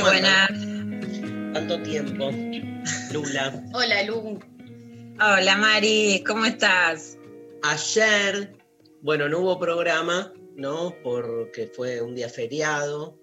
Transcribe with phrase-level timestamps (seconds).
[0.00, 0.48] Muy buena.
[1.52, 2.30] Tanto tiempo.
[3.12, 3.62] Lula.
[3.74, 4.40] Hola, Lu.
[5.20, 7.18] Hola Mari, ¿cómo estás?
[7.62, 8.56] Ayer,
[9.02, 10.94] bueno, no hubo programa, ¿no?
[11.02, 13.18] Porque fue un día feriado.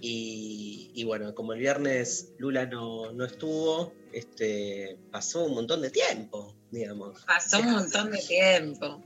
[0.00, 5.90] Y, y bueno, como el viernes Lula no, no estuvo, este, pasó un montón de
[5.90, 7.24] tiempo, digamos.
[7.24, 9.00] Pasó un montón de tiempo.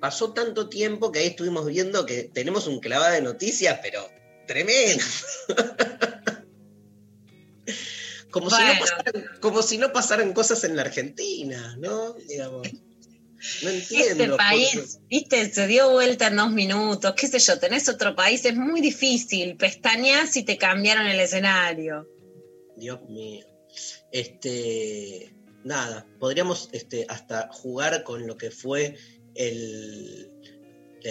[0.00, 4.08] Pasó tanto tiempo que ahí estuvimos viendo que tenemos un clavado de noticias, pero
[4.46, 5.04] tremendo.
[8.34, 12.14] como, si no pasaran, como si no pasaran cosas en la Argentina, ¿no?
[12.14, 12.68] Digamos.
[13.62, 14.24] No entiendo.
[14.24, 18.44] Este país, viste, se dio vuelta en dos minutos, qué sé yo, tenés otro país,
[18.44, 22.08] es muy difícil, pestañas y te cambiaron el escenario.
[22.76, 23.46] Dios mío.
[24.10, 28.96] Este, nada, podríamos este, hasta jugar con lo que fue
[29.34, 30.30] el,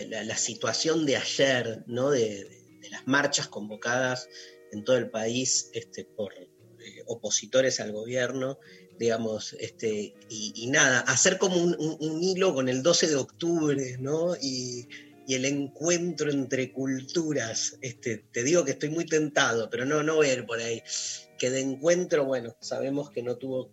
[0.10, 2.10] la, la situación de ayer, ¿no?
[2.12, 4.28] De, de- de las marchas convocadas
[4.74, 6.34] en todo el país este, por
[7.08, 8.60] opositores al gobierno,
[9.00, 14.36] digamos, este, y, nada, hacer como un, hilo con el 12 de octubre, ¿no?
[14.36, 14.88] Y,
[15.30, 17.78] el encuentro entre culturas.
[17.82, 20.84] Este, te digo que estoy muy tentado, pero no, no voy a ir por ahí
[21.44, 23.72] que de encuentro, bueno, sabemos que no tuvo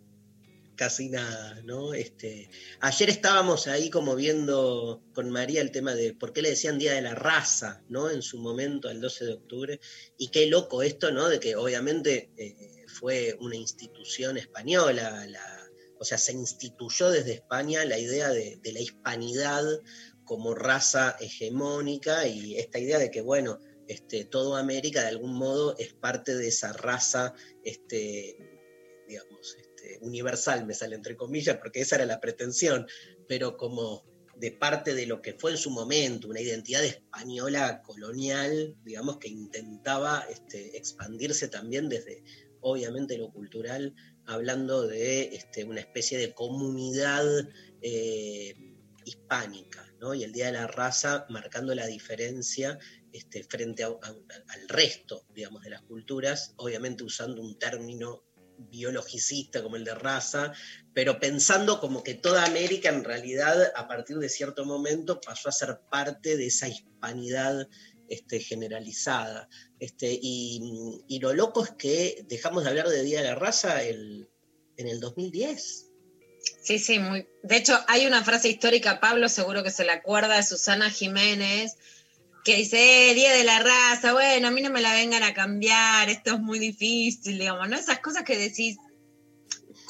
[0.80, 1.92] casi nada, ¿no?
[1.92, 2.48] Este,
[2.80, 6.94] ayer estábamos ahí como viendo con María el tema de por qué le decían Día
[6.94, 8.08] de la Raza, ¿no?
[8.10, 9.80] En su momento, al 12 de octubre,
[10.16, 11.28] y qué loco esto, ¿no?
[11.28, 12.69] De que obviamente eh,
[13.00, 18.80] fue una institución española, la, o sea, se instituyó desde España la idea de, la
[18.80, 19.64] hispanidad
[20.24, 23.58] como raza hegemónica y esta idea de que, bueno,
[23.88, 27.34] este, todo América de algún modo es parte de esa raza,
[27.64, 28.36] este,
[29.08, 32.86] digamos, este, universal, me sale entre comillas, porque esa era la pretensión,
[33.26, 34.04] pero como
[34.36, 39.28] de parte de lo que fue en su momento, una identidad española colonial, digamos, que
[39.28, 42.22] intentaba este, expandirse también desde,
[42.60, 43.94] obviamente, lo cultural,
[44.26, 47.24] hablando de este, una especie de comunidad
[47.82, 48.54] eh,
[49.04, 50.14] hispánica, ¿no?
[50.14, 52.78] Y el Día de la Raza marcando la diferencia
[53.12, 58.24] este, frente al resto, digamos, de las culturas, obviamente usando un término
[58.68, 60.52] biologicista como el de raza,
[60.92, 65.52] pero pensando como que toda América en realidad a partir de cierto momento pasó a
[65.52, 67.68] ser parte de esa hispanidad
[68.10, 69.48] este, generalizada.
[69.78, 74.28] Este, y, lo loco es que dejamos de hablar de Día de la Raza en
[74.76, 75.86] el 2010.
[76.62, 77.26] Sí, sí, muy.
[77.42, 81.76] De hecho, hay una frase histórica, Pablo seguro que se la acuerda, de Susana Jiménez,
[82.44, 85.34] que dice, eh, Día de la Raza, bueno, a mí no me la vengan a
[85.34, 87.76] cambiar, esto es muy difícil, digamos, ¿no?
[87.76, 88.78] Esas cosas que decís,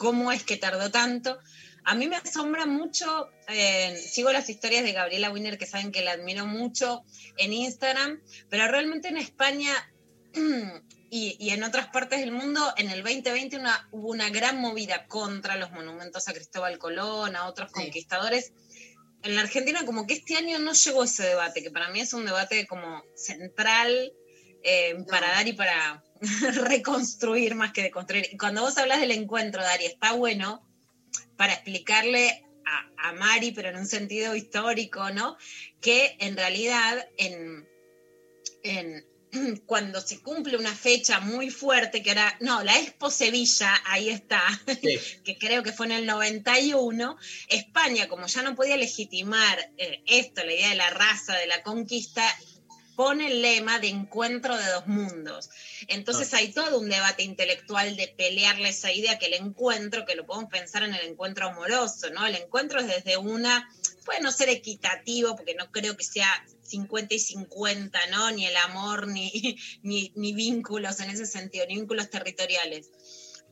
[0.01, 1.39] ¿cómo es que tardó tanto?
[1.85, 6.01] A mí me asombra mucho, eh, sigo las historias de Gabriela Wiener, que saben que
[6.03, 7.03] la admiro mucho
[7.37, 9.73] en Instagram, pero realmente en España
[11.11, 15.07] y, y en otras partes del mundo, en el 2020 una- hubo una gran movida
[15.07, 17.83] contra los monumentos a Cristóbal Colón, a otros Sí.
[17.83, 18.53] conquistadores.
[19.23, 22.15] En la Argentina como que este año no llegó ese debate, que para mí es
[22.15, 24.13] un debate como central
[24.63, 26.03] eh, para dar y para
[26.69, 28.29] reconstruir más que de construir.
[28.33, 30.67] Y cuando vos hablas del encuentro, Dari, está bueno
[31.37, 35.37] para explicarle a, a Mari, pero en un sentido histórico, ¿no?
[35.81, 37.69] Que en realidad en,
[38.63, 39.07] en-
[39.67, 44.43] cuando se cumple una fecha muy fuerte, que era, no, la Expo Sevilla, ahí está,
[44.83, 44.99] Sí.
[45.25, 47.17] que creo que fue en el 91,
[47.49, 51.63] España, como ya no podía legitimar eh, esto, la idea de la raza, de la
[51.63, 52.25] conquista,
[53.01, 55.49] pone el lema de encuentro de dos mundos.
[55.89, 60.27] Entonces hay todo un debate intelectual de pelearle esa idea que el encuentro, que lo
[60.27, 62.27] podemos pensar en el encuentro amoroso, ¿no?
[62.27, 63.67] El encuentro es desde una,
[64.05, 66.29] puede no ser equitativo, porque no creo que sea
[66.61, 68.33] 50 y 50, ¿no?
[68.33, 72.91] Ni el amor, ni, ni, ni vínculos en ese sentido, ni vínculos territoriales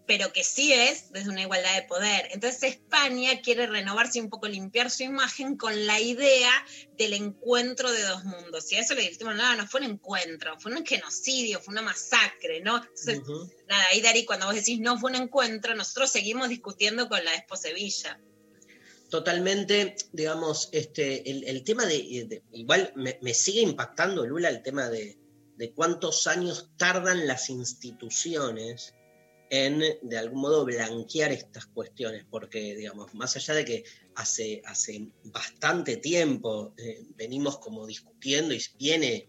[0.08, 2.28] pero que sí es desde una igualdad de poder.
[2.32, 6.50] Entonces España quiere renovarse y un poco, limpiar su imagen con la idea
[6.96, 8.72] del encuentro de dos mundos.
[8.72, 11.82] Y a eso le dijimos, no, no fue un encuentro, fue un genocidio, fue una
[11.82, 12.78] masacre, ¿no?
[12.78, 13.20] Entonces,
[13.68, 17.34] nada, ahí Dari, cuando vos decís no fue un encuentro, nosotros seguimos discutiendo con la
[17.34, 18.18] Expo Sevilla.
[19.10, 24.62] Totalmente, digamos, este, el, el tema de, de- igual me, me sigue impactando, Lula, el
[24.62, 25.18] tema de,
[25.56, 28.94] de cuántos años tardan las instituciones
[29.50, 33.84] en, de algún modo, blanquear estas cuestiones, porque, digamos, más allá de que
[34.14, 39.28] hace, hace bastante tiempo eh, venimos como discutiendo y viene,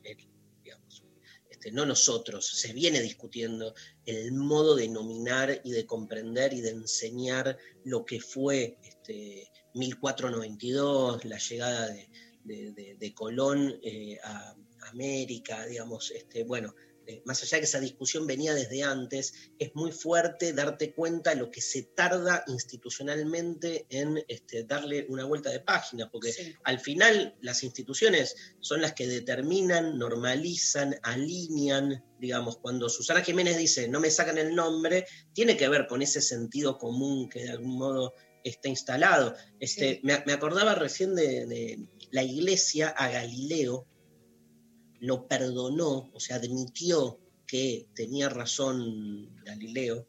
[0.63, 1.03] digamos,
[1.49, 3.73] este, no nosotros, se viene discutiendo
[4.05, 11.25] el modo de nominar y de comprender y de enseñar lo que fue este, 1492,
[11.25, 12.09] la llegada de,
[12.43, 14.55] de- de- de Colón eh, a
[14.91, 16.73] América, digamos, este, bueno,
[17.09, 21.33] eh, más allá de que esa discusión venía desde antes, es muy fuerte darte cuenta
[21.33, 26.53] lo que se tarda institucionalmente en este, darle una vuelta de página, porque Sí.
[26.63, 33.87] al final las instituciones son las que determinan, normalizan, alinean, digamos, cuando Susana Jiménez dice
[33.87, 37.77] no me sacan el nombre, tiene que ver con ese sentido común que de algún
[37.77, 38.13] modo
[38.43, 39.35] está instalado.
[39.59, 39.99] Este, Sí.
[40.03, 41.79] me, me acordaba recién de, de
[42.11, 43.87] la iglesia a Galileo,
[44.99, 50.07] lo perdonó, o sea, admitió que tenía razón Galileo.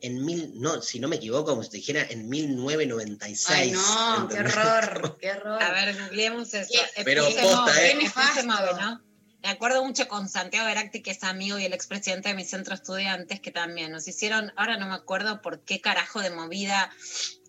[0.00, 3.48] En mil, no, si no me equivoco, como si te dijera, en 1996.
[3.50, 5.62] Ay, no, qué horror, qué horror.
[5.62, 6.70] A ver, googleemos eso.
[6.94, 7.98] Qué- Pero posta, ¿eh?
[9.42, 12.74] Me acuerdo mucho con Santiago Veracti, que es amigo y el expresidente de mi centro
[12.74, 16.90] de estudiantes, que también nos hicieron, ahora no me acuerdo por qué carajo de movida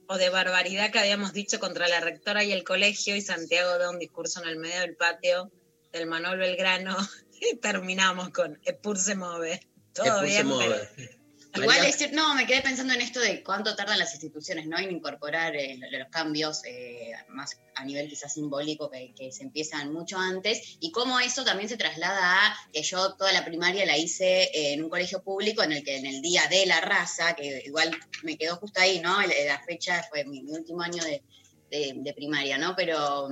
[0.08, 3.90] o de barbaridad que habíamos dicho contra la rectora y el colegio, y Santiago da
[3.90, 5.52] un discurso en el medio del patio
[5.92, 6.96] del Manuel Belgrano,
[7.42, 9.60] y terminamos con Epurse Move.
[9.94, 10.90] Todo Expulse bien, Move.
[10.96, 14.78] pero Igual cierto, no, me quedé pensando en esto de cuánto tardan las instituciones ¿no?
[14.78, 19.42] en incorporar eh, lo- los cambios eh, más a nivel quizás simbólico que, que se
[19.44, 23.84] empiezan mucho antes y cómo eso también se traslada a que yo toda la primaria
[23.88, 26.82] la hice eh, en un colegio público en el que en el día de la
[26.82, 29.20] raza, que igual me quedó justo ahí, ¿no?
[29.20, 31.24] La fecha fue mi, mi último año de,
[31.72, 32.76] de- de primaria, ¿no?
[32.76, 33.28] Pero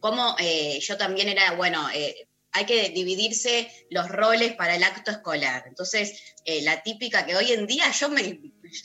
[0.00, 5.10] como eh, yo también era, bueno, eh, hay que dividirse los roles para el acto
[5.10, 5.64] escolar.
[5.66, 8.22] Entonces, eh, la típica que hoy en día yo me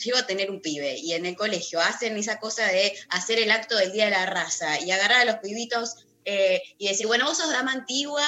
[0.04, 3.51] llego a tener un pibe y en el colegio hacen esa cosa de hacer el
[3.51, 6.06] acto del Día de la Raza y agarrar a los pibitos
[6.77, 8.24] y decir, bueno, vos sos dama antigua,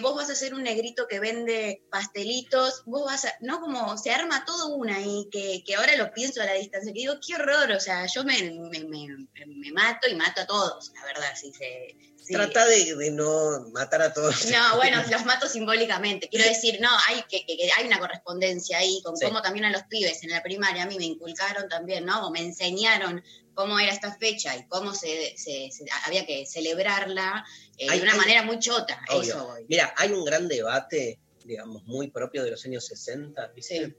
[0.00, 4.10] vos vas a ser un negrito que vende pastelitos, vos vas a, no como se
[4.12, 7.34] arma todo una y que, que ahora lo pienso a la distancia, que digo, qué
[7.34, 8.34] horror, o sea, yo me,
[8.70, 11.94] me, me- me mato y mato a todos, la verdad, si se...
[12.28, 14.46] Trata de, de no matar a todos.
[14.46, 16.28] no, bueno, los mato simbólicamente.
[16.28, 19.26] Quiero decir, no, hay que, que- que hay una correspondencia ahí con Sí.
[19.26, 22.26] cómo también a los pibes en la primaria a mí me inculcaron también, ¿no?
[22.26, 23.22] O me enseñaron
[23.54, 27.44] cómo era esta fecha y cómo se, se- se- había que celebrarla
[27.78, 29.00] eh, Hay- de una hay- manera muy chota.
[29.20, 29.54] Eso.
[29.68, 33.86] Mira, hay un gran debate, digamos, muy propio de los años 60, ¿viste?
[33.86, 33.94] Sí.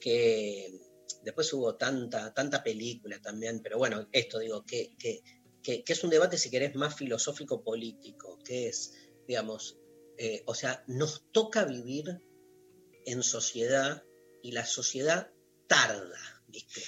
[0.00, 0.72] Que
[1.22, 5.20] después hubo tanta, tanta película también, pero bueno, esto digo, que, que,
[5.62, 8.94] que- es un debate, si querés, más filosófico-político, que es,
[9.26, 9.78] digamos,
[10.18, 12.20] eh, o sea, nos toca vivir
[13.06, 14.04] en sociedad
[14.42, 15.30] y la sociedad
[15.66, 16.82] tarda, ¿viste?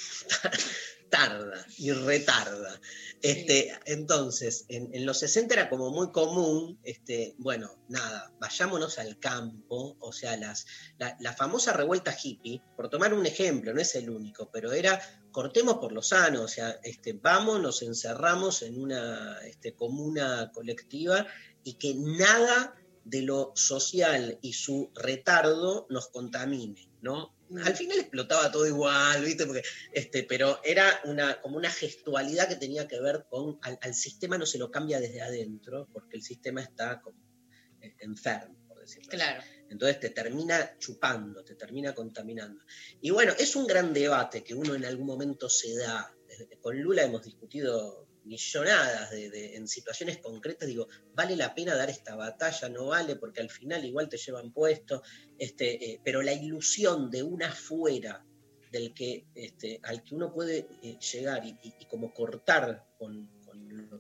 [1.13, 2.81] Tarda y retarda.
[3.21, 9.19] Este, entonces, en, en los 60 era como muy común, este, bueno, nada, vayámonos al
[9.19, 10.65] campo, o sea, las,
[10.97, 14.99] la, la famosa revuelta hippie, por tomar un ejemplo, no es el único, pero era
[15.33, 21.27] cortemos por lo sano, o sea, este, vamos, nos encerramos en una este, comuna colectiva
[21.63, 27.35] y que nada de lo social y su retardo nos contamine, ¿no?
[27.65, 29.47] Al final explotaba todo igual, ¿viste?
[29.47, 33.95] Porque, este, pero era una, como una gestualidad que tenía que ver con, al, al
[33.95, 37.19] sistema no se lo cambia desde adentro, porque el sistema está como
[37.81, 39.17] eh, enfermo, por decirlo así.
[39.17, 39.43] Claro.
[39.69, 42.63] Entonces te termina chupando, te termina contaminando.
[43.01, 46.15] Y bueno, es un gran debate que uno en algún momento se da.
[46.61, 50.69] Con Lula hemos discutido millonadas de, en situaciones concretas.
[50.69, 52.69] Digo, ¿vale la pena dar esta batalla?
[52.69, 55.03] No vale, porque al final igual te llevan puesto.
[55.39, 58.25] Este, eh, pero la ilusión de una afuera
[58.71, 63.31] del que, este, al que uno puede eh, llegar y, y- como cortar con,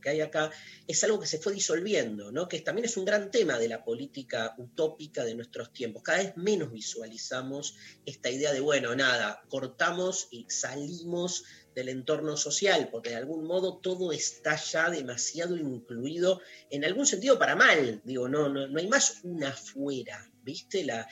[0.02, 0.50] que hay acá,
[0.86, 2.48] es algo que se fue disolviendo, ¿no?
[2.48, 6.02] que también es un gran tema de la política utópica de nuestros tiempos.
[6.02, 11.44] Cada vez menos visualizamos esta idea de, bueno, nada, cortamos y salimos
[11.74, 16.40] del entorno social, porque de algún modo todo está ya demasiado incluido,
[16.70, 20.84] en algún sentido para mal, digo, no, no, no hay más una afuera, ¿viste?
[20.84, 21.08] La,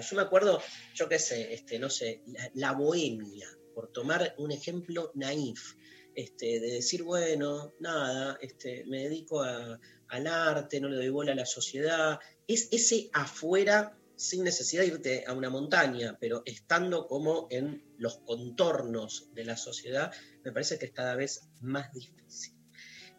[0.00, 0.60] yo me acuerdo,
[0.94, 5.74] yo qué sé, este, no sé, la, la bohemia, por tomar un ejemplo naif,
[6.14, 11.32] este, de decir, bueno, nada, este, me dedico a- al arte, no le doy bola
[11.32, 17.06] a la sociedad, es ese afuera sin necesidad de irte a una montaña, pero estando
[17.06, 20.12] como en los contornos de la sociedad,
[20.44, 22.54] me parece que es cada vez más difícil.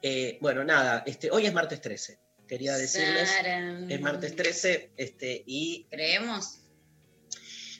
[0.03, 3.89] Eh, bueno, nada, este, hoy es martes 13, quería decirles, Saran.
[3.91, 6.59] es martes 13, este, y ¿Creemos?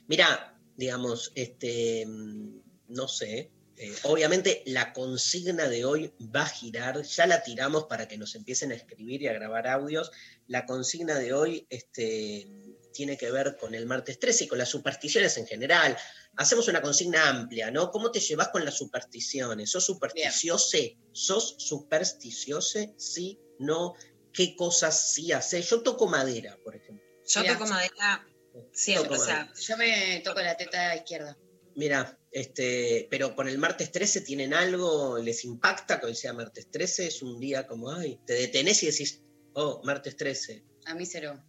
[0.08, 3.52] Mira, digamos, este, no sé.
[3.82, 8.36] Eh, obviamente la consigna de hoy va a girar, ya la tiramos para que nos
[8.36, 10.12] empiecen a escribir y a grabar audios.
[10.46, 12.48] La consigna de hoy este,
[12.94, 15.98] tiene que ver con el martes 13 y con las supersticiones en general.
[16.38, 17.90] Hacemos una consigna amplia, ¿no?
[17.90, 19.72] ¿Cómo te llevas con las supersticiones?
[19.72, 20.78] ¿Sos supersticioso?
[21.12, 22.94] ¿Sos supersticioso?
[22.98, 23.96] Sí, no.
[24.32, 25.68] ¿Qué cosas sí haces?
[25.68, 27.04] Yo toco madera, por ejemplo.
[27.26, 28.28] Yo toco madera
[28.74, 31.36] siempre, Toco o sea, Yo me toco la teta izquierda.
[31.74, 36.72] Mira, este, pero con el martes 13 tienen algo, les impacta que hoy sea martes
[36.72, 39.22] 13, es un día como, ay, te detenés y decís,
[39.54, 40.64] oh, martes 13.
[40.86, 41.44] A mí cero.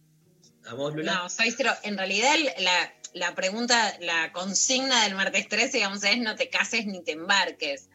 [0.65, 1.13] ¿A vos, Lula?
[1.13, 1.71] no, soy cero.
[1.83, 6.85] En realidad, la, la pregunta, la consigna del martes 13, digamos, es no te cases
[6.85, 7.89] ni te embarques.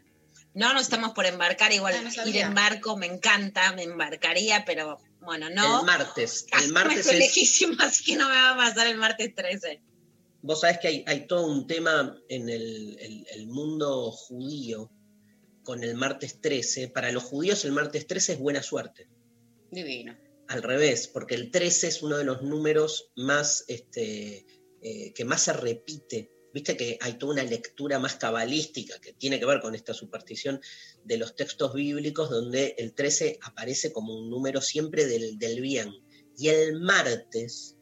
[0.54, 4.64] No nos estamos por embarcar, igual Ah, no ir en barco me encanta, me embarcaría,
[4.64, 5.80] pero bueno, no.
[5.80, 6.47] El martes.
[6.62, 9.80] El martes es, lejísimo, así que no me va a pasar el martes 13.
[10.42, 14.90] Vos sabés que hay, hay todo un tema en el, el- el mundo judío
[15.64, 16.88] con el martes 13.
[16.88, 19.09] Para los judíos el martes 13 es buena suerte.
[19.71, 20.16] Divino.
[20.49, 24.47] Al revés, porque el 13 es uno de los números más, este,
[24.80, 26.30] eh, que más se repite.
[26.54, 30.59] Viste que hay toda una lectura más cabalística que tiene que ver con esta superstición
[31.04, 35.92] de los textos bíblicos, donde el 13 aparece como un número siempre del, del bien.
[36.38, 37.76] Y el martes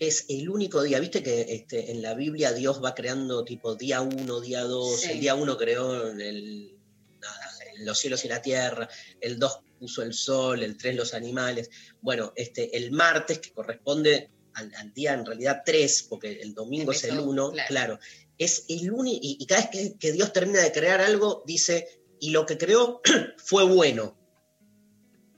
[0.00, 4.00] es el único día, viste que este, en la Biblia Dios va creando tipo día
[4.00, 5.10] 1, día 2, Sí.
[5.12, 6.76] el día 1 creó el,
[7.20, 7.50] nada,
[7.80, 8.88] los cielos y la tierra,
[9.20, 11.70] el 2 puso el sol, el 3 los animales.
[12.00, 16.92] Bueno, este, el martes, que corresponde al, al día en realidad 3, porque el domingo
[16.92, 17.68] es el 1, claro.
[17.68, 17.98] claro.
[18.38, 22.02] es el único, y, y cada vez que, que Dios termina de crear algo, dice,
[22.20, 23.00] y lo que creó
[23.38, 24.16] fue bueno,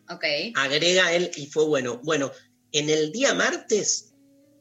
[0.08, 0.24] Ok.
[0.56, 2.00] agrega él y fue bueno.
[2.02, 2.32] Bueno,
[2.72, 4.09] en el día martes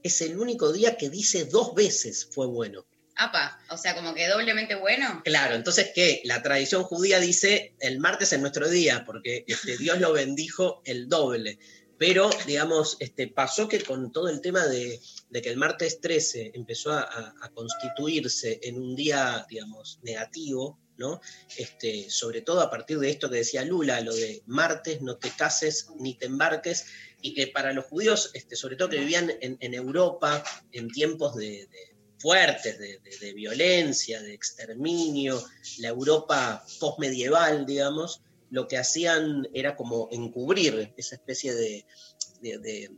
[0.03, 2.85] es el único día que dice dos veces fue bueno.
[3.15, 5.21] Apa, o sea, como que doblemente bueno.
[5.25, 9.99] Claro, entonces que la tradición judía dice el martes es nuestro día, porque este, Dios
[9.99, 11.59] lo bendijo el doble.
[11.97, 16.51] Pero, digamos, este, pasó que con todo el tema de, de que el martes 13
[16.55, 21.19] empezó a, a- a constituirse en un día, digamos, negativo, ¿no?
[21.57, 25.29] Este, sobre todo a partir de esto que decía Lula, lo de martes no te
[25.31, 26.85] cases ni te embarques,
[27.21, 31.67] y que para los judíos, este, sobre todo que vivían en, Europa en tiempos de,
[32.17, 35.41] fuertes, de, violencia, de exterminio,
[35.79, 41.85] la Europa postmedieval, digamos, lo que hacían era como encubrir esa especie de,
[42.41, 42.91] de-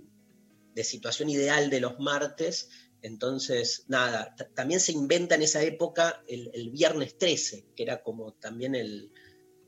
[0.84, 2.70] situación ideal de los martes.
[3.04, 8.74] Entonces, nada, también se inventa en esa época el viernes 13, que era como también
[8.74, 9.12] el,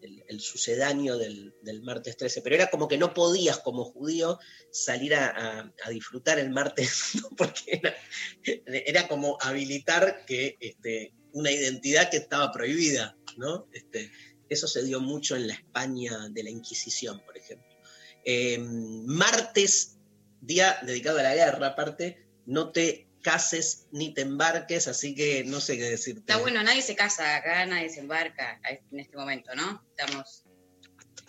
[0.04, 4.38] el- el sucedáneo del, del martes 13, pero era como que no podías como judío
[4.72, 7.82] salir a, a- disfrutar el martes, porque
[8.66, 13.68] era, como habilitar que este, una identidad que estaba prohibida, ¿no?
[13.74, 14.12] Este,
[14.50, 17.68] eso se dio mucho en la España de la Inquisición, por ejemplo.
[18.26, 19.98] Eh, martes,
[20.42, 25.60] día dedicado a la guerra, aparte, no te cases ni te embarques, así que no
[25.60, 26.20] sé qué decirte.
[26.20, 28.60] Está bueno, nadie se casa acá, nadie se embarca
[28.92, 29.84] en este momento, ¿no?
[29.98, 30.44] Estamos.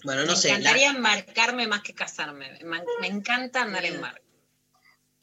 [0.04, 0.48] Bueno, no me sé.
[0.48, 2.58] la- encantaría embarcarme más que casarme.
[2.62, 4.20] Me, me encanta andar en barco.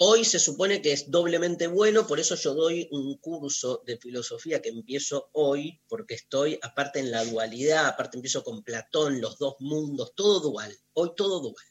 [0.04, 4.60] Hoy se supone que es doblemente bueno, por eso yo doy un curso de filosofía
[4.60, 9.58] que empiezo hoy, porque estoy aparte en la dualidad, aparte empiezo con Platón, los dos
[9.60, 11.66] mundos, todo dual, hoy todo dual.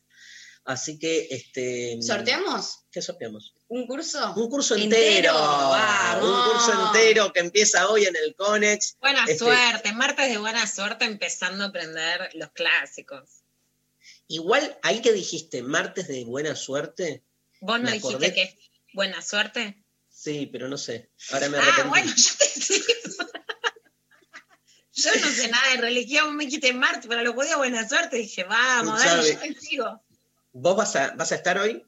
[0.64, 1.98] Así que, este...
[2.02, 3.54] ¿Sorteamos ¿Qué sorteamos?
[3.68, 4.34] un curso?
[4.34, 8.96] Un curso Entero, un curso entero que empieza hoy en el Conex.
[9.00, 13.42] Buena Este- suerte, martes de buena suerte empezando a aprender los clásicos.
[14.28, 17.24] Igual, ahí que dijiste, martes de buena suerte,
[17.60, 18.54] ¿Vos no dijiste acordé- que es
[18.92, 19.82] buena suerte?
[20.08, 21.88] sí, pero no sé, ahora me Ah, arrepentí.
[21.88, 22.50] bueno, yo te.
[24.92, 28.16] Yo no sé nada de religión, me dijiste martes, pero lo podía buena suerte.
[28.16, 30.02] Dije, vamos, dale, yo te sigo.
[30.60, 31.84] ¿Vos vas a, vas a estar hoy?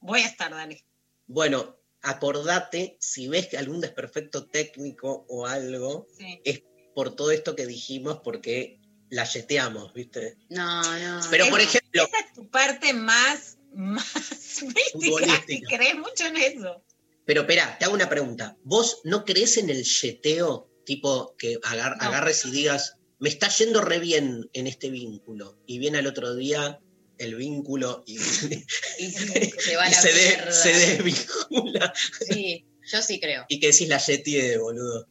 [0.00, 0.84] Voy a estar, dale.
[1.26, 6.40] Bueno, acordate, si ves que algún desperfecto técnico o algo, Sí.
[6.44, 6.62] es
[6.94, 10.36] por todo esto que dijimos, porque la yeteamos, ¿viste?
[10.50, 11.20] No, no.
[11.30, 14.04] Pero, Es- por ejemplo, Esa es tu parte más, más
[14.62, 15.42] mística.
[15.48, 16.84] Y crees mucho en eso.
[17.24, 18.56] pero espera, te hago una pregunta.
[18.62, 22.04] ¿Vos no crees en el yeteo Tipo que agar- No.
[22.08, 25.58] agarres y digas, me está yendo re bien en este vínculo.
[25.66, 26.80] Y viene al otro día
[27.18, 28.18] el vínculo y, Y
[29.10, 31.92] se va y la se, de- se desvincula.
[32.28, 33.44] Sí, yo sí creo.
[33.48, 35.06] Y que decís la Yeti boludo.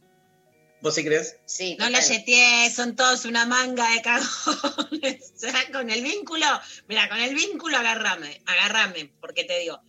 [0.80, 1.36] ¿Vos sí crees?
[1.44, 5.32] Sí, No la yeteé, son todos una manga de cagones.
[5.42, 6.46] Ya con el vínculo,
[6.88, 9.80] mira, con el vínculo agarrame, agarrame, porque te digo.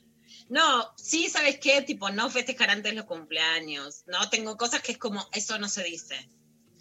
[0.50, 1.84] No, sí, ¿sabes qué?
[1.84, 4.04] Tipo, no festejar antes los cumpleaños.
[4.08, 6.16] No, tengo cosas que es como, eso no se dice.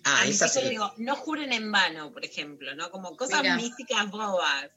[0.05, 0.61] Ah, a sí.
[0.71, 2.91] digo, no juren en vano, por ejemplo, ¿no?
[2.91, 3.57] Como cosas Mira.
[3.57, 4.71] místicas bobas.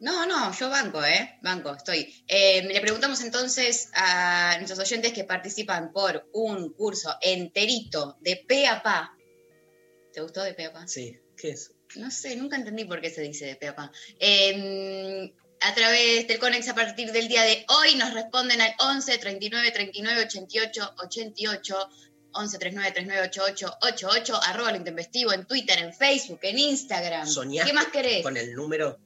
[0.00, 1.38] No, no, yo banco, ¿eh?
[1.42, 2.24] Banco, estoy.
[2.26, 8.66] Eh, le preguntamos entonces a nuestros oyentes que participan por un curso enterito de pe
[8.66, 9.14] a pa.
[10.12, 10.88] ¿Te gustó de pe a pa?
[10.88, 11.72] Sí, ¿qué es?
[11.96, 13.92] No sé, nunca entendí por qué se dice de pe a pa.
[14.18, 19.18] Eh, a través del Conex a partir del día de hoy nos responden al 11
[19.18, 21.88] 39 39 88 88
[22.32, 27.26] 11 39 39 88 88 arroba lo intempestivo en Twitter, en Facebook, en Instagram.
[27.26, 28.22] ¿Soñás ¿Qué más querés?
[28.22, 28.98] con el número?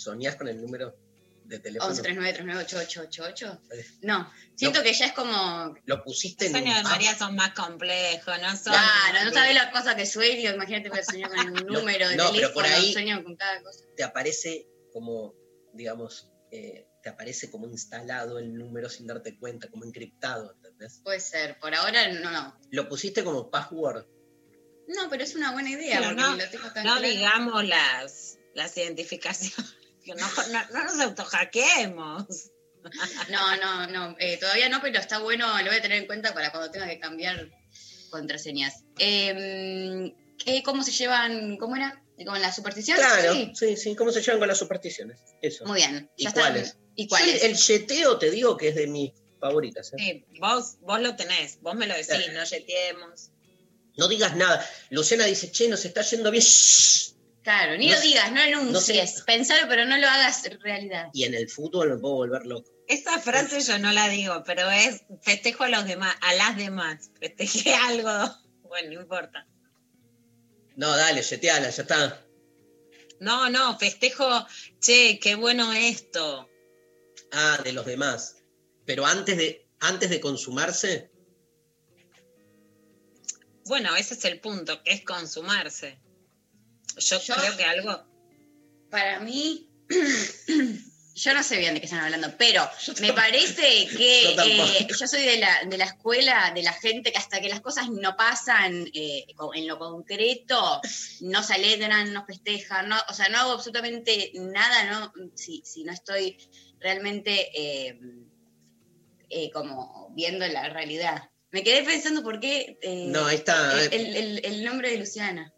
[0.00, 0.96] ¿Soñás con el número
[1.44, 1.90] de teléfono?
[1.90, 3.60] 11 39 39 88 88.
[3.72, 3.86] Eh.
[4.02, 5.74] No, siento que ya es como.
[5.84, 6.90] ¿Lo pusiste Los en sueños de un?
[6.90, 8.72] María son más complejos, no son.
[8.72, 10.50] Claro, no sabes la cosa que sueño.
[10.54, 13.36] Imagínate voy a soñar con un número de no, pero teléfono, por ahí- sueño con
[13.36, 13.84] cada cosa.
[13.96, 15.34] te aparece como,
[15.72, 21.00] digamos, eh, te aparece como instalado el número sin darte cuenta, como encriptado, ¿entendés?
[21.02, 22.58] Puede ser, por ahora no, no.
[22.70, 24.04] Lo pusiste como password.
[24.88, 27.08] No, pero es una buena idea Pero porque no- lo tengo tan No claro.
[27.08, 29.76] digamos las, las identificaciones.
[30.10, 32.26] Que no, no, no nos autohackeemos.
[33.28, 36.32] No, no, no, eh, todavía no, pero está bueno, lo voy a tener en cuenta
[36.34, 37.48] para cuando tenga que cambiar
[38.10, 38.84] contraseñas.
[38.98, 41.58] Eh, ¿qué, ¿Cómo se llevan?
[41.58, 42.02] ¿Cómo era?
[42.24, 42.96] ¿Con la superstición?
[42.98, 43.52] Claro, Sí.
[43.54, 45.20] sí, sí, ¿cómo se llevan con las supersticiones?
[45.40, 45.64] Eso.
[45.64, 46.10] Muy bien.
[46.16, 46.40] ¿Y está.
[46.40, 46.76] cuáles?
[46.96, 47.44] ¿Y cuáles?
[47.44, 49.92] el, yeteo te digo que es de mis favoritas.
[49.92, 49.96] ¿eh?
[49.98, 53.30] Sí, vos, vos lo tenés, vos me lo decís, no yeteemos.
[53.96, 54.66] No digas nada.
[54.90, 56.42] Luciana dice, che, nos está yendo bien.
[56.42, 57.14] Shh.
[57.42, 59.14] Claro, ni No lo digas, no enuncies.
[59.16, 59.22] sé.
[59.24, 61.08] Pensalo, pero no lo hagas realidad.
[61.14, 62.70] Y en el fútbol me puedo volver loco.
[62.86, 67.10] Esa frase yo no la digo, pero es festejo a los demás, a las demás.
[67.18, 68.10] Festejé algo.
[68.68, 69.46] Bueno, no importa.
[70.76, 72.24] No, dale, yeteala, ya está.
[73.20, 74.46] No, no, festejo,
[74.80, 76.48] che, qué bueno esto.
[77.32, 78.36] Ah, de los demás.
[78.86, 81.10] Pero antes de, antes de consumarse,
[83.66, 86.00] Bueno, ese es el punto, que es consumarse.
[86.98, 88.04] Yo, Yo- creo que algo.
[88.90, 89.68] Para mí,
[91.14, 92.68] yo no sé bien de qué están hablando, pero
[93.00, 97.12] me parece que Yo eh, yo soy de la, de la escuela, de la gente
[97.12, 100.80] que hasta que las cosas no pasan eh, en lo concreto,
[101.20, 105.12] no se alegran, no festejan, no, o sea, no hago absolutamente nada, ¿no?
[105.34, 106.36] Si, si no estoy
[106.80, 107.98] realmente eh,
[109.52, 111.30] como viendo la realidad.
[111.52, 113.84] Me quedé pensando por qué no, está.
[113.84, 115.52] el- el nombre de Luciana.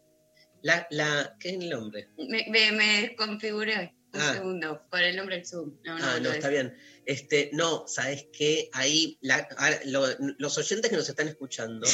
[0.63, 2.07] La, la, ¿Qué es el nombre?
[2.17, 4.33] Me, me, me desconfiguré un Ah.
[4.33, 5.75] segundo por el nombre del Zoom.
[5.83, 6.51] No, no, ah, no, está es.
[6.53, 6.77] bien.
[7.05, 8.69] Este, no, ¿sabes qué?
[8.73, 9.47] Ahí, la-
[9.85, 11.87] lo- los oyentes que nos están escuchando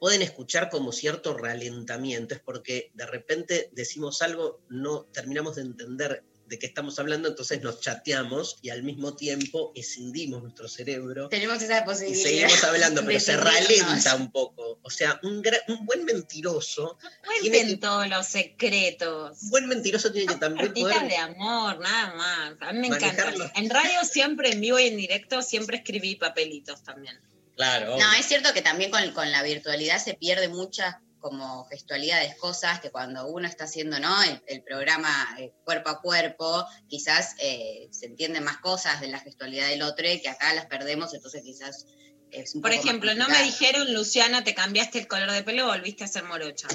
[0.00, 6.24] pueden escuchar como cierto ralentamiento, es porque de repente decimos algo, no terminamos de entender
[6.48, 11.60] de qué estamos hablando, entonces nos chateamos y al mismo tiempo escindimos nuestro cerebro Tenemos
[11.62, 12.22] esa y posibilidad.
[12.22, 14.78] seguimos hablando, pero se ralenta un poco.
[14.82, 16.98] O sea, un, un buen mentiroso,
[17.40, 19.38] Tiene Cuenten que- todos los secretos.
[19.42, 22.52] un buen mentiroso tiene que también poder de amor, nada más.
[22.60, 23.32] A mí me encanta.
[23.54, 27.20] En radio siempre, en vivo y en directo, siempre escribí papelitos también.
[27.56, 27.98] Claro.
[27.98, 32.80] No, es cierto que también con, con la virtualidad se pierde muchas como gestualidades, cosas
[32.80, 34.22] que cuando uno está haciendo ¿no?
[34.22, 39.20] el, el programa eh, cuerpo a cuerpo, quizás eh, se entienden más cosas de la
[39.20, 41.86] gestualidad del otro y que acá las perdemos, entonces quizás
[42.30, 45.42] es un Por poco más ejemplo, no me dijeron, Luciana, te cambiaste el color de
[45.42, 46.68] pelo, volviste a ser morocha.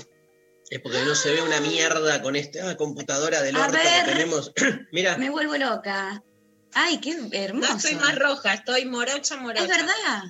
[0.70, 4.52] Es porque no se ve una mierda con esta computadora del A orto que tenemos.
[4.92, 6.24] Mira, Me vuelvo loca.
[6.74, 7.72] Ay, qué hermoso.
[7.72, 9.64] No estoy más roja, estoy morocha, morocha.
[9.64, 10.24] Es verdad.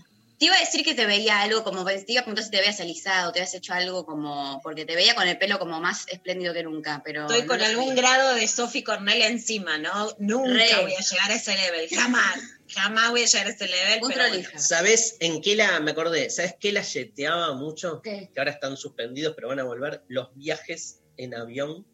[0.44, 2.58] Te iba a decir que te veía algo como, te iba a preguntar si te
[2.58, 6.06] habías alisado, te habías hecho algo como, porque te veía con el pelo como más
[6.10, 7.22] espléndido que nunca, pero...
[7.22, 8.02] Estoy no con algún sabía.
[8.02, 10.14] grado de Sophie Cornell encima, ¿no?
[10.20, 10.82] Nunca Re.
[10.82, 12.40] voy a llegar a ese level, jamás.
[12.68, 14.00] Jamás voy a llegar a ese level.
[14.06, 14.50] Pero bueno.
[14.60, 18.02] ¿sabes en qué la, me acordé, ¿sabes qué la yeteaba mucho?
[18.02, 18.30] ¿Qué?
[18.34, 21.88] Que ahora están suspendidos, pero van a volver, los viajes en avión.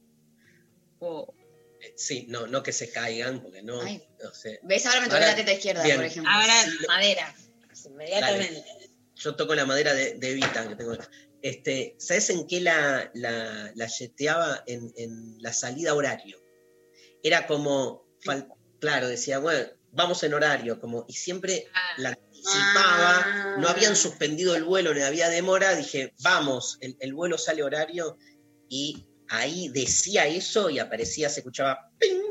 [0.97, 1.31] Oh.
[1.81, 4.03] Eh, Sí, no, no que se caigan, porque no, Ay.
[4.23, 4.59] no sé.
[4.63, 4.87] ¿Ves?
[4.87, 5.97] Ahora me Ahora- la teta izquierda, bien.
[5.97, 6.31] por ejemplo.
[6.33, 6.91] Ahora, Sí, lo-
[7.89, 8.63] Inmediatamente.
[9.15, 10.97] Yo toco la madera de, de Evita que tengo.
[11.41, 14.63] Este, ¿Sabes en qué la, la, la yeteaba?
[14.67, 16.37] En, en la salida horario.
[17.23, 18.47] Era como, fal-
[18.79, 23.55] claro, decía, bueno, vamos en horario, como, y siempre Ah, la anticipaba, Ah.
[23.59, 28.17] no habían suspendido el vuelo, ni había demora, dije, vamos, el, el vuelo sale horario
[28.69, 31.91] y ahí decía eso y aparecía, se escuchaba...
[31.99, 32.21] ping.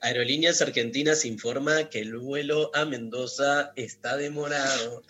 [0.00, 5.02] Aerolíneas Argentinas informa que el vuelo a Mendoza está demorado.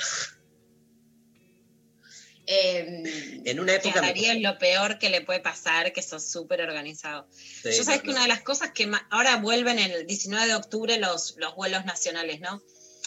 [2.47, 4.01] Eh, En una época...
[4.01, 7.29] Darío es lo peor que le puede pasar, que sos súper organizado.
[7.31, 8.13] Sí, Yo sabes no, que no.
[8.15, 12.41] una de las cosas que ahora vuelven el 19 de octubre los, los vuelos nacionales,
[12.41, 12.63] ¿no?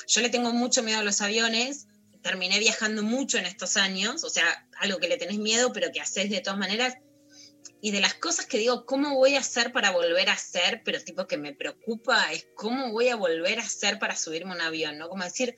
[0.08, 1.88] Yo le tengo mucho miedo a los aviones,
[2.22, 6.02] terminé viajando mucho en estos años, o sea, algo que le tenés miedo, pero que
[6.02, 6.96] haces de todas maneras.
[7.84, 10.84] Y de las cosas que digo, ¿cómo voy a hacer para volver a hacer?
[10.86, 14.56] Pero tipo que me preocupa es cómo voy a volver a hacer para subirme a
[14.56, 15.10] un avión, ¿no?
[15.10, 15.56] Como decir,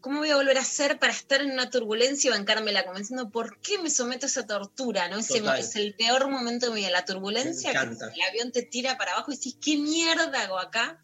[0.00, 2.86] ¿cómo voy a volver a hacer para estar en una turbulencia y bancármela?
[2.86, 5.08] Como diciendo, ¿por qué me someto a esa tortura?
[5.08, 5.18] ¿no?
[5.18, 5.60] Ese, Total.
[5.60, 9.12] es el peor momento de mi vida, la turbulencia, que el avión te tira para
[9.12, 10.98] abajo y decís, ¿qué mierda hago acá?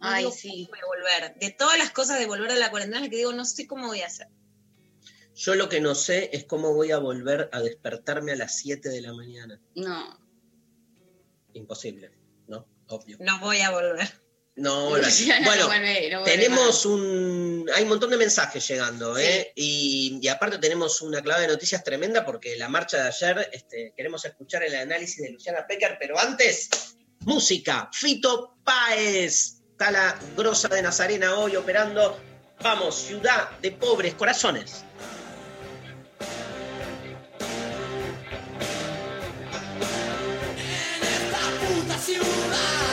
[0.00, 0.68] No Ay, digo, sí.
[0.68, 1.34] ¿cómo voy a volver?
[1.38, 3.86] De todas las cosas de volver a la cuarentena, es que digo, no sé cómo
[3.86, 4.28] voy a hacer.
[5.38, 8.88] Yo lo que no sé es cómo voy a volver a despertarme a las 7
[8.88, 9.60] de la mañana.
[9.74, 10.18] no.
[11.54, 12.10] Imposible,
[12.46, 12.66] ¿no?
[12.88, 13.16] Obvio.
[13.20, 14.08] No voy a volver.
[14.56, 17.68] No, la- no bueno, vuelve- no tenemos un...
[17.74, 19.52] Hay un montón de mensajes llegando, ¿eh?
[19.56, 23.92] Y, y aparte tenemos una clave de noticias tremenda porque la marcha de ayer, este,
[23.96, 26.68] queremos escuchar el análisis de Luciana Pecker, pero antes,
[27.20, 32.20] música, Fito Páez, está la grosa de Nazarena hoy operando.
[32.62, 34.84] Vamos, ciudad de pobres corazones.
[42.18, 42.87] Puta ciudad.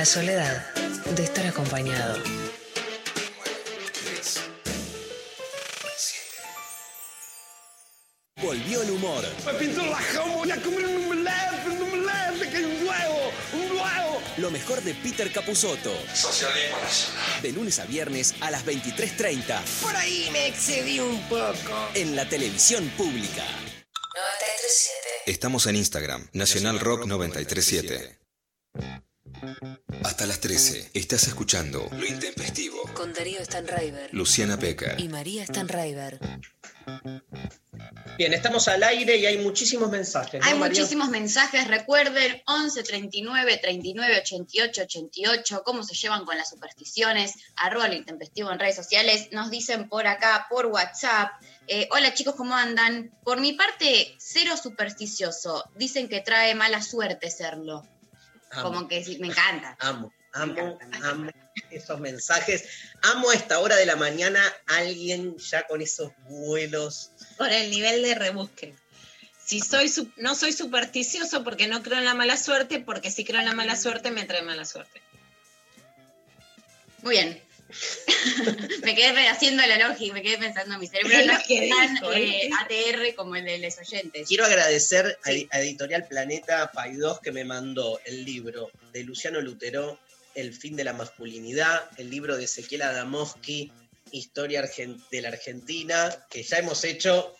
[0.00, 0.74] La soledad
[1.14, 2.22] de estar acompañado.
[8.40, 9.22] Volvió el humor.
[9.44, 13.32] Me pinto la jama, voy a comer un omelette, un omelette, que hay un huevo,
[13.52, 14.22] un huevo.
[14.38, 15.92] Lo mejor de Peter Capusotto.
[16.14, 17.42] Socialismo nacional.
[17.42, 19.62] De lunes a viernes a las 23.30.
[19.82, 21.90] Por ahí me excedí un poco.
[21.92, 23.44] En la televisión pública.
[23.44, 25.08] 937.
[25.26, 28.19] Estamos en Instagram, Nacional Rock 937.
[30.04, 32.82] Hasta las 13, estás escuchando Lo Intempestivo.
[32.94, 34.94] Con Darío Stanraiver Luciana Peca.
[34.98, 36.18] y María Stanraiver.
[38.18, 40.40] Bien, estamos al aire y hay muchísimos mensajes.
[40.40, 40.80] ¿no, Hay María?
[40.80, 47.88] muchísimos mensajes, recuerden, 11 39 39 88 88, cómo se llevan con las supersticiones, arroba
[47.88, 51.30] lo intempestivo en redes sociales, nos dicen por acá, por WhatsApp,
[51.66, 53.10] eh, hola chicos, ¿cómo andan?
[53.24, 57.86] Por mi parte, cero supersticioso, dicen que trae mala suerte serlo,
[58.50, 59.76] Amo, como que sí, me encanta.
[59.80, 61.08] amo, amo, encanta.
[61.08, 61.30] amo
[61.70, 62.64] esos mensajes.
[63.02, 67.12] Amo a esta hora de la mañana alguien ya con esos vuelos.
[67.38, 68.74] Por el nivel de rebusque.
[69.44, 73.40] Si soy no soy supersticioso porque no creo en la mala suerte, porque si creo
[73.40, 75.02] en la mala suerte me trae mala suerte.
[77.02, 77.49] Muy bien.
[78.84, 82.12] me quedé haciendo la lógica, me quedé pensando en mi cerebro, no es tan dijo,
[82.12, 82.50] eh, ¿eh?
[82.60, 84.28] ATR como el de los oyentes.
[84.28, 85.48] Quiero agradecer a- Sí.
[85.50, 89.98] a Editorial Planeta Paidós que me mandó el libro de Luciano Lutero,
[90.34, 93.72] El fin de la masculinidad, el libro de Ezequiel Adamowski,
[94.12, 94.62] Historia
[95.10, 97.34] de la Argentina, que ya hemos hecho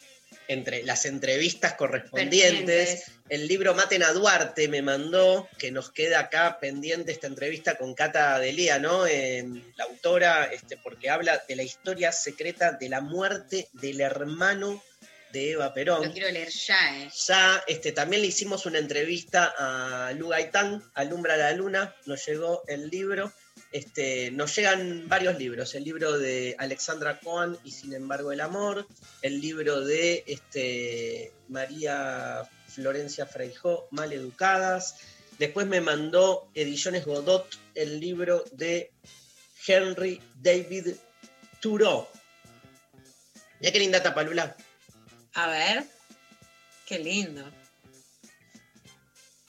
[0.51, 3.05] entre las entrevistas correspondientes.
[3.29, 7.95] El libro Maten a Duarte me mandó, que nos queda acá pendiente esta entrevista con
[7.95, 9.07] Cata Delia, ¿no?
[9.07, 9.45] Eh,
[9.77, 14.83] la autora, este, porque habla de la historia secreta de la muerte del hermano
[15.31, 16.09] de Eva Perón.
[16.09, 17.09] Lo quiero leer ya, ¿eh?
[17.29, 22.65] Ya este, también le hicimos una entrevista a Lu Gaitán, Alumbra la Luna, nos llegó
[22.67, 23.33] el libro.
[23.73, 28.87] Este, nos llegan varios libros, el libro de Alexandra Cohen y Sin embargo el amor,
[29.23, 34.97] el libro de este, María Florencia Freijó, Maleducadas.
[35.39, 38.91] Después me mandó Ediciones Godot el libro de
[39.67, 40.95] Henry David
[41.61, 42.09] Thoreau.
[43.61, 44.57] Mira qué linda tapalula.
[45.35, 45.85] A ver.
[46.87, 47.45] Qué lindo.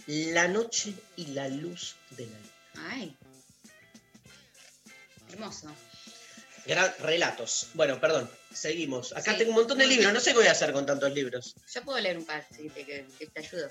[0.07, 2.93] La noche y la luz de la luna.
[2.93, 3.17] Ay.
[5.31, 5.67] Hermoso.
[6.65, 7.67] Gran relatos.
[7.73, 9.13] Bueno, perdón, seguimos.
[9.13, 9.39] Acá Sí.
[9.39, 11.55] tengo un montón de libros, no sé qué voy a hacer con tantos libros.
[11.73, 13.67] Yo puedo leer un par, sí, te, que, que te ayudo.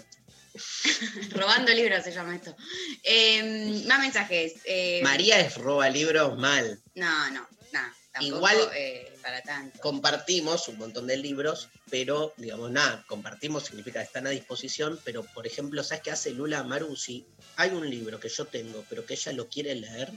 [1.30, 2.56] Robando libros se llama esto.
[3.04, 4.54] Eh, más mensajes.
[4.64, 6.80] eh, María es roba libros mal.
[6.96, 7.94] No, no, nada.
[8.20, 9.78] Igual- eh, para tanto.
[9.80, 15.22] Compartimos un montón de libros, pero digamos, nada, compartimos significa que están a disposición, pero
[15.22, 16.96] por ejemplo, ¿sabes qué hace Lula Amaru?
[16.96, 20.10] Si hay un libro que yo tengo, pero que ella lo quiere leer,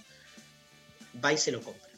[1.24, 1.90] va y se lo compra.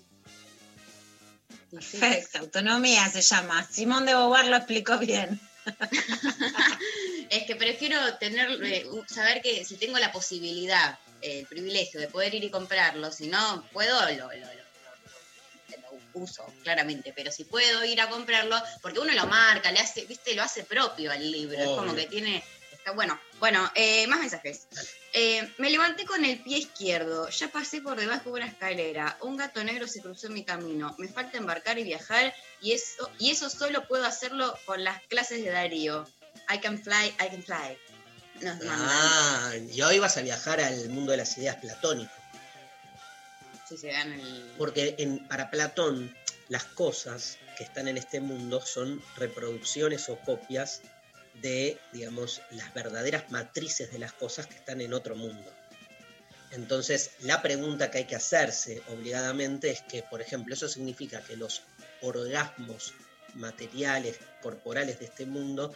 [1.71, 2.39] Perfecto.
[2.39, 3.67] Autonomía se llama.
[3.69, 5.39] Simón de Beauvoir lo explicó bien.
[7.30, 12.08] Es que prefiero tener, eh, saber que si tengo la posibilidad, eh, el privilegio de
[12.08, 17.32] poder ir y comprarlo, si no puedo, lo, lo- lo- lo- lo uso, claramente, pero
[17.32, 21.12] si puedo ir a comprarlo, porque uno lo marca, le hace, viste, lo hace propio
[21.12, 22.43] al libro, es como que tiene,
[22.86, 23.19] está bueno.
[23.39, 24.67] Bueno, eh, más mensajes.
[25.12, 29.38] Eh, me levanté con el pie izquierdo, ya pasé por debajo de una escalera, un
[29.38, 33.32] gato negro se cruzó en mi camino, me falta embarcar y viajar y eso, y
[33.32, 36.06] eso solo puedo hacerlo con las clases de Darío.
[36.54, 37.78] I can fly, I can fly.
[38.41, 38.58] Nos.
[38.69, 42.13] Ah, y hoy vas a viajar al mundo de las ideas platónico.
[43.67, 44.54] Si se dan el.
[44.60, 46.15] Porque en, para Platón,
[46.50, 50.82] las cosas que están en este mundo son reproducciones o copias
[51.41, 55.52] de, digamos, las verdaderas matrices de las cosas que están en otro mundo.
[56.52, 61.36] Entonces, la pregunta que hay que hacerse obligadamente es que, por ejemplo, eso significa que
[61.36, 61.63] los
[62.02, 62.93] orgasmos
[63.34, 65.74] materiales, corporales de este mundo,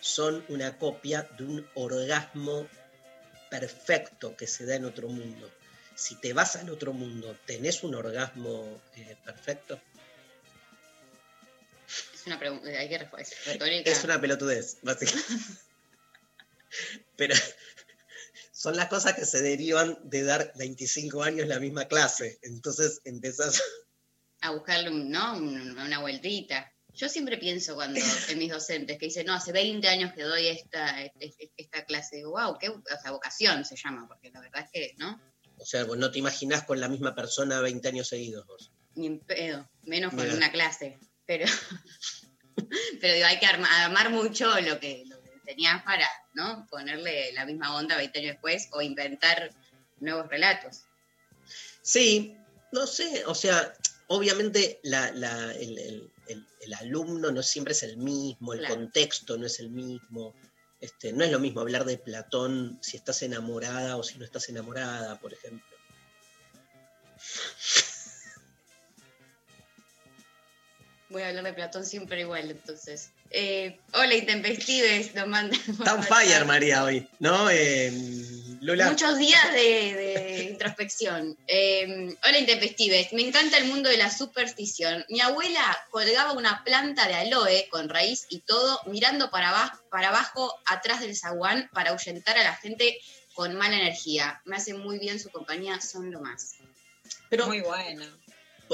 [0.00, 2.68] son una copia de un orgasmo
[3.50, 5.50] perfecto que se da en otro mundo.
[5.94, 9.80] Si te vas al otro mundo, ¿tenés un orgasmo eh, perfecto?
[12.22, 12.94] Es una pregunta, hay que.
[12.94, 13.90] Es retórica.
[13.90, 15.26] Es una pelotudez, básicamente.
[17.16, 17.34] Pero
[18.52, 22.38] son las cosas que se derivan de dar 25 años la misma clase.
[22.42, 23.60] Entonces empezás.
[24.40, 25.36] A buscarle un, ¿no?
[25.36, 26.72] Un- una vueltita.
[26.94, 30.46] Yo siempre pienso cuando en mis docentes que dicen, no, hace 20 años que doy
[30.48, 32.16] esta, este- esta clase.
[32.16, 35.20] Digo, wow, qué o sea, vocación se llama, porque la verdad es que, ¿no?
[35.58, 38.72] O sea, vos no te imaginás con la misma persona 20 años seguidos vos.
[38.94, 40.34] Ni en pedo, menos con Mira.
[40.36, 40.98] una clase.
[41.32, 41.46] Pero,
[43.00, 46.66] pero digo, hay que arma- armar mucho lo que, lo que tenías para, ¿no?
[46.70, 49.50] Ponerle la misma onda 20 años después o inventar
[50.00, 50.82] nuevos relatos.
[51.80, 52.36] Sí,
[52.72, 53.72] no sé, o sea,
[54.08, 58.74] obviamente la- la- el, el- el- el alumno no siempre es el mismo, el Claro.
[58.74, 60.34] contexto no es el mismo.
[60.80, 64.48] Este, no es lo mismo hablar de Platón si estás enamorada o si no estás
[64.50, 65.66] enamorada, por ejemplo.
[71.12, 73.10] Voy a hablar de Platón siempre igual, entonces.
[73.30, 75.60] Eh, hola, Intempestives, nos mandan.
[75.68, 77.50] Está on fire, María, hoy, ¿no?
[77.50, 77.92] Eh,
[78.60, 78.88] Lula.
[78.90, 79.58] Muchos días de,
[79.94, 81.36] de introspección.
[81.46, 83.12] Eh, hola, Intempestives.
[83.12, 85.04] Me encanta el mundo de la superstición.
[85.10, 90.08] Mi abuela colgaba una planta de aloe con raíz y todo, mirando para, aba- para
[90.08, 92.98] abajo, atrás del zaguán, para ahuyentar a la gente
[93.34, 94.40] con mala energía.
[94.46, 96.54] Me hace muy bien su compañía, son lo más.
[97.28, 98.04] Pero Muy bueno.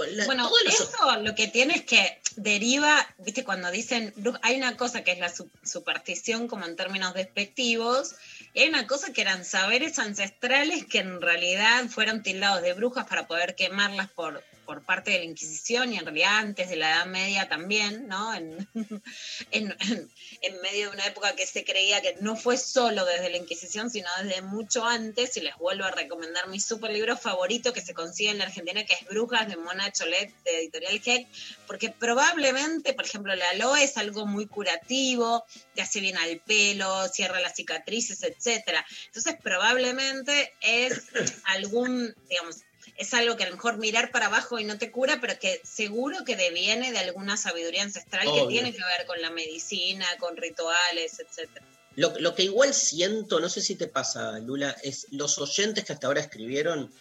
[0.04, 4.76] La- Bueno, los- eso lo que tiene es que deriva, viste, cuando dicen, hay una
[4.76, 8.14] cosa que es la su- superstición como en términos despectivos,
[8.54, 13.06] y hay una cosa que eran saberes ancestrales que en realidad fueron tildados de brujas
[13.06, 16.90] para poder quemarlas por, por parte de la Inquisición y en realidad antes de la
[16.90, 18.34] Edad Media también, ¿no?
[19.50, 23.38] En, en, medio de una época que se creía que no fue solo desde la
[23.38, 27.80] Inquisición, sino desde mucho antes, y les vuelvo a recomendar mi super libro favorito que
[27.80, 31.26] se consigue en la Argentina, que es Brujas de Mona Cholet, de Editorial Heck,
[31.66, 37.08] porque probablemente, por ejemplo, el aloe es algo muy curativo, te hace bien al pelo,
[37.08, 38.84] cierra las cicatrices, etcétera.
[39.06, 41.04] Entonces, probablemente es
[41.44, 42.58] algún, digamos,
[42.98, 45.60] es algo que a lo mejor mirar para abajo y no te cura, pero que
[45.64, 50.36] seguro que deviene de alguna sabiduría ancestral que tiene que ver con la medicina, con
[50.36, 51.64] rituales, etcétera.
[51.94, 55.92] Lo, lo que igual siento, no sé si te pasa, Lula, es los oyentes que
[55.92, 56.92] hasta ahora escribieron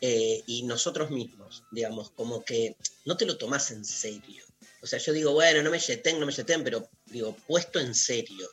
[0.00, 4.44] eh, y nosotros mismos, digamos, como que no te lo tomás en serio.
[4.82, 7.94] O sea, yo digo, bueno, no me yeten, no me yeten, pero digo, puesto en
[7.94, 8.50] serio.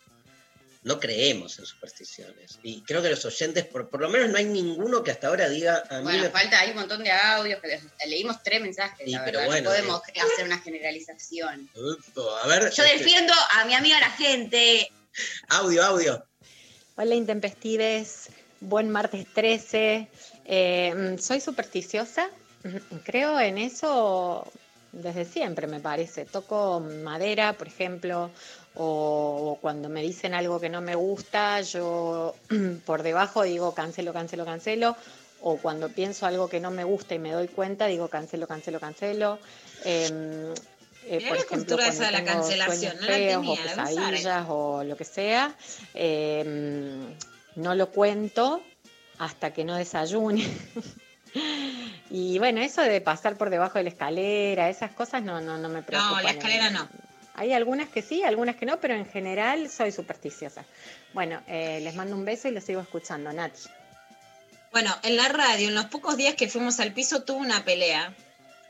[0.81, 2.59] No creemos en supersticiones.
[2.63, 5.49] Y creo que los oyentes, por, por lo menos no hay ninguno que hasta ahora
[5.49, 9.05] diga a mí Bueno, me- falta, hay un montón de audios, que leímos tres mensajes,
[9.05, 11.69] Sí, la pero verdad, bueno, no podemos hacer una generalización.
[12.43, 14.89] A ver, Yo este, defiendo a mi amiga la gente.
[15.49, 16.25] audio, audio.
[16.95, 18.29] Hola Intempestives,
[18.61, 20.07] buen martes 13.
[20.45, 22.29] Eh, mm, soy supersticiosa,
[22.63, 24.49] mm, creo en eso
[24.91, 26.25] desde siempre me parece.
[26.25, 28.31] Toco madera, por ejemplo,
[28.81, 32.33] o, cuando me dicen algo que no me gusta, yo
[32.85, 34.95] por debajo digo cancelo, cancelo, cancelo.
[35.41, 38.79] O cuando pienso algo que no me gusta y me doy cuenta, digo cancelo, cancelo,
[38.79, 39.39] cancelo.
[39.83, 40.53] Em,
[41.05, 43.53] eh, Mirá por la ejemplo, cultura esa de la cancelación, no la feos tenía, o
[43.53, 43.59] eh.
[43.63, 45.55] pesadillas o lo que sea,
[45.93, 47.15] eh,
[47.55, 48.61] no lo cuento
[49.17, 50.45] hasta que no desayune.
[52.09, 55.69] y bueno, eso de pasar por debajo de la escalera, esas cosas no, no, no
[55.69, 56.15] me preocupan.
[56.17, 56.87] No, la escalera no.
[57.39, 60.65] Hay algunas que sí, algunas que no, pero en general soy supersticiosa.
[61.13, 63.61] Bueno, eh, les mando un beso y los sigo escuchando, Nati.
[64.73, 68.13] Bueno, en la radio, en los pocos días que fuimos al piso, tuve una pelea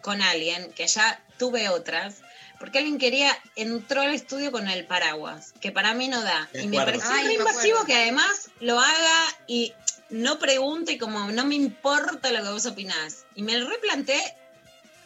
[0.01, 2.17] con alguien, que ya tuve otras,
[2.59, 6.47] porque alguien quería, entró al estudio con el paraguas, que para mí no da.
[6.53, 9.73] De y me pareció Ay, me invasivo que además lo haga y
[10.11, 13.25] no pregunte y como no me importa lo que vos opinás.
[13.33, 14.21] Y me replanteé,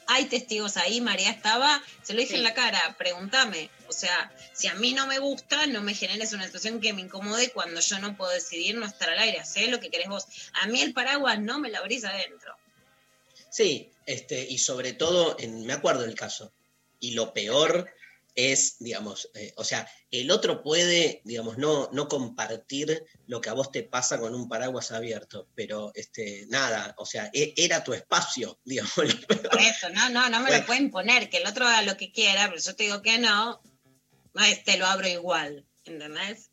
[0.08, 2.38] hay testigos ahí, María estaba, se lo dije Sí.
[2.38, 3.70] en la cara, pregúntame.
[3.88, 7.02] O sea, si a mí no me gusta, no me generes una situación que me
[7.02, 9.44] incomode cuando yo no puedo decidir no estar al aire.
[9.46, 10.26] Sé lo que querés vos.
[10.62, 12.56] A mí el paraguas no me lo abrís adentro.
[13.50, 16.52] Sí, este, y sobre todo, en, me acuerdo el caso.
[17.00, 17.90] Y lo peor
[18.36, 23.54] es, digamos, eh, o sea, el otro puede, digamos, no, no compartir lo que a
[23.54, 27.94] vos te pasa con un paraguas abierto, pero este, nada, o sea, e- era tu
[27.94, 28.94] espacio, digamos.
[28.94, 30.58] Por eso, no, no, no me Bueno.
[30.60, 33.18] lo pueden poner, que el otro haga lo que quiera, pero yo te digo que
[33.20, 33.62] no,
[34.34, 36.50] no es, te lo abro igual, ¿entendés?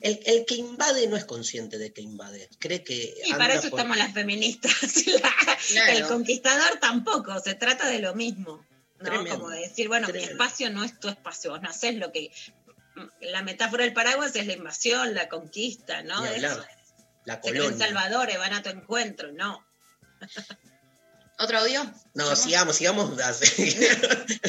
[0.00, 3.14] El, el que invade no es consciente de que invade, cree que...
[3.26, 4.72] Y para eso por- estamos las feministas.
[5.22, 5.92] La- Claro.
[5.98, 8.64] El conquistador tampoco, se trata de lo mismo.
[8.98, 9.04] ¿No?
[9.04, 9.38] Tremendo.
[9.38, 12.30] Como de decir, bueno, mi espacio no es tu espacio, vos no haces lo que.
[13.20, 16.24] La metáfora del paraguas es la invasión, la conquista, ¿no?
[16.24, 16.42] Es.
[17.24, 17.76] La colonia.
[17.76, 19.66] salvadores, van a tu encuentro, no.
[21.38, 21.84] ¿Otro audio?
[22.14, 23.10] No, sigamos, sigamos.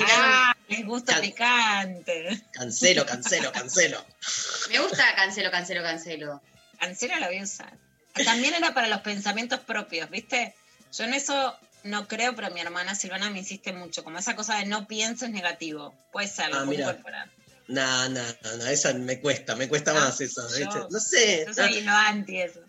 [0.10, 2.46] Ah, les gusta Can- picante.
[2.54, 4.06] cancelo, cancelo, cancelo.
[4.70, 6.42] Me gusta cancelo, cancelo, cancelo.
[6.80, 7.78] Cancela la voy a usar.
[8.24, 10.56] También era para los pensamientos propios, ¿viste?
[10.98, 11.58] Yo en eso
[11.88, 15.30] no creo, pero mi hermana Silvana me insiste mucho, como esa cosa de no pienses
[15.30, 15.94] negativo.
[16.12, 17.30] Puede ser, lo Ah, incorporar.
[17.68, 20.48] No, no, no, no, esa me cuesta, me cuesta No, más eso.
[20.90, 21.46] No sé.
[21.48, 22.62] Yo soy lo anti eso.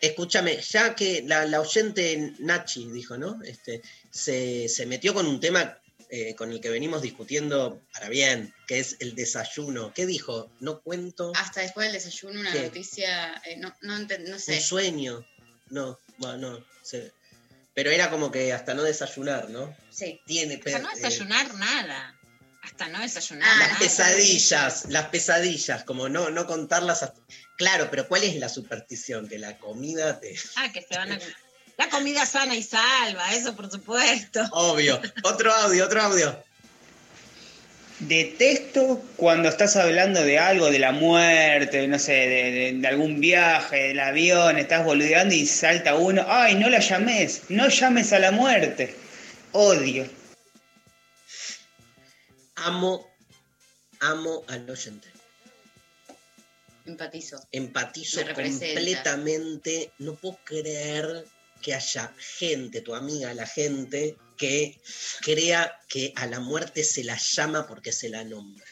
[0.00, 3.42] Escúchame, ya que la, la oyente Nachi dijo, ¿no?
[3.42, 8.54] Este, se, se metió con un tema eh, con el que venimos discutiendo para bien,
[8.66, 9.92] que es el desayuno.
[9.94, 10.50] ¿Qué dijo?
[10.60, 12.62] No cuento Hasta después del desayuno, una ¿Qué?
[12.62, 14.54] noticia, eh, no, no, no sé.
[14.54, 15.26] un sueño.
[15.70, 16.64] No, bueno, no.
[16.82, 17.12] sé.
[17.76, 19.76] Pero era como que hasta no desayunar, ¿no?
[19.90, 20.22] Sí.
[20.26, 22.18] Tiene Hasta no eh, desayunar nada.
[22.62, 23.78] Hasta no desayunar Ah, las nada.
[23.78, 27.02] pesadillas, las pesadillas, como no, no contarlas.
[27.02, 27.20] hasta-
[27.58, 29.28] Claro, pero ¿cuál es la superstición?
[29.28, 30.34] Que la comida te.
[30.56, 31.18] Ah, que se van a...
[31.76, 34.42] La comida sana y salva, eso por supuesto.
[34.52, 34.98] Obvio.
[35.22, 36.42] Otro audio, otro audio.
[37.98, 43.20] Detesto cuando estás hablando de algo, de la muerte, no sé, de, de- de algún
[43.20, 48.18] viaje, del avión, estás boludeando y salta uno, ay, no la llames, no llames a
[48.18, 48.94] la muerte.
[49.52, 50.06] Odio.
[52.56, 53.06] Amo,
[54.00, 55.08] amo al oyente.
[56.84, 57.42] Empatizo.
[57.52, 59.90] Empatizo completamente.
[59.98, 61.24] No puedo creer
[61.62, 64.80] que haya gente, tu amiga, la gente, que
[65.20, 68.64] crea que a la muerte se la llama porque se la nombra.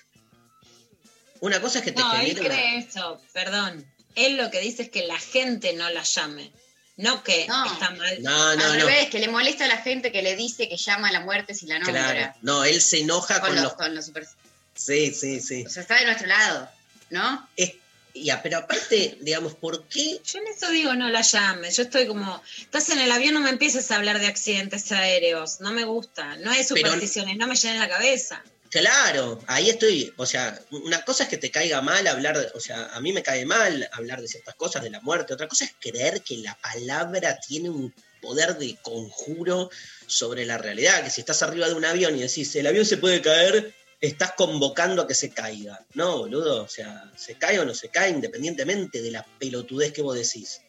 [1.40, 3.86] Una cosa es que te No, él genere una- cree eso, perdón.
[4.14, 6.52] Él lo que dice es que la gente no la llame.
[6.96, 7.72] No que No.
[7.72, 8.22] está mal.
[8.22, 8.86] No, no, Al no.
[8.86, 11.52] revés, que le molesta a la gente que le dice que llama a la muerte
[11.54, 12.12] si la nombra.
[12.12, 12.34] Claro.
[12.42, 13.72] No, él se enoja Con, con, los, los.
[13.74, 14.28] con los super-
[14.76, 15.64] Sí, sí, sí.
[15.66, 16.68] O sea, está de nuestro lado,
[17.10, 17.48] ¿no?
[17.56, 17.74] Es-
[18.14, 20.20] ya, pero aparte, digamos, ¿por qué?
[20.24, 21.76] Yo en eso digo no la llames.
[21.76, 25.60] Yo estoy como, estás en el avión, no me empieces a hablar de accidentes aéreos.
[25.60, 26.36] No me gusta.
[26.36, 28.42] No es Pero- supersticiones, no me llenen la cabeza.
[28.70, 30.12] Claro, ahí estoy.
[30.16, 33.12] O sea, una cosa es que te caiga mal hablar, de- o sea, a mí
[33.12, 35.32] me cae mal hablar de ciertas cosas, de la muerte.
[35.34, 39.70] Otra cosa es creer que la palabra tiene un poder de conjuro
[40.08, 41.04] sobre la realidad.
[41.04, 43.74] Que si estás arriba de un avión y decís, el avión se puede caer,
[44.06, 45.84] estás convocando a que se caiga.
[45.94, 46.64] No, boludo.
[46.64, 50.60] O sea, se cae o no se cae independientemente de la pelotudez que vos decís.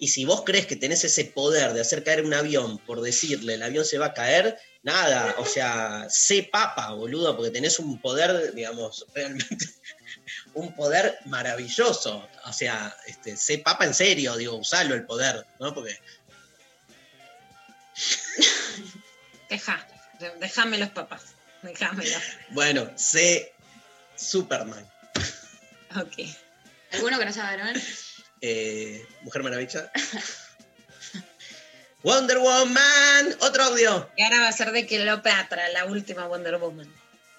[0.00, 3.54] Y si vos crees que tenés ese poder de hacer caer un avión por decirle
[3.54, 8.00] el avión se va a caer, nada, o sea, sé papa, boludo, porque tenés un
[8.00, 9.56] poder, digamos, realmente,
[10.54, 12.28] un poder maravilloso.
[12.44, 15.74] O sea, este, sé papa en serio, digo, usalo el poder, ¿no?
[15.74, 15.98] Porque
[19.48, 19.86] Deja,
[20.20, 21.34] de- déjame los papás.
[22.50, 23.52] Bueno, sé
[24.16, 24.86] Superman.
[25.96, 26.28] Ok.
[26.92, 27.74] ¿Alguno que no sea varón?
[28.40, 29.90] Eh, Mujer Maravilla.
[32.02, 33.36] Wonder Woman.
[33.40, 34.08] Otro audio.
[34.16, 36.92] Y ahora va a ser de Cleopatra, la última Wonder Woman.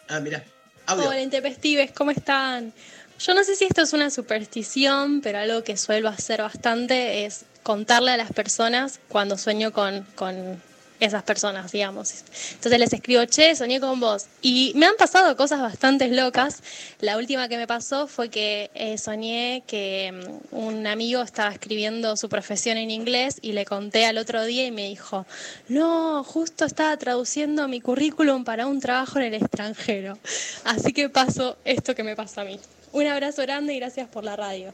[0.07, 0.43] Ah, mira.
[0.85, 1.07] Audio.
[1.07, 2.73] Hola, intempestives, ¿cómo están?
[3.19, 7.45] Yo no sé si esto es una superstición, pero algo que suelo hacer bastante es
[7.63, 10.61] contarle a las personas cuando sueño con, con
[10.99, 12.23] esas personas, digamos.
[12.53, 14.25] Entonces les escribo, che, soñé con vos.
[14.41, 16.61] Y me han pasado cosas bastante locas.
[16.99, 22.15] La última que me pasó fue que eh, soñé que mm, un amigo estaba escribiendo
[22.17, 25.25] su profesión en inglés y le conté al otro día y me dijo,
[25.67, 30.17] no, justo estaba traduciendo mi currículum para un trabajo en el extranjero.
[30.63, 32.59] Así que pasó esto que me pasa a mí.
[32.91, 34.73] Un abrazo grande y gracias por la radio.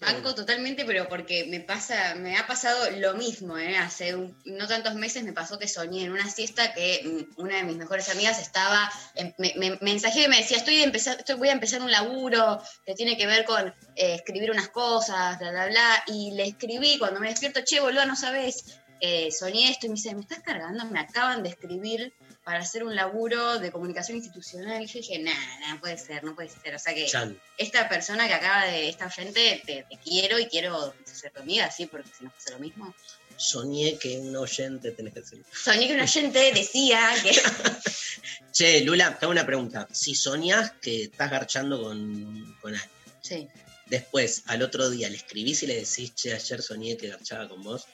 [0.00, 3.76] Banco totalmente, pero porque me pasa, me ha pasado lo mismo, ¿eh?
[3.76, 7.02] Hace un- no tantos meses me pasó que soñé en una siesta que
[7.36, 8.90] mm, una de mis mejores amigas estaba,
[9.36, 12.94] me, me mensajeó y me decía, estoy, de estoy voy a empezar un laburo que
[12.94, 17.20] tiene que ver con eh, escribir unas cosas, bla, bla, bla, y le escribí, cuando
[17.20, 20.84] me despierto, che, boludo, no sabes, eh, soñé esto, y me dice, ¿me estás cargando?
[20.86, 22.14] Me acaban de escribir
[22.50, 25.38] para hacer un laburo de comunicación institucional, y yo dije, nada,
[25.68, 27.40] no puede ser, no puede ser, o sea que Chan.
[27.56, 31.70] esta persona que acaba de, esta oyente, te, te quiero y quiero ser tu amiga,
[31.70, 31.86] ¿sí?
[31.86, 32.92] Porque si nos pasa lo mismo.
[33.36, 35.44] Soñé que un oyente tenés que decir.
[35.52, 37.40] Soñé que un oyente decía que...
[38.52, 39.86] Che, Lula, te hago una pregunta.
[39.92, 42.90] Si soñás que estás garchando con, con alguien,
[43.22, 43.48] Sí.
[43.86, 47.62] después al otro día le escribís y le decís, che, ayer soñé que garchaba con
[47.62, 47.86] vos.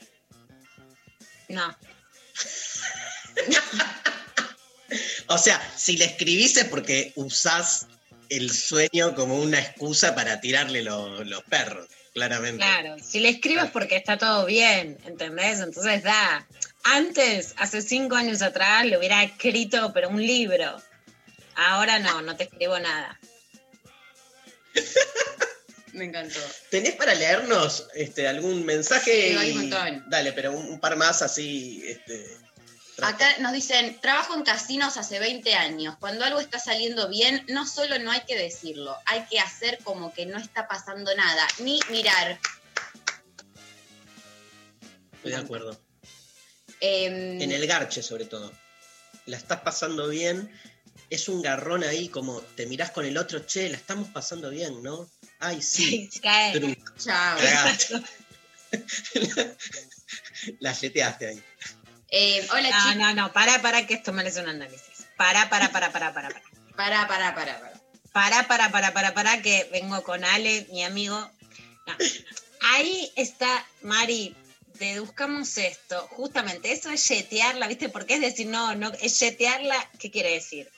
[1.51, 1.77] No.
[5.29, 7.87] O sea, si le escribís es porque usás
[8.29, 12.59] el sueño como una excusa para tirarle lo- los perros, claramente.
[12.65, 15.61] Claro, si le escribo es porque está todo bien, ¿entendés?
[15.61, 16.47] Entonces da.
[16.85, 20.81] Antes, hace cinco años atrás, le hubiera escrito, pero un libro.
[21.57, 23.19] Ahora no, no te escribo nada.
[25.93, 26.39] Me encantó.
[26.71, 29.31] ¿Tenés para leernos este, algún mensaje?
[29.31, 30.05] Sí, hay un montón.
[30.11, 31.83] Dale, pero un, un par más así.
[31.87, 32.27] Este,
[33.03, 35.97] Acá nos dicen, trabajo en casinos hace 20 años.
[36.01, 40.15] Cuando algo está saliendo bien, no solo no hay que decirlo, hay que hacer como
[40.15, 42.39] que no está pasando nada, ni mirar.
[45.13, 45.81] estoy de acuerdo.
[46.81, 48.51] Em, En el garche, sobre todo.
[49.27, 50.51] La estás pasando bien.
[51.11, 54.83] Es un garrón ahí, como te mirás con el otro, che, la estamos pasando bien,
[54.83, 55.09] ¿no?
[55.39, 56.09] Ay, sí.
[56.99, 57.39] Chao.
[57.39, 58.03] Cagaste.
[60.61, 61.43] la yeteaste ahí.
[62.11, 62.97] Eh, hola, No, chicos.
[62.97, 65.07] no, no, para, para, que esto merece un análisis.
[65.17, 66.43] Para, para, para, para, para, para.
[66.77, 67.73] Para, para, para, para.
[68.13, 71.19] Para, para, para, para, para, que vengo con Ale, mi amigo.
[71.87, 71.97] No.
[72.73, 74.35] Ahí está, Mari,
[74.79, 76.07] deduzcamos esto.
[76.13, 77.89] Justamente, eso es yetearla, ¿viste?
[77.89, 80.71] Porque es decir, no, no, es yetearla, ¿qué quiere decir?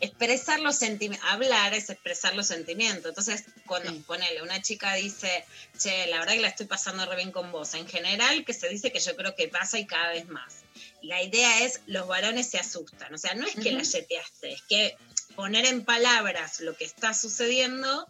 [0.00, 3.06] Expresar los sentimientos, hablar es expresar los sentimientos.
[3.10, 4.04] Entonces, cuando Sí.
[4.06, 5.44] ponele, una chica dice,
[5.78, 7.74] che, la verdad que la estoy pasando re bien con vos.
[7.74, 10.63] En general, que se dice que yo creo que pasa y cada vez más.
[11.04, 13.12] La idea es, los varones se asustan.
[13.14, 14.96] O sea, no es que la yeteaste, es que
[15.36, 18.08] poner en palabras lo que está sucediendo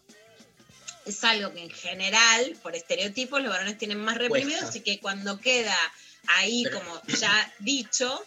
[1.06, 4.78] es algo que en general, por estereotipos, los varones tienen más reprimidos Cuesta.
[4.78, 5.76] y que cuando queda
[6.28, 8.24] ahí Pero- como ya dicho,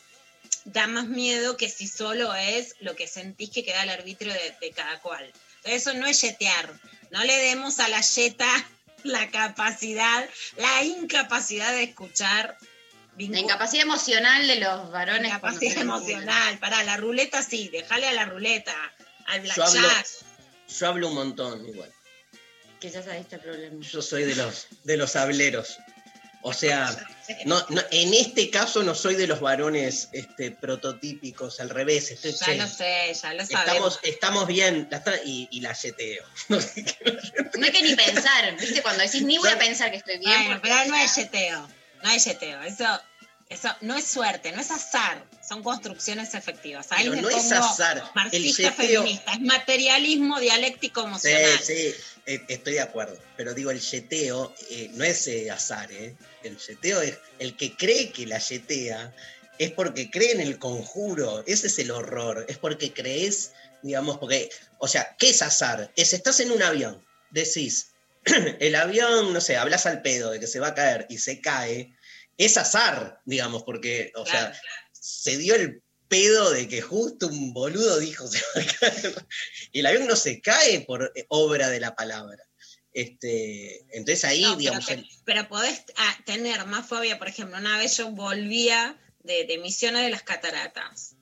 [0.65, 4.55] da más miedo que si solo es lo que sentís que queda al arbitrio de,
[4.61, 5.25] de cada cual.
[5.57, 6.79] Entonces eso no es yetear.
[7.09, 8.69] No le demos a la yeta
[9.03, 12.57] la capacidad, la incapacidad de escuchar.
[13.17, 15.31] La incapacidad emocional de los varones.
[15.39, 16.59] cuando Incapacidad emocional.
[16.59, 18.73] Para la ruleta sí, déjale a la ruleta,
[19.27, 20.07] al Yo hablo, blackjack.
[20.79, 21.91] yo hablo un montón igual.
[22.79, 23.75] Quizás ahí está el problema.
[23.83, 25.77] Yo soy de los, de los hableros.
[26.43, 26.95] O sea,
[27.45, 32.11] no, no, en este caso no soy de los varones este, prototípicos, al revés.
[32.11, 33.49] Estoy, Ya che, lo sé, ya lo sabemos.
[33.49, 36.23] estamos, estamos bien, la está- y, y la yeteo.
[36.49, 38.81] No hay que ni pensar, ¿viste?
[38.83, 40.31] Cuando decís ni voy a pensar que estoy bien.
[40.45, 41.67] Bueno, porque pero no ya- es yeteo.
[42.03, 42.61] No es yeteo.
[42.61, 42.85] Eso,
[43.49, 45.23] eso no es suerte, no es azar.
[45.47, 46.87] Son construcciones efectivas.
[46.91, 47.97] Ahí Pero no es azar.
[47.97, 49.33] El Marxista yeteo, feminista.
[49.33, 51.59] Es materialismo dialéctico Sí, emocional.
[51.63, 51.93] sí,
[52.25, 53.17] eh, estoy de acuerdo.
[53.37, 56.15] Pero digo, el yeteo eh, no es eh, azar, ¿eh?
[56.43, 59.13] El yeteo es el que cree que la yetea
[59.59, 61.43] es porque cree en el conjuro.
[61.47, 62.45] Ese es el horror.
[62.49, 65.91] Es porque crees, digamos, porque, o sea, ¿qué es azar?
[65.95, 67.91] Es estás en un avión, decís,
[68.59, 71.39] el avión, no sé, hablas al pedo de que se va a caer y se
[71.39, 71.93] cae.
[72.37, 74.53] Es azar, digamos, porque, o Claro.
[74.53, 74.61] sea,
[74.91, 79.25] se dio el pedo de que justo un boludo dijo se va a caer.
[79.71, 82.43] Y el avión no se cae por eh, obra de la palabra.
[82.93, 84.85] Este, entonces ahí, No, pero, digamos,
[85.23, 90.03] pero podés ah, tener más fobia, por ejemplo, una vez yo volvía de, de misiones
[90.03, 91.15] de las cataratas.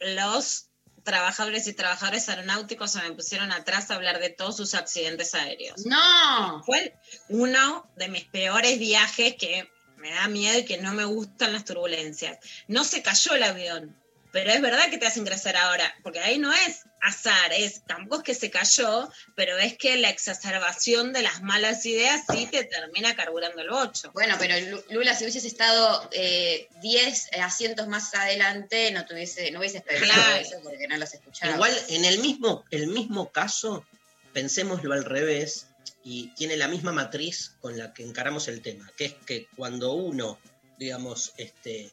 [0.00, 0.70] Los
[1.04, 5.84] trabajadores y trabajadoras aeronáuticos se me pusieron atrás a hablar de todos sus accidentes aéreos.
[5.86, 6.62] No.
[6.64, 6.94] Fue
[7.28, 9.68] uno de mis peores viajes que
[10.04, 12.36] me da miedo y que no me gustan las turbulencias.
[12.68, 13.96] No se cayó el avión,
[14.32, 18.16] pero es verdad que te hacen ingresar ahora, porque ahí no es azar, es tampoco
[18.18, 22.64] es que se cayó, pero es que la exacerbación de las malas ideas sí te
[22.64, 24.10] termina carburando el bocho.
[24.12, 29.60] Bueno, pero Lu- Lula, si hubieses estado eh, 10 asientos más adelante, no tuviese, no
[29.60, 30.36] hubieses Claro.
[30.36, 31.54] eso porque no los escuchaba.
[31.54, 33.86] igual en el mismo, el mismo caso,
[34.34, 35.68] pensémoslo al revés,
[36.04, 39.94] y tiene la misma matriz con la que encaramos el tema, que es que cuando
[39.94, 40.38] uno,
[40.78, 41.90] digamos, este,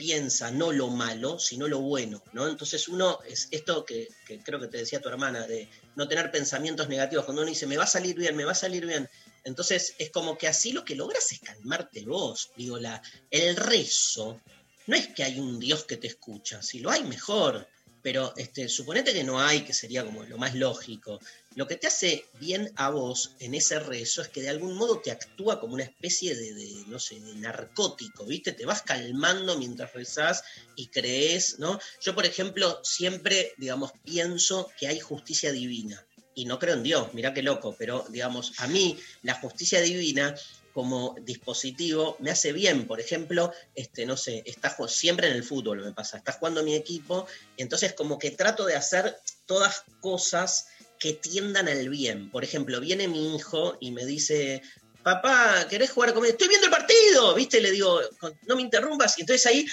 [0.00, 2.48] piensa no lo malo, sino lo bueno, ¿no?
[2.48, 4.08] Entonces uno, es esto que,
[4.42, 7.76] creo que te decía tu hermana, de no tener pensamientos negativos, cuando uno dice, me
[7.76, 9.10] va a salir bien, me va a salir bien,
[9.44, 14.40] entonces es como que así lo que logras es calmarte vos, digo, la, el rezo,
[14.86, 17.68] no es que hay un Dios que te escucha, si lo hay mejor,
[18.02, 21.20] pero este, suponete que no hay, que sería como lo más lógico.
[21.54, 25.00] Lo que te hace bien a vos en ese rezo es que de algún modo
[25.00, 28.52] te actúa como una especie de, no sé, de narcótico, ¿viste?
[28.52, 30.44] Te vas calmando mientras rezás
[30.76, 31.78] y crees, ¿no?
[32.00, 36.06] Yo, por ejemplo, siempre, digamos, pienso que hay justicia divina.
[36.34, 40.34] Y no creo en Dios, mirá qué loco, pero, digamos, a mí la justicia divina
[40.72, 42.86] como dispositivo me hace bien.
[42.86, 46.74] Por ejemplo, este, no sé, está siempre en el fútbol me pasa, está jugando mi
[46.74, 49.16] equipo, entonces como que trato de hacer
[49.46, 50.68] todas cosas
[50.98, 52.30] que tiendan al bien.
[52.30, 54.62] Por ejemplo, viene mi hijo y me dice,
[55.02, 56.32] papá, ¿querés jugar conmigo?
[56.32, 57.60] Estoy viendo el partido, ¿viste?
[57.60, 58.00] Le digo,
[58.46, 59.18] no me interrumpas.
[59.18, 59.66] Y entonces ahí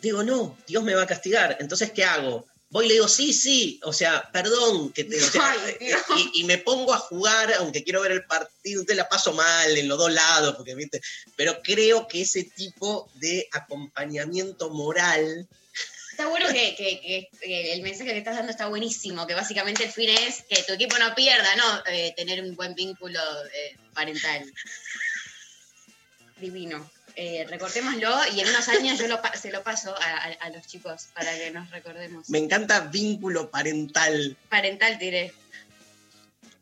[0.00, 1.56] digo, no, Dios me va a castigar.
[1.60, 2.46] Entonces, ¿qué hago?
[2.72, 6.00] Voy y le digo, sí, sí, o sea, perdón, que te, o sea, Ay, Dios.
[6.16, 9.76] y, y me pongo a jugar, aunque quiero ver el partido, te la paso mal
[9.76, 11.00] en los dos lados, porque viste,
[11.36, 15.46] pero creo que ese tipo de acompañamiento moral,
[16.12, 19.84] Está bueno que, que- que- que el mensaje que estás dando está buenísimo, que básicamente
[19.84, 21.82] el fin es que tu equipo no pierda, ¿no?
[21.86, 23.18] Eh, tener un buen vínculo
[23.54, 24.44] eh, parental.
[26.36, 26.90] Divino.
[27.16, 30.66] Eh, recortémoslo y en unos años yo lo se lo paso a, a- a los
[30.66, 32.28] chicos para que nos recordemos.
[32.30, 34.36] me encanta vínculo parental.
[34.48, 35.32] Parental diré.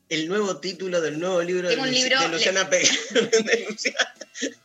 [0.09, 2.65] El nuevo título del nuevo libro, Tengo de, un Luci- libro, de Luciana.
[2.65, 4.15] De Luciana.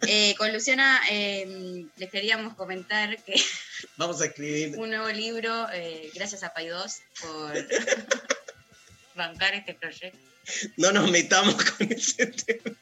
[0.08, 3.34] Eh, con Luciana eh, les queríamos comentar que
[3.98, 4.78] Vamos a escribir.
[4.78, 7.54] un nuevo libro, eh, gracias a Paidós por
[9.16, 10.18] bancar este proyecto.
[10.78, 12.78] No nos metamos con ese tema.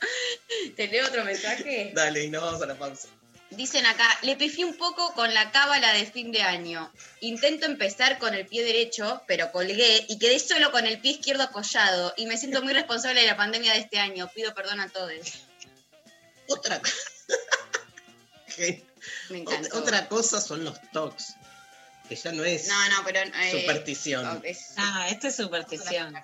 [0.76, 1.92] ¿Te leo otro mensaje?
[1.94, 3.08] Dale, y nos vamos a la pausa.
[3.50, 6.92] Dicen acá, le pifié un poco con la cábala de fin de año.
[7.20, 11.44] Intento empezar con el pie derecho, pero colgué y quedé solo con el pie izquierdo
[11.44, 12.12] apoyado.
[12.18, 14.30] Y me siento muy responsable de la pandemia de este año.
[14.34, 15.12] Pido perdón a todos.
[16.48, 16.80] Otra,
[18.58, 19.78] Me otra, encantó.
[19.78, 21.34] otra cosa son los tocs,
[22.08, 23.20] que ya no es No, no, pero.
[23.20, 24.42] eh, superstición.
[24.44, 26.14] es- Ah, esta es superstición.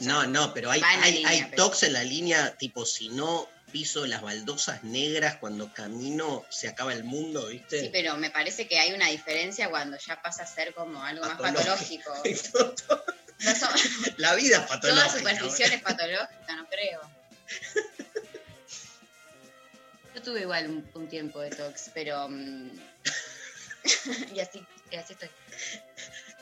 [0.00, 2.56] No, no, pero hay, Va en la hay, línea, hay pero- tocs en la línea,
[2.56, 7.80] tipo, si no piso las baldosas negras cuando camino, se acaba el mundo, ¿viste?
[7.82, 11.24] Sí, pero me parece que hay una diferencia cuando ya pasa a ser como algo
[11.26, 12.10] más Patológico.
[12.12, 12.74] patológico.
[13.40, 13.70] No son-
[14.16, 15.18] La vida es toda patológica.
[15.18, 17.00] superstición es patológica, no creo.
[20.14, 22.28] Yo tuve igual un, un tiempo de tox, pero.
[22.28, 22.70] mm,
[24.34, 25.28] y así, y así estoy.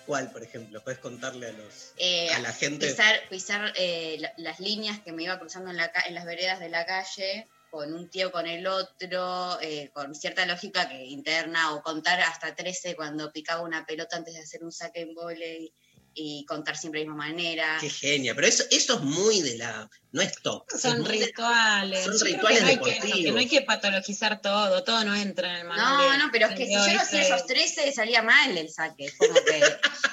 [0.07, 0.82] ¿Cuál, por ejemplo?
[0.82, 2.86] ¿Puedes contarle a los Eh, a la gente?
[2.86, 6.61] pisar, pisar eh, la- las líneas que me iba cruzando en, la, en las veredas
[6.61, 11.74] de la calle con un tío con el otro, eh, con cierta lógica que interna,
[11.74, 15.74] o contar hasta 13 cuando picaba una pelota antes de hacer un saque en volei
[16.18, 17.76] y contar siempre de la misma manera.
[17.80, 19.88] Qué genia, pero eso, eso es muy de la.
[20.12, 20.64] No es top.
[20.70, 22.04] Son es muy de- rituales.
[22.04, 23.20] son Yo creo rituales que no hay que- deportivos.
[23.24, 26.18] que no hay que patologizar todo, todo no entra en el manual.
[26.18, 29.12] No, no, pero es que si yo lo hacía esos 13 salía mal el saque,
[29.18, 29.60] como que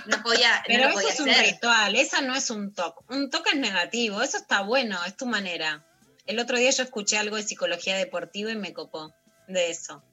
[0.07, 3.05] no podía, no Pero eso podía es un ritual, esa no es un toque.
[3.07, 5.85] Un toque es negativo, eso está bueno, es tu manera.
[6.25, 9.13] El otro día yo escuché algo de psicología deportiva y me copó
[9.47, 10.03] de eso.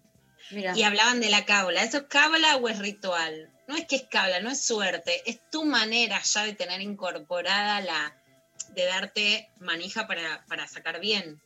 [0.53, 0.77] Mira.
[0.77, 1.83] Y hablaban de la cábala.
[1.85, 3.51] ¿Eso es cábala o es ritual?
[3.71, 7.81] No es que es cábala, no es suerte, es tu manera ya de tener incorporada
[7.81, 8.21] la
[8.71, 11.41] de darte manija para, para sacar bien.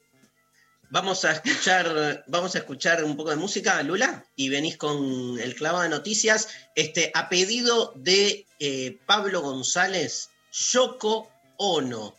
[0.89, 5.55] Vamos a escuchar, vamos a escuchar un poco de música, Lula, y venís con el
[5.55, 6.49] clavo de noticias.
[6.75, 12.17] Este, a pedido de eh, Pablo González, Yoko Ono.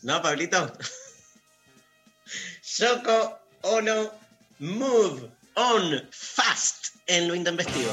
[0.00, 0.72] ¿No, Pablito?
[2.78, 4.10] Yoko Ono,
[4.60, 7.92] Move On Fast en lo intempestivo.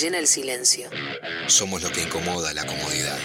[0.00, 0.90] Llena el silencio.
[1.46, 3.18] Somos lo que incomoda la comodidad.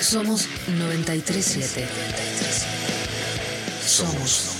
[0.00, 1.86] Somos 937.
[3.86, 4.50] Somos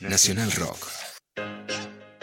[0.00, 0.88] Nacional Rock.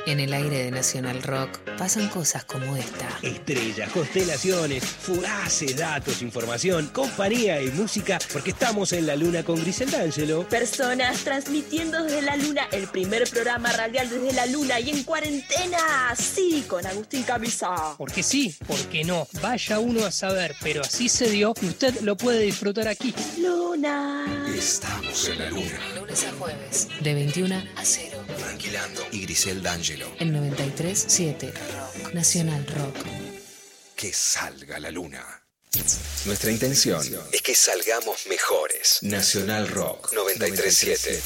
[0.07, 3.07] En el aire de Nacional Rock pasan cosas como esta.
[3.21, 9.91] Estrellas, constelaciones, furaces, datos, información, compañía y música, porque estamos en la luna con Grisel
[9.91, 10.47] D'Angelo.
[10.49, 16.15] Personas transmitiendo desde la luna, el primer programa radial desde la luna y en cuarentena,
[16.17, 17.95] sí, con Agustín Camisa.
[17.97, 19.27] Porque sí, porque no.
[19.41, 23.13] Vaya uno a saber, pero así se dio y usted lo puede disfrutar aquí.
[23.39, 24.25] Luna.
[24.55, 25.79] Estamos en la luna.
[25.95, 28.14] Lunes a jueves, de 21 a 0.
[28.37, 30.11] Tranquilando y Grisel D'Angelo.
[30.19, 32.13] En 93.7 Rock.
[32.13, 32.97] Nacional Rock.
[33.95, 35.43] Que salga la luna.
[36.25, 37.01] Nuestra intención
[37.31, 38.99] es que salgamos mejores.
[39.01, 41.21] Nacional Rock 937.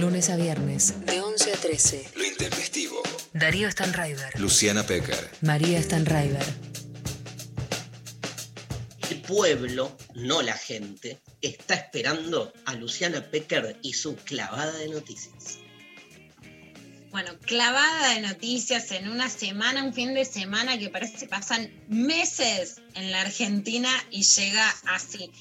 [0.00, 2.04] Lunes a viernes, de 11 a 13.
[2.16, 3.02] Lo intempestivo.
[3.32, 4.38] Darío Stanraiver.
[4.40, 5.30] Luciana Pecker.
[5.40, 6.44] María Stanraiver.
[9.34, 15.58] Pueblo, no la gente, está esperando a Luciana Pecker y su clavada de noticias.
[17.10, 21.68] Bueno, clavada de noticias en una semana, un fin de semana que parece que pasan
[21.88, 25.32] meses en la Argentina y llega así.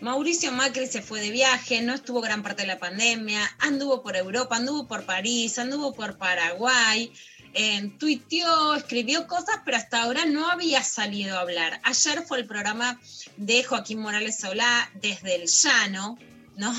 [0.00, 4.16] Mauricio Macri se fue de viaje, no estuvo gran parte de la pandemia, anduvo por
[4.16, 7.12] Europa, anduvo por París, anduvo por Paraguay,
[7.54, 11.80] eh, tuiteó, escribió cosas, pero hasta ahora no había salido a hablar.
[11.84, 13.00] Ayer fue el programa
[13.36, 16.18] de Joaquín Morales Solá desde el llano,
[16.56, 16.74] ¿no?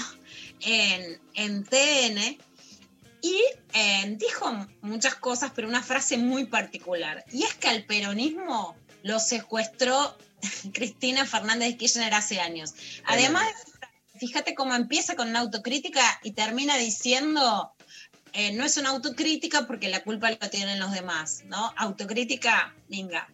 [0.62, 2.38] En, en TN.
[3.22, 3.42] Y
[3.74, 7.24] eh, dijo muchas cosas, pero una frase muy particular.
[7.32, 10.18] Y es que al peronismo lo secuestró
[10.74, 12.74] Cristina Fernández de Kirchner hace años.
[13.06, 13.48] Además,
[14.20, 17.74] fíjate cómo empieza con una autocrítica y termina diciendo,
[18.34, 21.72] eh, no es una autocrítica porque la culpa la tienen los demás, ¿no?
[21.78, 23.28] Autocrítica, venga.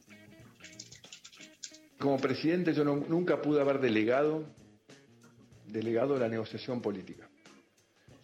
[1.98, 4.46] Como presidente yo no- nunca pude haber delegado,
[5.68, 7.28] delegado la negociación política.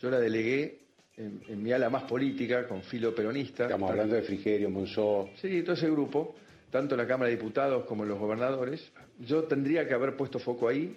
[0.02, 0.80] Yo la delegué
[1.18, 3.64] en, en mi ala más política, con filo peronista.
[3.66, 5.30] Estamos hablando de Frigerio, Monzó.
[5.42, 6.36] Sí, todo ese grupo,
[6.72, 8.92] tanto la Cámara de Diputados como los gobernadores.
[9.20, 10.96] Yo tendría que haber puesto foco ahí,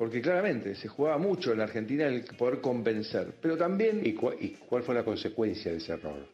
[0.00, 4.00] porque claramente se jugaba mucho en la Argentina el poder convencer, pero también...
[4.02, 6.26] ¿Y, y cuál fue la consecuencia de ese error?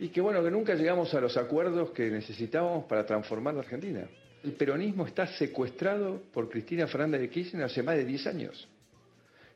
[0.00, 4.08] Y que bueno, que nunca llegamos a los acuerdos que necesitábamos para transformar la Argentina.
[4.42, 8.68] El peronismo está secuestrado por Cristina Fernández de Kirchner hace más de 10 años.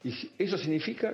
[0.05, 1.13] Y eso significa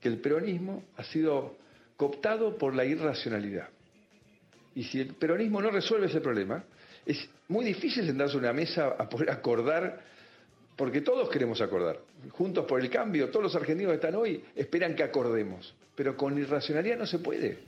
[0.00, 1.58] que el peronismo ha sido
[1.98, 3.68] cooptado por la irracionalidad.
[4.74, 6.64] Y si el peronismo no resuelve ese problema,
[7.04, 10.15] es muy difícil sentarse a una mesa a poder acordar,
[10.76, 12.00] porque todos queremos acordar.
[12.30, 15.74] Juntos por el cambio, todos los argentinos que están hoy esperan que acordemos.
[15.94, 17.58] Pero con irracionalidad no se puede.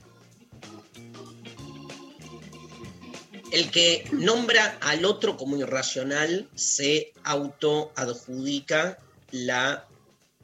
[3.51, 8.99] El que nombra al otro como irracional se autoadjudica
[9.31, 9.87] la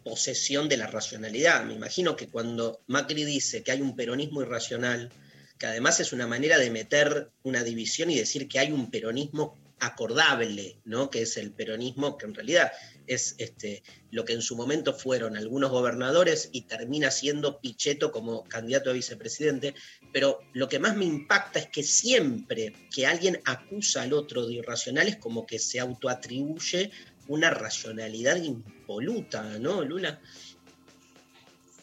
[0.04, 1.64] posesión de la racionalidad.
[1.66, 5.12] Me imagino que cuando Macri dice que hay un peronismo irracional,
[5.60, 9.56] que además es una manera de meter una división y decir que hay un peronismo
[9.80, 11.10] acordable, ¿no?
[11.10, 12.72] Que es el peronismo que en realidad
[13.08, 18.44] es este, lo que en su momento fueron algunos gobernadores y termina siendo Pichetto como
[18.46, 19.76] candidato a vicepresidente.
[20.14, 24.56] Pero lo que más me impacta es que siempre que alguien acusa al otro de
[24.56, 26.92] irracional es como que se autoatribuye
[27.28, 30.22] una racionalidad impoluta, ¿no, Lula?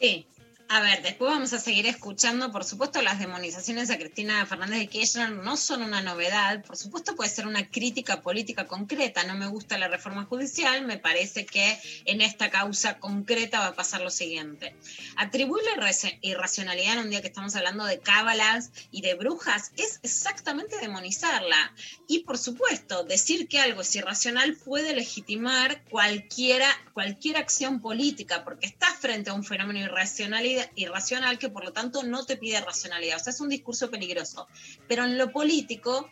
[0.01, 0.27] Sí.
[0.75, 2.51] A ver, después vamos a seguir escuchando.
[2.51, 6.65] Por supuesto, las demonizaciones a Cristina Fernández de Kirchner no son una novedad.
[6.65, 9.23] Por supuesto, puede ser una crítica política concreta.
[9.25, 10.87] No me gusta la reforma judicial.
[10.87, 14.75] Me parece que en esta causa concreta va a pasar lo siguiente.
[15.17, 20.01] Atribuirle irraci- irracionalidad en un día que estamos hablando de cábalas y de brujas es
[20.03, 21.75] exactamente demonizarla.
[22.09, 28.65] Y por supuesto, decir que algo es irracional puede legitimar cualquiera, cualquier acción política, porque
[28.69, 33.17] estás frente a un fenómeno irracionalidad- irracional que por lo tanto no te pide racionalidad.
[33.17, 34.47] O sea, es un discurso peligroso.
[34.89, 36.11] Pero en lo político,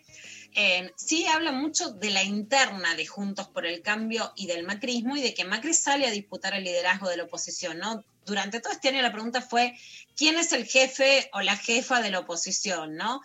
[0.55, 5.17] eh, sí habla mucho de la interna de Juntos por el Cambio y del macrismo
[5.17, 8.05] y de que Macri sale a disputar el liderazgo de la oposición, ¿no?
[8.27, 9.77] Durante todo este año la pregunta fue,
[10.17, 13.21] ¿quién es el jefe o la jefa de la oposición, ¿no?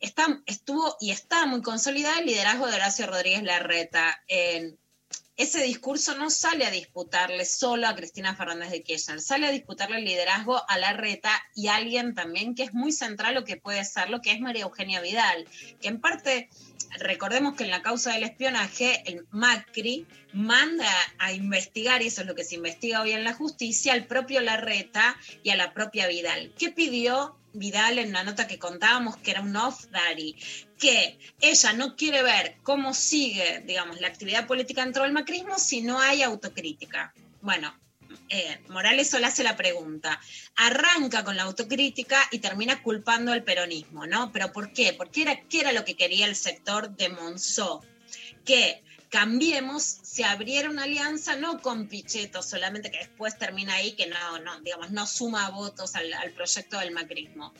[0.00, 4.22] Está, estuvo y está muy consolidada el liderazgo de Horacio Rodríguez Larreta.
[4.28, 4.78] En-
[5.38, 9.98] ese discurso no sale a disputarle solo a Cristina Fernández de Kirchner, sale a disputarle
[9.98, 13.84] el liderazgo a Larreta y a alguien también que es muy central lo que puede
[13.84, 15.46] ser, lo que es María Eugenia Vidal,
[15.80, 16.50] que en parte
[16.98, 22.26] recordemos que en la causa del espionaje, el Macri manda a investigar, y eso es
[22.26, 26.06] lo que se investiga hoy en la justicia, al propio Larreta y a la propia
[26.06, 26.52] Vidal.
[26.58, 30.36] ¿Qué pidió Vidal en la nota que contábamos, que era un off-daddy?
[30.78, 35.82] Que ella no quiere ver cómo sigue, digamos, la actividad política dentro del macrismo si
[35.82, 37.12] no hay autocrítica.
[37.40, 37.74] Bueno,
[38.28, 40.20] eh, Morales solo hace la pregunta.
[40.56, 44.32] Arranca con la autocrítica y termina culpando al peronismo, ¿no?
[44.32, 44.92] ¿Pero por qué?
[44.92, 47.84] Porque era, ¿qué era lo que quería el sector de Monzó?
[48.44, 54.06] Que Cambiemos se abriera una alianza no con Pichetto solamente, que después termina ahí, que
[54.06, 57.54] no, no digamos, no suma votos al, al proyecto del macrismo,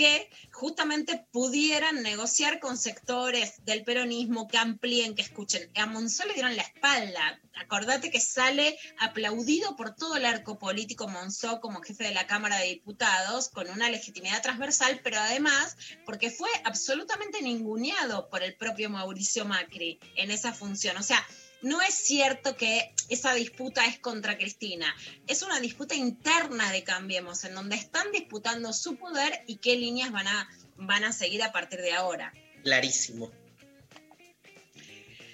[0.00, 5.70] que justamente pudieran negociar con sectores del peronismo que amplíen, que escuchen.
[5.74, 7.38] A Monzó le dieron la espalda.
[7.56, 12.56] Acordate que sale aplaudido por todo el arco político Monzó como jefe de la Cámara
[12.56, 15.76] de Diputados, con una legitimidad transversal, pero además
[16.06, 20.96] porque fue absolutamente ninguneado por el propio Mauricio Macri en esa función.
[20.96, 21.22] O sea,
[21.62, 24.94] no es cierto que esa disputa es contra Cristina,
[25.26, 30.12] es una disputa interna de Cambiemos, en donde están disputando su poder y qué líneas
[30.12, 32.32] van a, van a seguir a partir de ahora.
[32.62, 33.30] Clarísimo.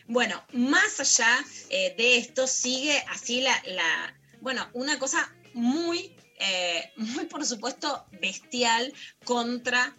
[0.09, 6.93] Bueno, más allá eh, de esto, sigue así la, la, bueno, una cosa muy, eh,
[6.97, 8.93] muy por supuesto bestial
[9.25, 9.97] contra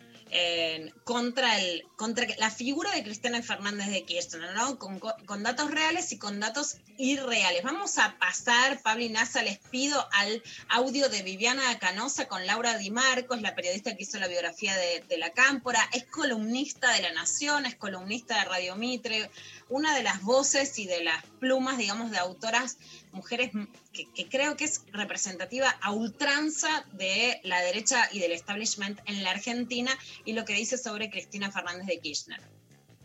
[1.04, 4.78] contra, el, contra la figura de Cristina Fernández de Kirchner, ¿no?
[4.78, 7.64] Con, datos reales y con datos irreales.
[7.64, 12.92] Vamos a pasar, Pablo y les pido al audio de Viviana Canosa con Laura Di
[12.92, 17.66] Marcos, la periodista que hizo la biografía de la Cámpora, es columnista de La Nación,
[17.66, 19.30] es columnista de Radio Mitre,
[19.70, 22.78] una de las voces y de las plumas, digamos, de autoras
[23.12, 23.52] mujeres
[23.94, 29.32] que, creo que es representativa a ultranza de la derecha y del establishment en la
[29.32, 29.92] Argentina
[30.26, 32.40] y lo que dice sobre Cristina Fernández de Kirchner.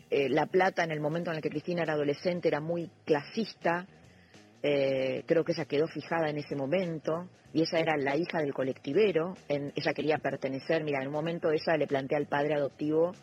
[0.09, 3.87] Eh, la Plata, en el momento en el que Cristina era adolescente, era muy clasista.
[4.61, 8.53] Eh, creo que ella quedó fijada en ese momento y ella era la hija del
[8.53, 9.35] colectivero.
[9.47, 10.83] En, ella quería pertenecer.
[10.83, 13.13] Mira, en un momento ella le plantea al padre adoptivo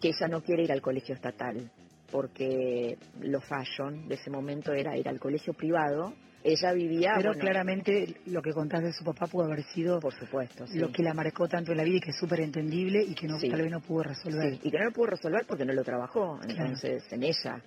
[0.00, 1.70] que ella no quiere ir al colegio estatal
[2.10, 6.14] porque lo fashion de ese momento era ir al colegio privado.
[6.44, 7.12] Ella vivía.
[7.16, 9.98] Pero bueno, claramente lo que contás de su papá pudo haber sido.
[9.98, 10.66] Por supuesto.
[10.68, 10.78] Sí.
[10.78, 13.26] Lo que la marcó tanto en la vida y que es súper entendible y que
[13.26, 13.48] no, Sí.
[13.48, 14.52] tal vez no pudo resolver.
[14.52, 16.38] Sí, y que no lo pudo resolver porque no lo trabajó.
[16.38, 16.60] Claro.
[16.60, 17.60] Entonces, en ella.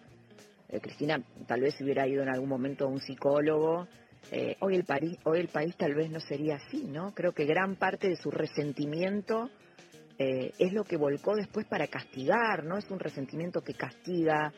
[0.70, 3.88] Eh, Cristina tal vez hubiera ido en algún momento a un psicólogo.
[4.32, 7.14] Eh, hoy, el país, hoy el país tal vez no sería así, ¿no?
[7.14, 9.50] Creo que gran parte de su resentimiento
[10.20, 12.78] eh, es lo que volcó después para castigar, ¿no?
[12.78, 14.54] Es un resentimiento que castiga,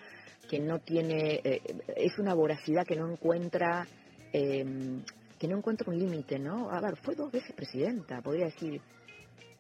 [0.50, 1.62] que no tiene, eh,
[1.96, 3.88] es una voracidad que no encuentra,
[4.34, 4.66] eh,
[5.40, 6.70] que no encuentra un límite, ¿no?
[6.70, 8.82] A ver, fue dos veces presidenta, podría decir,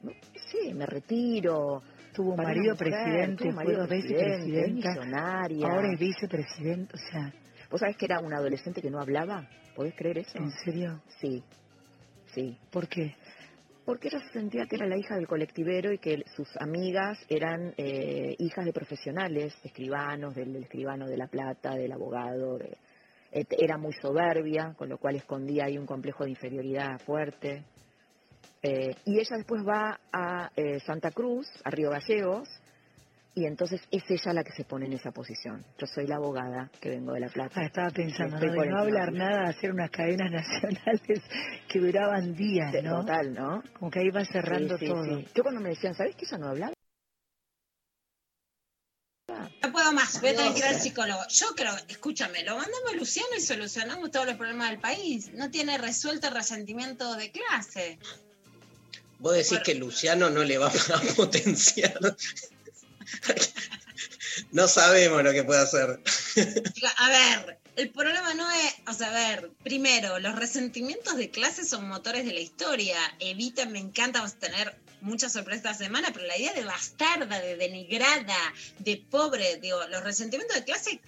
[0.01, 0.11] no
[0.51, 1.81] sé, me retiro.
[2.13, 4.89] Tuvo un marido mujer, presidente, tuvo un fue marido dos veces presidenta,
[5.63, 7.33] ahora es vicepresidente, o sea,
[7.71, 9.47] ¿Vos sabés que era un adolescente que no hablaba?
[9.75, 10.37] ¿Podés creer eso?
[10.37, 11.01] ¿en serio?
[11.21, 11.41] Sí,
[12.33, 12.57] sí.
[12.69, 13.15] ¿Por qué?
[13.91, 17.73] Porque ella se sentía que era la hija del colectivero y que sus amigas eran
[17.75, 22.57] eh, hijas de profesionales, escribanos, del, escribano de La Plata, del abogado.
[23.33, 27.65] era muy soberbia, con lo cual escondía ahí un complejo de inferioridad fuerte.
[28.63, 32.47] Eh, y ella después va a eh, Santa Cruz, a Río Gallegos,
[33.33, 35.65] y entonces es ella la que se pone en esa posición.
[35.77, 37.61] Yo soy la abogada que vengo de La Plata.
[37.61, 38.51] Ah, estaba pensando, ¿no?
[38.51, 41.21] de no hablar nada, hacer unas cadenas nacionales
[41.67, 43.01] que duraban días, ¿no?
[43.01, 43.63] Total, ¿no?
[43.79, 45.03] Como que ahí va cerrando Sí, sí, todo.
[45.05, 45.27] sí.
[45.33, 46.73] Yo cuando me decían, ¿sabes que ella no hablaba?
[49.63, 51.21] No puedo más, voy a tener que ir al psicólogo.
[51.29, 55.31] Yo creo, escúchame, lo mandamos a Luciano y solucionamos todos los problemas del país.
[55.33, 57.97] No tiene resuelto el resentimiento de clase.
[59.19, 60.71] Vos decís que Luciano no le va a
[61.15, 61.93] potenciar.
[64.51, 65.99] no sabemos lo que puede hacer.
[66.97, 71.65] A ver, el problema no es, o sea, a ver, primero, los resentimientos de clase
[71.65, 72.97] son motores de la historia.
[73.19, 77.39] Evita, me encanta vamos a tener muchas sorpresas esta semana, pero la idea de bastarda,
[77.39, 78.37] de denigrada,
[78.79, 81.01] de pobre, digo, los resentimientos de clase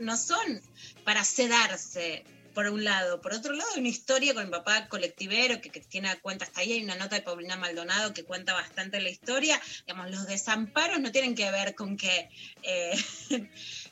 [0.00, 0.60] no son
[1.04, 2.24] para sedarse,
[2.54, 3.20] por un lado.
[3.20, 6.72] Por otro lado, hay una historia con mi papá colectivero que Cristina cuenta hasta ahí.
[6.72, 9.60] Hay una nota de Paulina Maldonado que cuenta bastante la historia.
[9.86, 12.28] Digamos, los desamparos no tienen que ver con que
[12.62, 12.96] eh,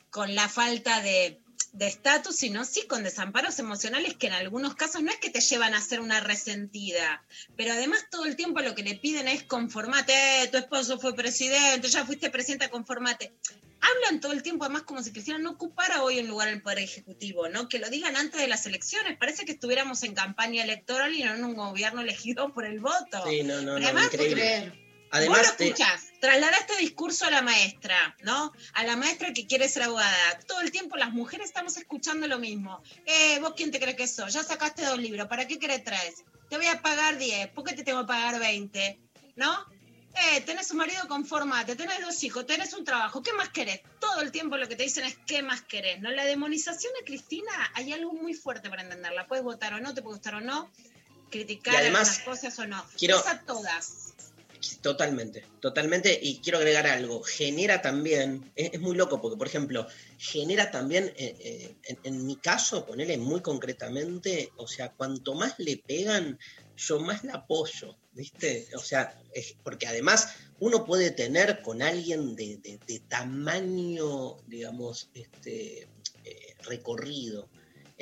[0.09, 1.39] con la falta de
[1.73, 5.39] de estatus, sino sí con desamparos emocionales que en algunos casos no es que te
[5.41, 7.23] llevan a ser una resentida,
[7.55, 11.15] pero además todo el tiempo lo que le piden es conformate, "Eh, tu esposo fue
[11.15, 13.33] presidente, ya fuiste presidenta, conformate.
[13.81, 16.61] Hablan todo el tiempo además como si Cristina no ocupara hoy un lugar en el
[16.61, 17.69] Poder Ejecutivo, ¿no?
[17.69, 19.17] Que lo digan antes de las elecciones.
[19.17, 23.23] Parece que estuviéramos en campaña electoral y no en un gobierno elegido por el voto.
[23.29, 24.88] Sí, no, no, Pero no, además, increíble.
[25.11, 28.51] Además Vos lo escuchás, trasladá este discurso a la maestra, ¿no?
[28.73, 30.39] A la maestra que quiere ser abogada.
[30.47, 32.81] Todo el tiempo las mujeres estamos escuchando lo mismo.
[33.05, 34.33] Eh, ¿vos quién te crees que sos?
[34.33, 36.23] Ya sacaste dos libros, ¿para qué querés tres?
[36.49, 38.99] Te voy a pagar 10, ¿por qué te tengo que pagar 20?
[39.35, 39.65] ¿No?
[40.33, 43.81] Eh, tenés un marido, conformate, tenés dos hijos, tenés un trabajo, ¿qué más querés?
[43.99, 46.01] Todo el tiempo lo que te dicen es ¿qué más querés?
[46.01, 46.09] ¿No?
[46.11, 49.27] La demonización de Cristina, hay algo muy fuerte para entenderla.
[49.27, 50.69] Puedes votar o no, te puede gustar o no,
[51.29, 52.83] criticar además, algunas cosas o no.
[52.97, 54.08] quiero- Es a todas.
[54.81, 56.19] Totalmente, totalmente.
[56.21, 57.23] Y quiero agregar algo.
[57.23, 59.87] Genera también, es, muy loco porque, por ejemplo,
[60.17, 65.77] genera también, eh, eh, en, mi caso, ponerle muy concretamente, o sea, cuanto más le
[65.77, 66.37] pegan,
[66.75, 68.67] yo más la apoyo, ¿viste?
[68.75, 69.17] O sea,
[69.63, 75.83] porque además uno puede tener con alguien de, de- tamaño, digamos, este,
[76.23, 77.49] eh, recorrido.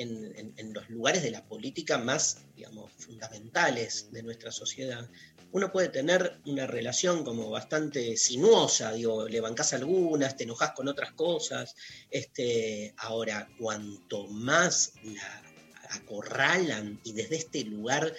[0.00, 5.10] En- en los lugares de la política más, digamos, fundamentales de nuestra sociedad
[5.52, 10.88] uno puede tener una relación como bastante sinuosa, digo, le bancás algunas, te enojas con
[10.88, 11.74] otras cosas.
[12.10, 15.42] Este, ahora, cuanto más la
[15.90, 18.12] acorralan y desde este lugar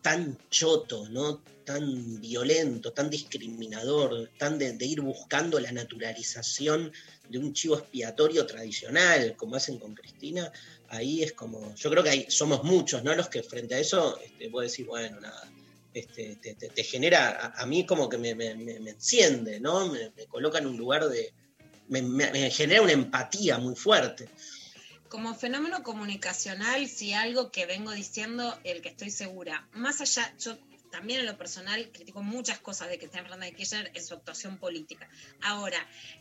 [0.00, 1.42] tan choto, ¿no?
[1.66, 6.92] tan violento, tan discriminador, tan de, de ir buscando la naturalización
[7.28, 10.52] de un chivo expiatorio tradicional, como hacen con Cristina,
[10.88, 13.12] ahí es como, yo creo que ahí somos muchos, ¿no?
[13.16, 15.50] Los que frente a eso, este, puedo decir, bueno, nada,
[15.96, 19.88] este, te, genera, a, mí como que me, enciende, ¿no?
[19.88, 21.32] Me, coloca en un lugar de,
[21.88, 24.28] me, genera una empatía muy fuerte.
[25.08, 30.58] Como fenómeno comunicacional, si algo que vengo diciendo, el que estoy segura, más allá, yo
[30.90, 34.58] también en lo personal critico muchas cosas de Cristina Fernández de Kirchner en su actuación
[34.58, 35.08] política.
[35.40, 35.78] Ahora,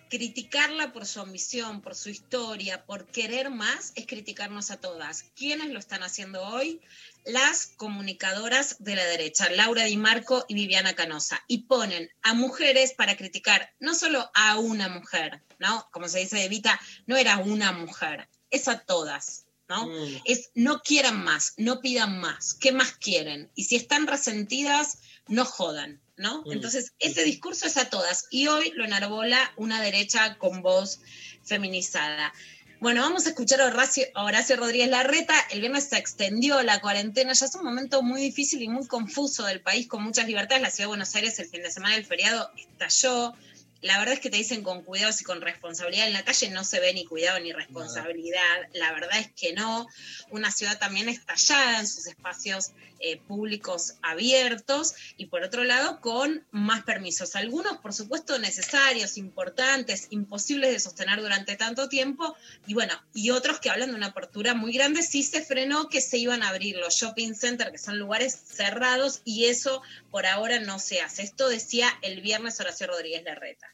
[0.09, 5.23] criticarla por su ambición, por su historia, por querer más, es criticarnos a todas.
[5.35, 6.81] ¿Quiénes lo están haciendo hoy?
[7.25, 12.93] Las comunicadoras de la derecha, Laura Di Marco y Viviana Canosa, y ponen a mujeres
[12.93, 15.87] para criticar no solo a una mujer, ¿no?
[15.91, 19.89] Como se dice de Vita, no era una mujer, es a todas, ¿no?
[20.25, 23.51] Es no quieran más, no pidan más, ¿qué más quieren?
[23.55, 26.43] Y si están resentidas, no jodan, ¿no?
[26.43, 26.51] Mm.
[26.51, 28.27] Entonces, ese discurso es a todas.
[28.29, 30.99] Y hoy lo enarbola una derecha con voz
[31.43, 32.33] feminizada.
[32.81, 35.33] Bueno, vamos a escuchar a Horacio, Rodríguez Larreta.
[35.49, 37.31] El viernes se extendió la cuarentena.
[37.31, 40.61] Ya es un momento muy difícil y muy confuso del país con muchas libertades.
[40.61, 43.33] La ciudad de Buenos Aires, el fin de semana del feriado, estalló.
[43.81, 46.07] La verdad es que te dicen con cuidados y con responsabilidad.
[46.07, 48.67] En la calle no se ve ni cuidado ni responsabilidad.
[48.73, 49.87] La verdad es que no.
[50.29, 56.45] Una ciudad también estallada en sus espacios eh, públicos abiertos y por otro lado con
[56.51, 57.35] más permisos.
[57.35, 62.35] Algunos, por supuesto, necesarios, importantes, imposibles de sostener durante tanto tiempo.
[62.67, 65.03] Y bueno, y otros que hablan de una apertura muy grande.
[65.03, 69.21] Sí se frenó que se iban a abrir los shopping centers, que son lugares cerrados,
[69.25, 69.81] y eso
[70.11, 71.23] por ahora no se hace.
[71.23, 73.67] Esto decía el viernes Horacio Rodríguez Larreta.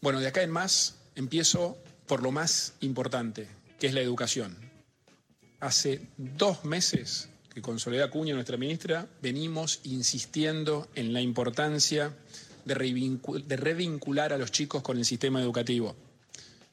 [0.00, 3.48] Bueno, de acá en más empiezo por lo más importante,
[3.78, 4.56] que es la educación.
[5.60, 12.14] Hace dos meses que con Soledad Cuña, nuestra ministra, venimos insistiendo en la importancia
[12.66, 12.74] de,
[13.46, 15.96] de revincular a los chicos con el sistema educativo.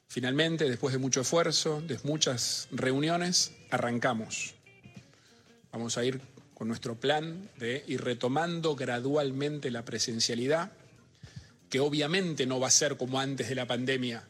[0.09, 4.55] Finalmente, después de mucho esfuerzo, de muchas reuniones, arrancamos.
[5.71, 6.19] Vamos a ir
[6.53, 10.73] con nuestro plan de ir retomando gradualmente la presencialidad,
[11.69, 14.25] que obviamente no va a ser como antes de la pandemia,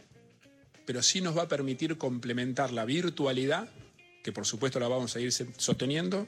[0.86, 3.70] pero sí nos va a permitir complementar la virtualidad,
[4.24, 6.28] que por supuesto la vamos a ir sosteniendo,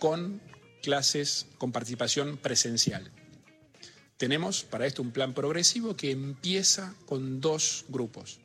[0.00, 0.40] con
[0.82, 3.12] clases con participación presencial.
[4.16, 8.40] Tenemos para esto un plan progresivo que empieza con dos grupos.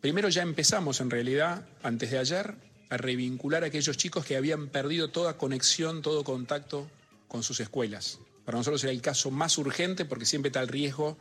[0.00, 2.54] Primero ya empezamos en realidad, antes de ayer,
[2.88, 6.88] a revincular a aquellos chicos que habían perdido toda conexión, todo contacto
[7.28, 8.18] con sus escuelas.
[8.44, 11.16] Para nosotros era el caso más urgente porque siempre está el riesgo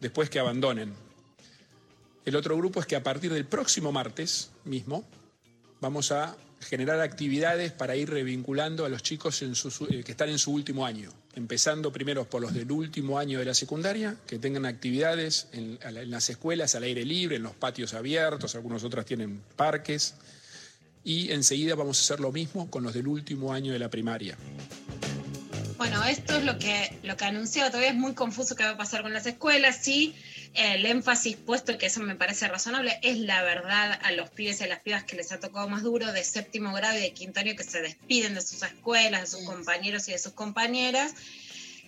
[0.00, 0.94] después que abandonen.
[2.24, 5.04] El otro grupo es que a partir del próximo martes mismo
[5.80, 10.52] vamos a generar actividades para ir revinculando a los chicos eh, que están en su
[10.52, 15.48] último año, empezando primero por los del último año de la secundaria, que tengan actividades
[15.52, 20.14] en, en las escuelas al aire libre, en los patios abiertos, algunos otros tienen parques,
[21.04, 24.36] y enseguida vamos a hacer lo mismo con los del último año de la primaria.
[25.76, 28.76] Bueno, esto es lo que, lo que anunciaba, todavía es muy confuso qué va a
[28.78, 30.14] pasar con las escuelas, sí,
[30.54, 34.64] el énfasis puesto, que eso me parece razonable, es la verdad a los pibes y
[34.64, 37.40] a las pibas que les ha tocado más duro de séptimo grado y de quinto
[37.40, 41.12] año que se despiden de sus escuelas, de sus compañeros y de sus compañeras.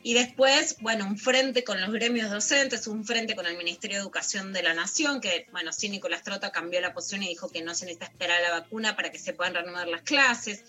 [0.03, 4.03] Y después, bueno, un frente con los gremios docentes, un frente con el Ministerio de
[4.03, 7.63] Educación de la Nación, que, bueno, sí, Nicolás Trota cambió la posición y dijo que
[7.63, 10.63] no se necesita esperar a la vacuna para que se puedan reanudar las clases.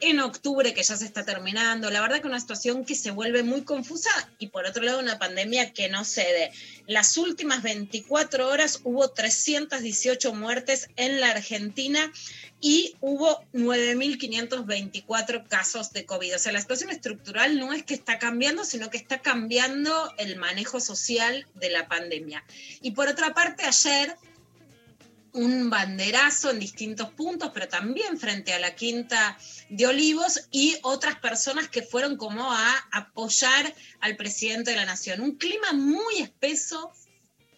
[0.00, 1.90] En octubre que ya se está terminando.
[1.90, 5.18] La verdad que una situación que se vuelve muy confusa y por otro lado una
[5.18, 6.52] pandemia que no cede.
[6.86, 12.12] Las últimas 24 horas hubo 318 muertes en la Argentina
[12.60, 16.36] y hubo 9.524 casos de COVID.
[16.36, 20.36] O sea, la situación estructural no es que está cambiando, sino que está cambiando el
[20.36, 22.44] manejo social de la pandemia.
[22.80, 24.16] Y por otra parte, ayer
[25.36, 31.18] un banderazo en distintos puntos, pero también frente a la Quinta de Olivos y otras
[31.20, 35.20] personas que fueron como a apoyar al presidente de la Nación.
[35.20, 36.90] Un clima muy espeso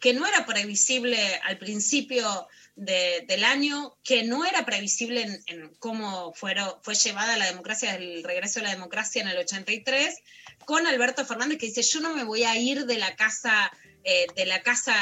[0.00, 6.32] que no era previsible al principio de- del año, que no era previsible en, cómo
[6.34, 6.54] fue
[7.02, 10.16] llevada la democracia, el regreso de la democracia en el 83,
[10.64, 13.72] con Alberto Fernández que dice, yo no me voy a ir de la casa,
[14.04, 14.94] eh, de la casa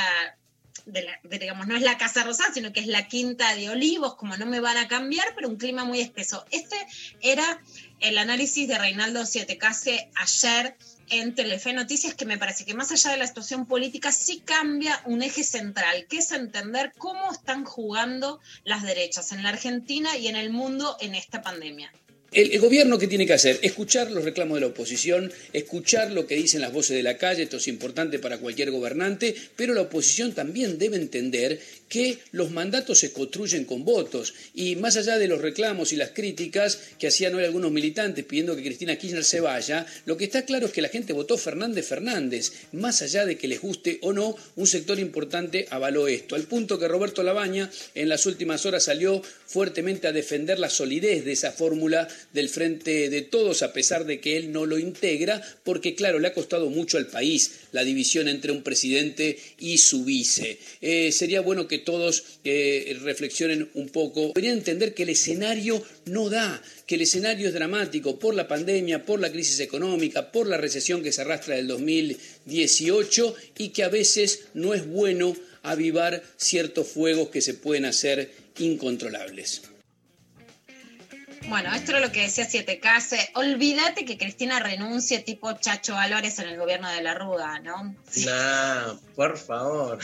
[0.87, 4.47] digamos, no es la Casa Rosada, sino que es la Quinta de Olivos, como no
[4.47, 6.45] me van a cambiar, pero un clima muy espeso.
[6.51, 6.76] Este
[7.20, 7.61] era
[8.01, 10.76] el análisis de Reinaldo Sietecase ayer
[11.09, 15.01] en Telefe Noticias, que me parece que más allá de la situación política, sí cambia
[15.05, 20.28] un eje central, que es entender cómo están jugando las derechas en la Argentina y
[20.28, 21.93] en el mundo en esta pandemia.
[22.32, 26.34] El, gobierno que tiene que hacer, escuchar los reclamos de la oposición, escuchar lo que
[26.34, 30.32] dicen las voces de la calle, esto es importante para cualquier gobernante, pero la oposición
[30.32, 34.34] también debe entender que los mandatos se construyen con votos.
[34.54, 38.56] Y más allá de los reclamos y las críticas que hacían hoy algunos militantes pidiendo
[38.56, 41.86] que Cristina Kirchner se vaya, lo que está claro es que la gente votó Fernández
[41.86, 46.42] Fernández, más allá de que les guste o no, un sector importante avaló esto, al
[46.42, 51.32] punto que Roberto Labaña en las últimas horas salió fuertemente a defender la solidez de
[51.32, 55.95] esa fórmula del frente de todos, a pesar de que él no lo integra, porque
[55.95, 60.59] claro, le ha costado mucho al país la división entre un presidente y su vice.
[60.80, 66.30] Eh, sería bueno que todos eh, reflexionen un poco, deberían entender que el escenario no
[66.30, 70.57] da, que el escenario es dramático por la pandemia, por la crisis económica, por la
[70.57, 76.87] recesión que se arrastra del 2018 y que a veces no es bueno avivar ciertos
[76.87, 79.63] fuegos que se pueden hacer incontrolables.
[81.48, 83.30] Bueno, esto era lo que decía Siete Case.
[83.34, 87.94] Olvídate que Cristina renuncie tipo Chacho Álvarez en el gobierno de la Rúa, ¿no?
[88.24, 89.98] Nah, por favor.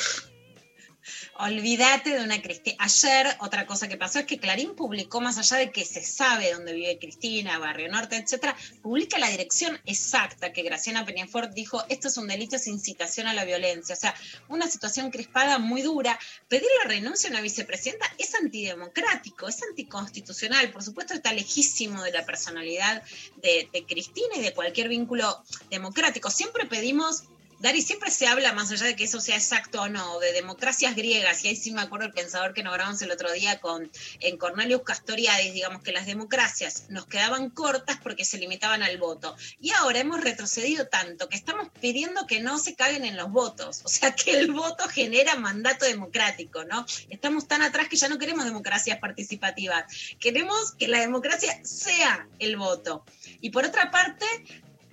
[1.39, 2.77] Olvídate de una Cristina.
[2.79, 6.53] Ayer, otra cosa que pasó es que Clarín publicó, más allá de que se sabe
[6.53, 12.09] dónde vive Cristina, Barrio Norte, etcétera, publica la dirección exacta que Graciana Peñafort dijo: esto
[12.09, 13.95] es un delito, es incitación a la violencia.
[13.95, 14.15] O sea,
[14.49, 16.19] una situación crispada muy dura.
[16.49, 20.71] Pedir la renuncia a una vicepresidenta es antidemocrático, es anticonstitucional.
[20.71, 23.03] Por supuesto, está lejísimo de la personalidad
[23.37, 26.31] de, de Cristina y de cualquier vínculo democrático.
[26.31, 27.25] Siempre pedimos
[27.63, 30.97] Dari, siempre se habla, más allá de que eso sea exacto o no, de democracias
[30.97, 34.37] griegas, y ahí sí me acuerdo el pensador que nombramos el otro día con en
[34.37, 39.37] Cornelius Castoriadis, digamos que las democracias nos quedaban cortas porque se limitaban al voto.
[39.61, 43.83] Y ahora hemos retrocedido tanto que estamos pidiendo que no se caguen en los votos,
[43.85, 46.85] o sea, que el voto genera mandato democrático, ¿no?
[47.11, 49.85] Estamos tan atrás que ya no queremos democracias participativas,
[50.19, 53.05] queremos que la democracia sea el voto.
[53.41, 54.27] Y por otra parte,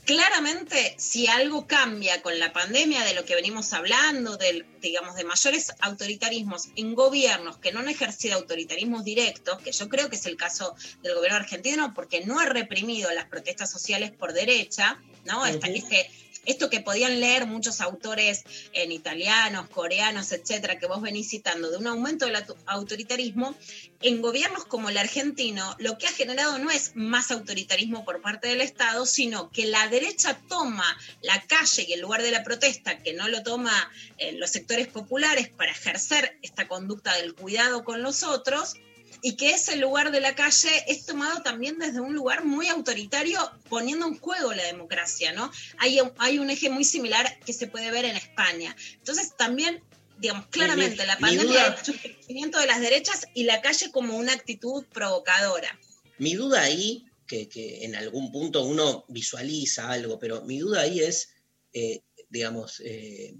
[0.09, 5.23] claramente si algo cambia con la pandemia de lo que venimos hablando, del, digamos, de
[5.23, 10.25] mayores autoritarismos en gobiernos que no han ejercido autoritarismos directos, que yo creo que es
[10.25, 15.45] el caso del gobierno argentino, porque no ha reprimido las protestas sociales por derecha, ¿no?
[15.45, 15.77] Esta- Ujú.
[15.77, 16.09] este-
[16.49, 18.43] esto que podían leer muchos autores
[18.73, 23.55] en italianos, coreanos, etcétera, que vos venís citando, de un aumento del auto- autoritarismo,
[24.01, 28.47] en gobiernos como el argentino, lo que ha generado no es más autoritarismo por parte
[28.47, 33.01] del Estado, sino que la derecha toma la calle y el lugar de la protesta,
[33.03, 38.01] que no lo toma eh, los sectores populares para ejercer esta conducta del cuidado con
[38.01, 38.75] los otros,
[39.21, 43.39] y que ese lugar de la calle es tomado también desde un lugar muy autoritario,
[43.69, 45.51] poniendo en juego la democracia, ¿no?
[45.77, 48.75] Hay, un- hay un eje muy similar que se puede ver en España.
[48.93, 49.83] Entonces, también,
[50.19, 54.17] digamos, claramente, la mi pandemia es un crecimiento de las derechas y la calle como
[54.17, 55.77] una actitud provocadora.
[56.17, 60.99] Mi duda ahí, que, que en algún punto uno visualiza algo, pero mi duda ahí
[61.01, 61.29] es,
[61.73, 63.35] eh, digamos, eh,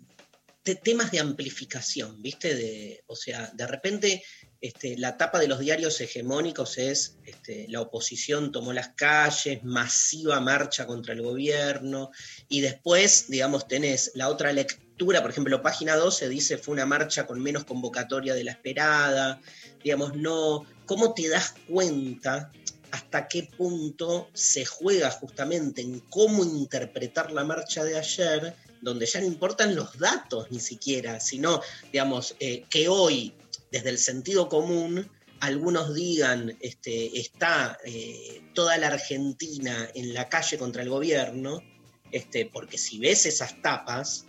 [0.64, 2.54] te- temas de amplificación, ¿viste?
[2.56, 4.24] De, o sea, de repente
[4.62, 10.40] este, la tapa de los diarios hegemónicos es este, la oposición tomó las calles, masiva
[10.42, 12.12] marcha contra el gobierno,
[12.50, 17.26] y después, digamos, tenés la otra lectura, por ejemplo, página 12 dice fue una marcha
[17.26, 19.40] con menos convocatoria de la esperada,
[19.84, 22.52] digamos, no, ¿cómo te das cuenta
[22.92, 29.20] hasta qué punto se juega justamente en cómo interpretar la marcha de ayer, donde ya
[29.22, 31.62] no importan los datos ni siquiera, sino,
[31.92, 33.34] digamos, eh, que hoy,
[33.72, 35.10] desde el sentido común,
[35.40, 41.64] algunos digan este, está eh, toda la Argentina en la calle contra el gobierno,
[42.12, 44.26] este, porque si ves esas tapas,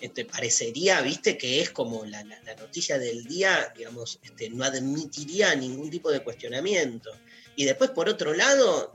[0.00, 2.22] este, parecería, viste, que es como la,
[2.58, 7.10] noticia del día, digamos, este, no admitiría ningún tipo de cuestionamiento.
[7.56, 8.92] Y después, por otro lado,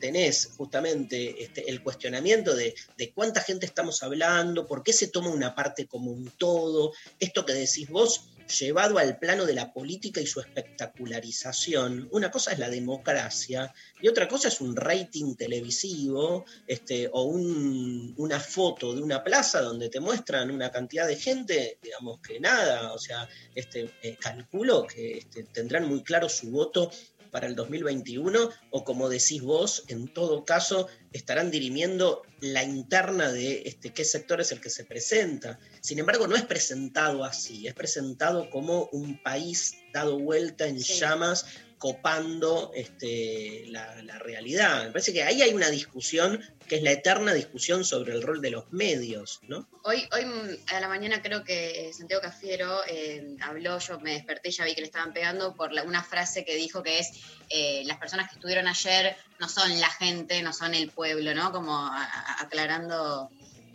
[0.00, 5.54] tenés justamente el cuestionamiento de, de cuánta gente estamos hablando, por qué se toma una
[5.54, 10.26] parte como un todo, esto que decís vos, llevado al plano de la política y
[10.26, 12.08] su espectacularización.
[12.12, 18.14] Una cosa es la democracia y otra cosa es un rating televisivo este, o un-
[18.16, 22.92] una foto de una plaza donde te muestran una cantidad de gente, digamos que nada,
[22.92, 26.90] o sea, este, eh, calculo que este, tendrán muy claro su voto
[27.32, 33.62] para el 2021 o como decís vos, en todo caso estarán dirimiendo la interna de
[33.64, 35.58] este, qué sector es el que se presenta.
[35.80, 41.46] Sin embargo, no es presentado así, es presentado como un país dado vuelta en llamas,
[41.82, 44.84] copando este, la, realidad.
[44.84, 48.40] Me parece que ahí hay una discusión que es la eterna discusión sobre el rol
[48.40, 49.66] de los medios, ¿no?
[49.82, 54.50] Hoy, hoy mm, a la mañana creo que Santiago Cafiero eh, habló, yo me desperté
[54.50, 57.10] y ya vi que le estaban pegando por una frase que dijo que es
[57.50, 61.50] eh, las personas que estuvieron ayer no son la gente, no son el pueblo, ¿no?
[61.50, 61.90] Como
[62.38, 63.28] aclarando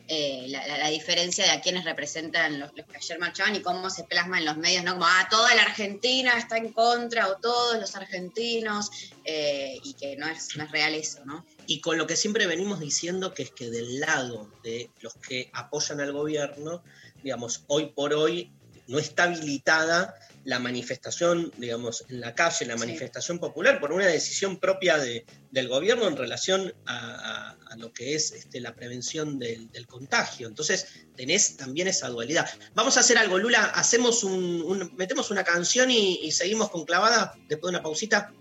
[0.09, 4.05] eh, la, diferencia de a quienes representan los, los que ayer marchaban y cómo se
[4.05, 4.93] plasma en los medios, ¿no?
[4.93, 8.89] Como, ah, toda la Argentina está en contra o todos los argentinos
[9.25, 11.45] eh, y que no es, no es real eso, ¿no?
[11.65, 15.49] Y con lo que siempre venimos diciendo, que es que del lado de los que
[15.53, 16.81] apoyan al gobierno,
[17.21, 18.51] digamos, hoy por hoy
[18.87, 20.15] no está habilitada
[20.47, 25.67] la manifestación, digamos, en la calle, la manifestación popular, por una decisión propia de- del
[25.67, 30.47] gobierno en relación a, a- a lo que es este, la prevención del, del contagio.
[30.47, 30.87] Entonces,
[31.17, 32.49] tenés también esa dualidad.
[32.75, 36.85] Vamos a hacer algo, Lula, hacemos un, un- metemos una canción y, y seguimos con
[36.85, 38.31] clavada después de una pausita.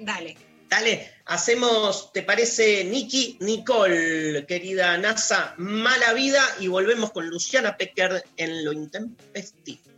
[0.00, 0.36] Dale.
[0.68, 6.42] Dale, hacemos, ¿te parece, Nikki Nicole, querida NASA, mala vida?
[6.58, 9.91] Y volvemos con Luciana Pecker en lo intempestivo.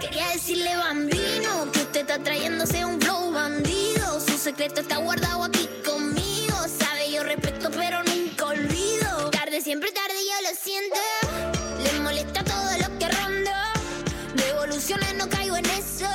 [0.00, 4.20] Quería decirle bambino que usted está trayéndose un flow bandido.
[4.20, 6.56] Su secreto está guardado aquí conmigo.
[6.78, 9.30] Sabe, yo respeto, pero nunca olvido.
[9.30, 11.00] Tarde, siempre tarde, yo lo siento.
[11.82, 13.72] Le molesta todo lo que ronda.
[14.36, 16.06] Devoluciones, no caigo en eso.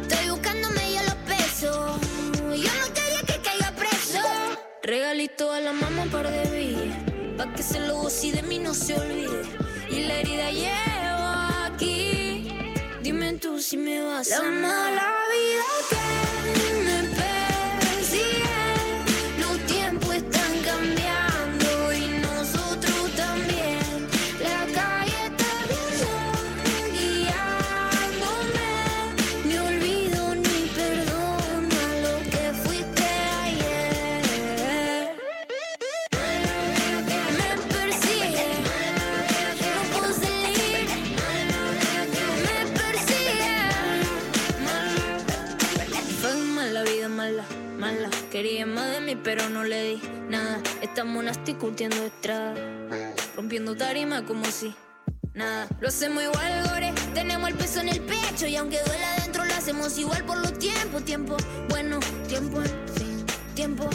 [0.00, 2.00] Estoy buscándome yo los pesos.
[2.32, 4.22] Yo no quería que caiga preso.
[4.82, 6.96] Regalito a la mamá un par de villas.
[7.36, 9.42] Pa' que se lo goce de mí no se olvide.
[9.90, 11.19] Y la herida llevo aquí.
[13.02, 14.92] Dime tú si me vas a amar.
[14.92, 17.09] La vida que me
[49.30, 50.60] pero no le di nada.
[50.82, 52.52] Estamos nasty curtiendo estrada.
[53.36, 54.74] Rompiendo tarima como si
[55.34, 55.68] nada.
[55.80, 56.92] Lo hacemos igual, gore.
[57.14, 58.48] Tenemos el peso en el pecho.
[58.48, 61.04] Y aunque duela adentro, lo hacemos igual por los tiempos.
[61.04, 61.36] Tiempo
[61.68, 63.24] bueno, tiempo en fin.
[63.54, 63.88] Tiempo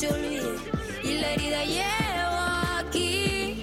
[0.00, 0.54] se olvide.
[1.04, 2.38] Y la herida llevo
[2.78, 3.62] aquí.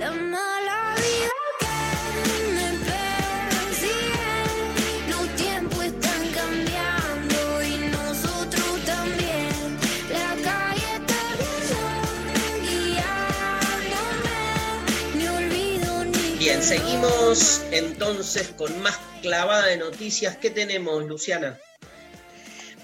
[0.00, 1.78] La mala vida que
[2.56, 4.34] me persigue.
[5.10, 9.78] Los tiempos están cambiando y nosotros también.
[10.10, 11.22] La calle está
[12.66, 14.40] guiándome.
[15.14, 20.36] Ni olvido ni Bien, seguimos entonces con más clavada de noticias.
[20.36, 21.60] ¿Qué tenemos, Luciana?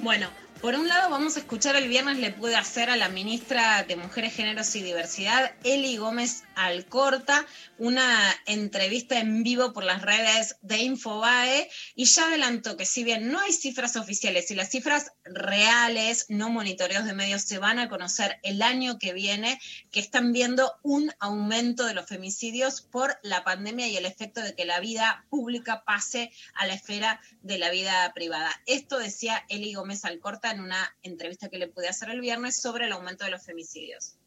[0.07, 0.31] Bueno,
[0.61, 3.95] Por un lado, vamos a escuchar el viernes le pude hacer a la ministra de
[3.95, 7.45] Mujeres, Géneros y Diversidad, Eli Gómez Alcorta,
[7.77, 13.31] una entrevista en vivo por las redes de Infobae y ya adelantó que si bien
[13.31, 17.91] no hay cifras oficiales y las cifras reales, no monitoreos de medios, se van a
[17.91, 19.61] conocer el año que viene,
[19.93, 24.55] que están viendo un aumento de los femicidios por la pandemia y el efecto de
[24.55, 28.51] que la vida pública pase a la esfera de la vida privada.
[28.65, 32.87] Esto decía Eli Gómez Alcorta en una entrevista que le pude hacer el viernes sobre
[32.87, 34.19] el aumento de los femicidios.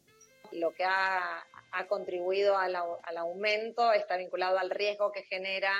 [0.52, 5.72] Lo que ha, ha contribuido al, al aumento está vinculado al riesgo que genera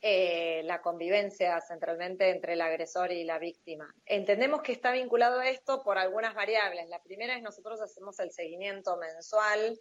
[0.00, 3.92] eh, la convivencia centralmente entre el agresor y la víctima.
[4.06, 6.88] Entendemos que está vinculado a esto por algunas variables.
[6.88, 9.76] La primera es nosotros hacemos el seguimiento mensual,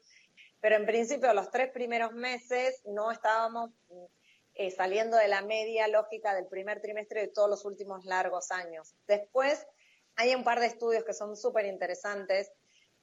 [0.59, 3.69] pero en principio los tres primeros meses no estábamos
[4.55, 8.95] eh, saliendo de la media lógica del primer trimestre de todos los últimos largos años.
[9.05, 9.67] Después
[10.17, 12.51] hay un par de estudios que son súper interesantes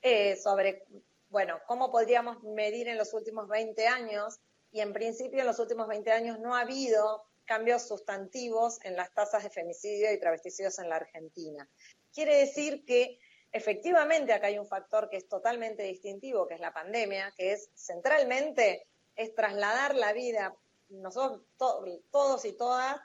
[0.02, 0.84] eh, sobre,
[1.30, 4.38] bueno, cómo podríamos medir en los últimos 20 años
[4.70, 9.12] y en principio en los últimos 20 años no ha habido cambios sustantivos en las
[9.14, 11.68] tasas de femicidio y travesticidios en la Argentina.
[12.12, 13.18] Quiere decir que
[13.52, 17.70] efectivamente acá hay un factor que es totalmente distintivo, que es la pandemia, que es
[17.74, 20.56] centralmente es trasladar la vida.
[20.88, 22.96] Nosotros to- todos y todas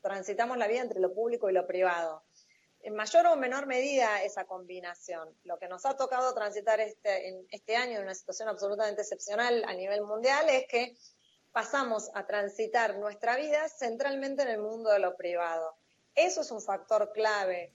[0.00, 2.22] transitamos la vida entre lo público y lo privado.
[2.80, 5.28] En mayor o menor medida esa combinación.
[5.44, 9.64] Lo que nos ha tocado transitar este, en este año en una situación absolutamente excepcional
[9.66, 10.96] a nivel mundial es que
[11.52, 15.76] pasamos a transitar nuestra vida centralmente en el mundo de lo privado.
[16.14, 17.72] Eso es un factor clave.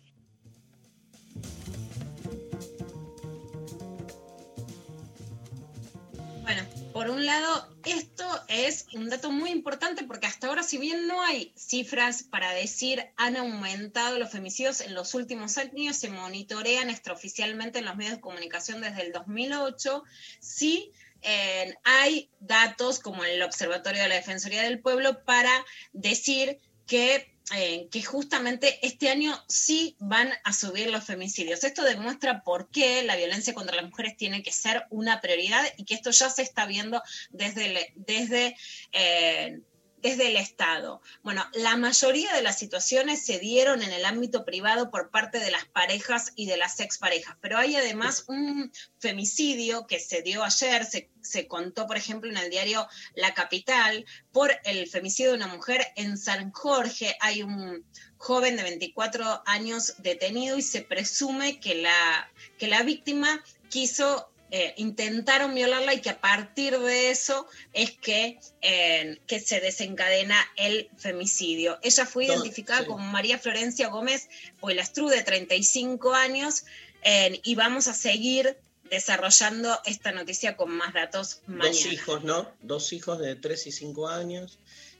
[7.03, 11.21] Por un lado, esto es un dato muy importante porque hasta ahora, si bien no
[11.21, 17.79] hay cifras para decir han aumentado los femicidios en los últimos años, se monitorean extraoficialmente
[17.79, 20.01] en los medios de comunicación desde el 2008,
[20.39, 20.93] sí
[21.23, 25.51] eh, hay datos como el Observatorio de la Defensoría del Pueblo para
[25.91, 31.63] decir que eh, que justamente este año sí van a subir los femicidios.
[31.63, 35.83] Esto demuestra por qué la violencia contra las mujeres tiene que ser una prioridad y
[35.83, 37.01] que esto ya se está viendo
[37.31, 38.55] desde, desde,
[38.93, 39.59] eh,
[40.03, 41.01] desde el Estado.
[41.23, 45.49] Bueno, la mayoría de las situaciones se dieron en el ámbito privado por parte de
[45.49, 50.85] las parejas y de las exparejas, pero hay además un femicidio que se dio ayer,
[50.85, 52.85] se, se contó, por ejemplo, en el diario
[53.15, 57.15] La Capital, por el femicidio de una mujer en San Jorge.
[57.21, 57.85] Hay un
[58.17, 64.75] joven de 24 años detenido y se presume que la, que la víctima quiso, eh,
[64.77, 70.91] intentaron violarla y que a partir de eso es que, eh, que se desencadena el
[70.95, 71.79] femicidio.
[71.81, 72.85] Ella fue identificada sí.
[72.85, 76.65] como María Florencia Gómez Poilastru, de 35 años,
[77.01, 78.55] eh, y vamos a seguir
[78.91, 81.69] desarrollando esta noticia con más datos mañana.
[81.69, 82.51] Dos hijos, ¿no?
[82.61, 84.59] Dos hijos de 3 y 5 años,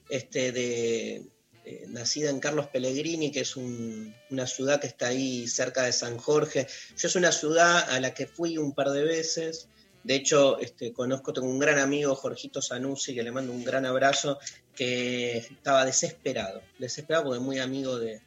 [0.09, 1.27] este, de,
[1.65, 5.93] eh, nacida en Carlos Pellegrini, que es un- una ciudad que está ahí cerca de
[5.93, 6.67] San Jorge.
[6.97, 9.67] Yo es una ciudad a la que fui un par de veces.
[10.03, 13.85] De hecho, este, conozco, tengo un gran amigo, Jorgito Zanussi, que le mando un gran
[13.85, 14.37] abrazo,
[14.75, 18.19] que estaba desesperado, desesperado porque es muy amigo de,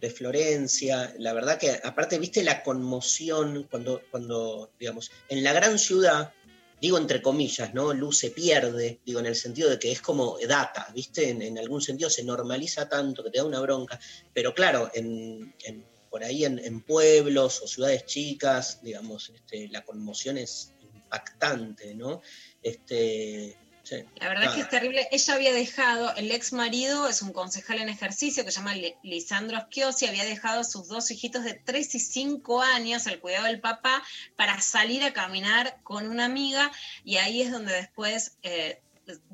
[0.00, 1.14] de Florencia.
[1.18, 6.34] La verdad que, aparte, viste la conmoción cuando, cuando, digamos, en la gran ciudad,
[6.80, 7.92] digo entre comillas, ¿no?
[7.92, 11.30] Luz se pierde, digo, en el sentido de que es como data, ¿viste?
[11.30, 13.98] En, en algún sentido se normaliza tanto que te da una bronca,
[14.32, 15.54] pero claro, en,
[16.10, 22.20] por ahí en, en pueblos o ciudades chicas, digamos, este, la conmoción es impactante, ¿no?
[22.62, 23.56] Este,
[23.88, 25.08] sí, La verdad es que es terrible.
[25.12, 28.94] Ella había dejado, el ex marido es un concejal en ejercicio que se llama Li-
[29.02, 33.46] Lisandro Schiosi, había dejado a sus dos hijitos de 3 y 5 años al cuidado
[33.46, 34.02] del papá
[34.36, 36.70] para salir a caminar con una amiga
[37.04, 38.36] y ahí es donde después...
[38.42, 38.80] eh,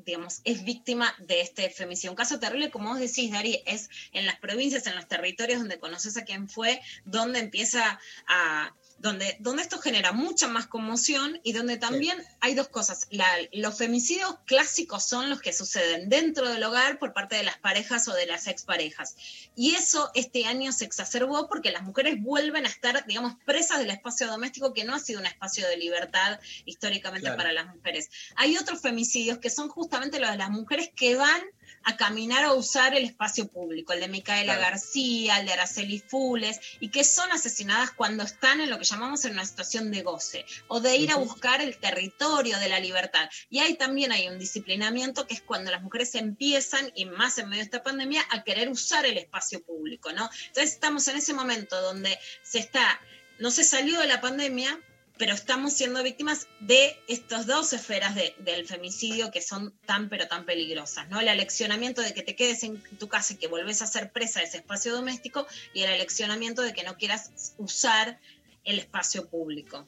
[0.05, 2.11] digamos, es víctima de este femicidio.
[2.11, 5.79] Un caso terrible, como vos decís, Dari, es en las provincias, en los territorios donde
[5.79, 11.51] conoces a quién fue, donde empieza a, donde, donde esto genera mucha más conmoción y
[11.53, 13.07] donde también hay dos cosas.
[13.09, 17.57] La- los femicidios clásicos son los que suceden dentro del hogar por parte de las
[17.57, 19.15] parejas o de las exparejas.
[19.55, 23.89] Y eso este año se exacerbó porque las mujeres vuelven a estar, digamos, presas del
[23.89, 27.37] espacio doméstico que no ha sido un espacio de libertad históricamente Claro.
[27.37, 28.09] para las mujeres.
[28.35, 31.41] Hay otros femicidios que son justamente los de las mujeres que van
[31.83, 34.61] a caminar o usar el espacio público, el de Micaela Claro.
[34.61, 39.25] García, el de Araceli Fules, y que son asesinadas cuando están en lo que llamamos
[39.25, 43.29] en una situación de goce, o de ir a buscar el territorio de la libertad.
[43.49, 47.49] Y ahí también hay un disciplinamiento que es cuando las mujeres empiezan, y más en
[47.49, 50.29] medio de esta pandemia, a querer usar el espacio público, ¿no?
[50.47, 52.99] Entonces estamos en ese momento donde se está,
[53.39, 54.79] no se salió de la pandemia,
[55.23, 60.27] pero estamos siendo víctimas de estas dos esferas de- del femicidio que son tan pero
[60.27, 61.21] tan peligrosas, ¿no?
[61.21, 64.41] El aleccionamiento de que te quedes en tu casa y que volvés a ser presa
[64.41, 68.19] de ese espacio doméstico y el aleccionamiento de que no quieras usar
[68.65, 69.87] el espacio público.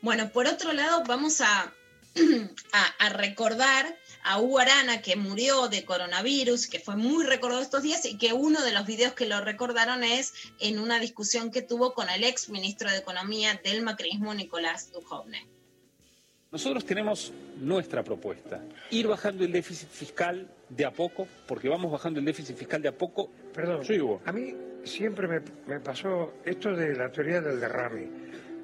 [0.00, 1.74] Bueno, por otro lado, vamos a
[3.10, 8.18] recordar a Hugo Arana, que murió de coronavirus, que fue muy recordado estos días y
[8.18, 12.08] que uno de los videos que lo recordaron es en una discusión que tuvo con
[12.10, 15.46] el ex ministro de Economía del macrismo, Nicolás Dujovne.
[16.52, 18.60] Nosotros tenemos nuestra propuesta,
[18.90, 22.88] ir bajando el déficit fiscal de a poco, porque vamos bajando el déficit fiscal de
[22.88, 23.30] a poco.
[23.54, 24.20] Perdón, Sí, Hugo.
[24.24, 24.52] a mí
[24.84, 28.08] siempre me, me pasó esto de la teoría del derrame.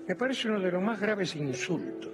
[0.06, 2.10] Me parece uno de los más graves insultos.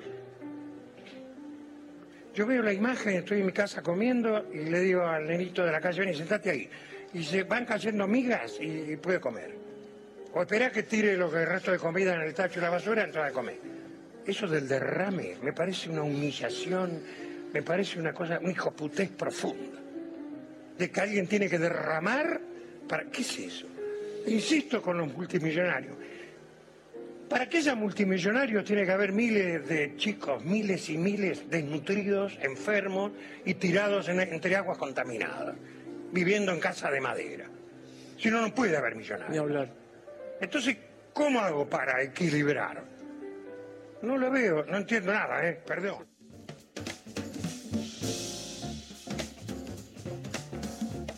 [2.34, 5.72] Yo veo la imagen, estoy en mi casa comiendo y le digo al nenito de
[5.72, 6.70] la calle, ven y sentate ahí.
[7.12, 9.54] Y se van cayendo migas y, y puede comer.
[10.32, 12.70] O espera que tire lo que el resto de comida en el tacho de la
[12.70, 13.58] basura, entonces a comer.
[14.26, 17.02] Eso del derrame me parece una humillación,
[17.52, 19.78] me parece una cosa, un hijoputés profunda.
[20.78, 22.40] De que alguien tiene que derramar
[22.88, 23.04] para.
[23.04, 23.66] ¿Qué es eso?
[24.26, 25.96] Insisto con los multimillonarios.
[27.32, 33.12] Para que haya multimillonarios tiene que haber miles de chicos, miles y miles desnutridos, enfermos
[33.46, 35.54] y tirados en- entre aguas contaminadas,
[36.12, 37.46] viviendo en casa de madera.
[38.18, 39.30] Si no, no puede haber millonarios.
[39.30, 39.68] Ni hablar.
[40.42, 40.76] Entonces,
[41.14, 42.84] ¿cómo hago para equilibrar?
[44.02, 45.58] No lo veo, no entiendo nada, ¿eh?
[45.66, 46.06] Perdón.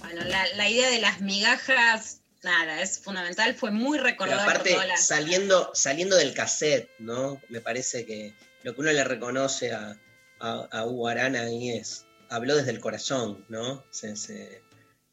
[0.01, 5.71] Bueno, la, la idea de las migajas, nada, es fundamental, fue muy por aparte, saliendo,
[5.75, 7.41] saliendo del cassette, ¿no?
[7.49, 9.99] Me parece que lo que uno le reconoce a,
[10.41, 13.85] a, a Hugo Arana ahí es, habló desde el corazón, ¿no?
[13.91, 14.63] Se, se-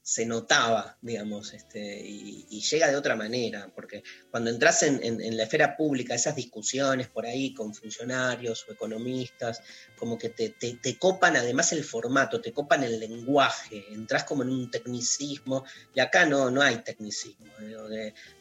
[0.04, 5.76] se notaba, digamos, este, y, llega de otra manera, porque cuando entras en, la esfera
[5.76, 9.62] pública, esas discusiones por ahí con funcionarios o economistas,
[9.98, 14.50] como que te, te- copan además el formato, te copan el lenguaje, entras como en
[14.50, 17.52] un tecnicismo, y acá no, no hay tecnicismo,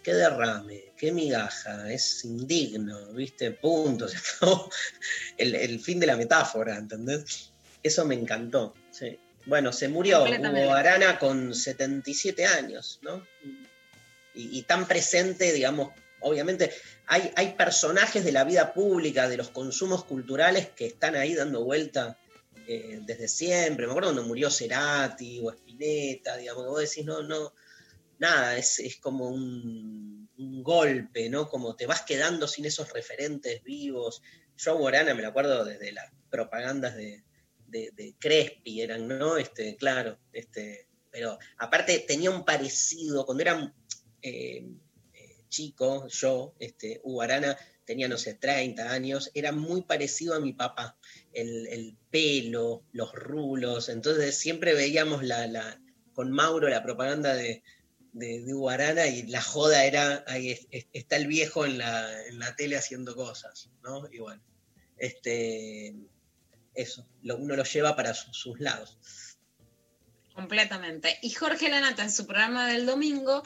[0.02, 3.50] qué derrame, qué migaja, es indigno, ¿viste?
[3.50, 4.06] Punto,
[5.36, 7.52] el, el fin de la metáfora, ¿entendés?
[7.82, 9.18] Eso me encantó, sí.
[9.50, 10.22] Bueno, se murió.
[10.22, 13.26] Hugo Arana con 77 años, ¿no?
[14.32, 15.90] Y, y tan presente, digamos,
[16.20, 16.70] obviamente,
[17.08, 21.64] hay, hay personajes de la vida pública, de los consumos culturales que están ahí dando
[21.64, 22.16] vuelta
[22.68, 23.86] eh, desde siempre.
[23.86, 27.52] Me acuerdo cuando murió Cerati o Spinetta, digamos, vos decís, no, no,
[28.20, 31.48] nada, es, es como un, un golpe, ¿no?
[31.48, 34.22] Como te vas quedando sin esos referentes vivos.
[34.56, 37.24] Yo a Hugo Arana me lo acuerdo desde las propagandas de,
[37.70, 39.36] de, Crespi, eran, ¿no?
[39.36, 43.74] Este, claro, este, pero aparte tenía un parecido, cuando era
[44.22, 44.64] eh,
[45.14, 50.40] eh, chico, yo, este, Hugo Arana, tenía, no sé, 30 años, era muy parecido a
[50.40, 50.96] mi papá,
[51.32, 55.80] el, el pelo, los rulos, entonces siempre veíamos la, la,
[56.12, 57.62] con Mauro la propaganda de,
[58.12, 61.78] de, de Hugo Arana y la joda era, ahí es- es- está el viejo en
[61.78, 64.02] la, en la tele haciendo cosas, ¿no?
[64.18, 64.40] Bueno,
[64.98, 65.94] este,
[66.74, 68.96] eso, uno lo lleva para su- sus lados.
[70.34, 71.18] Completamente.
[71.22, 73.42] Y Jorge Lanata en su programa del domingo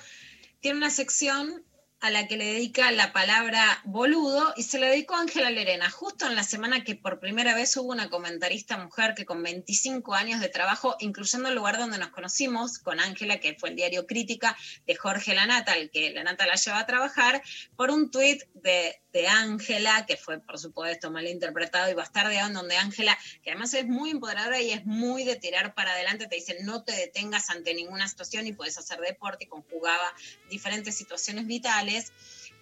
[0.60, 1.64] tiene una sección
[2.01, 5.88] a la que le dedica la palabra boludo y se la dedicó a Ángela Lerena,
[5.90, 10.12] justo en la semana que por primera vez hubo una comentarista mujer que con 25
[10.14, 14.06] años de trabajo, incluyendo el lugar donde nos conocimos, con Ángela, que fue el diario
[14.06, 14.55] Crítica
[14.86, 17.42] de Jorge Lanata, el que Lanata la lleva a trabajar,
[17.74, 22.77] por un tuit de de Ángela, que fue por supuesto malinterpretado y bastardeado, en donde
[22.77, 26.59] Ángela, que además es muy empoderadora y es muy de tirar para adelante, te dice
[26.62, 30.12] no te detengas ante ninguna situación y puedes hacer deporte y conjugaba
[30.51, 32.12] diferentes situaciones vitales.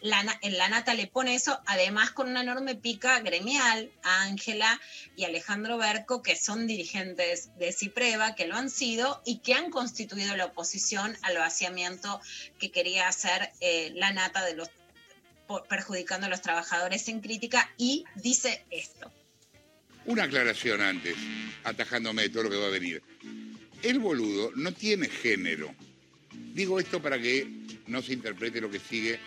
[0.02, 4.78] La, na- la Nata le pone eso, además con una enorme pica gremial a Ángela
[5.16, 9.70] y Alejandro Berco, que son dirigentes de Cipreva, que lo han sido y que han
[9.70, 12.20] constituido la oposición al vaciamiento
[12.58, 14.68] que quería hacer eh, la Nata de los
[15.68, 19.10] perjudicando a los trabajadores en crítica y dice esto.
[20.04, 21.14] Una aclaración antes,
[21.64, 23.02] atajándome de todo lo que va a venir.
[23.82, 25.74] El boludo no tiene género.
[26.54, 27.46] Digo esto para que
[27.86, 29.20] no se interprete lo que sigue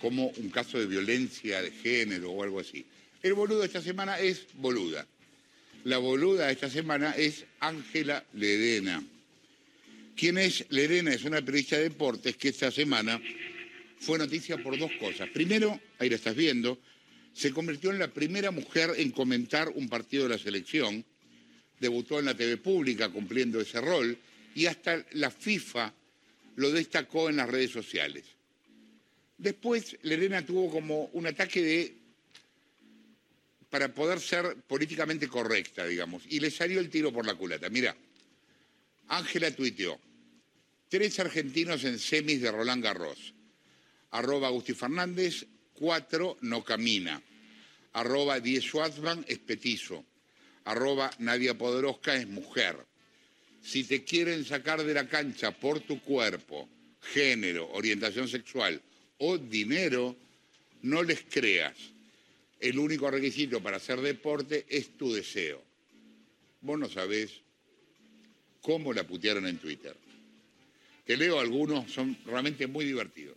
[0.00, 2.84] como un caso de violencia de género o algo así.
[3.22, 5.06] El boludo esta semana es boluda.
[5.84, 9.02] la boluda esta semana es Ángela Ledena.
[10.16, 11.14] ¿Quién es Ledena?
[11.14, 13.20] Es una periodista de deportes que esta semana
[14.00, 15.28] fue noticia por dos cosas.
[15.28, 16.78] Primero, ahí la estás viendo,
[17.32, 21.04] se convirtió en la primera mujer en comentar un partido de la selección,
[21.78, 24.16] debutó en la TV pública cumpliendo ese rol
[24.54, 25.92] y hasta la FIFA
[26.56, 28.24] lo destacó en las redes sociales.
[29.38, 31.94] Después, Lerena tuvo como un ataque de
[33.70, 37.68] para poder ser políticamente correcta, digamos, y le salió el tiro por la culata.
[37.68, 37.96] Mira,
[39.06, 40.00] Ángela tuiteó,
[40.88, 43.32] tres argentinos en semis de Roland Garros,
[44.10, 47.22] arroba Agustín Fernández, cuatro no camina,
[47.92, 50.04] arroba Die Schwarzman es petizo,
[50.64, 52.76] arroba Nadia Podoroska es mujer.
[53.62, 56.68] Si te quieren sacar de la cancha por tu cuerpo,
[57.00, 58.80] género, orientación sexual
[59.18, 60.16] o dinero,
[60.82, 61.76] no les creas.
[62.58, 65.62] El único requisito para hacer deporte es tu deseo.
[66.62, 67.40] Vos no sabés
[68.60, 69.96] cómo la putearon en Twitter.
[71.04, 73.36] Te leo algunos, son realmente muy divertidos.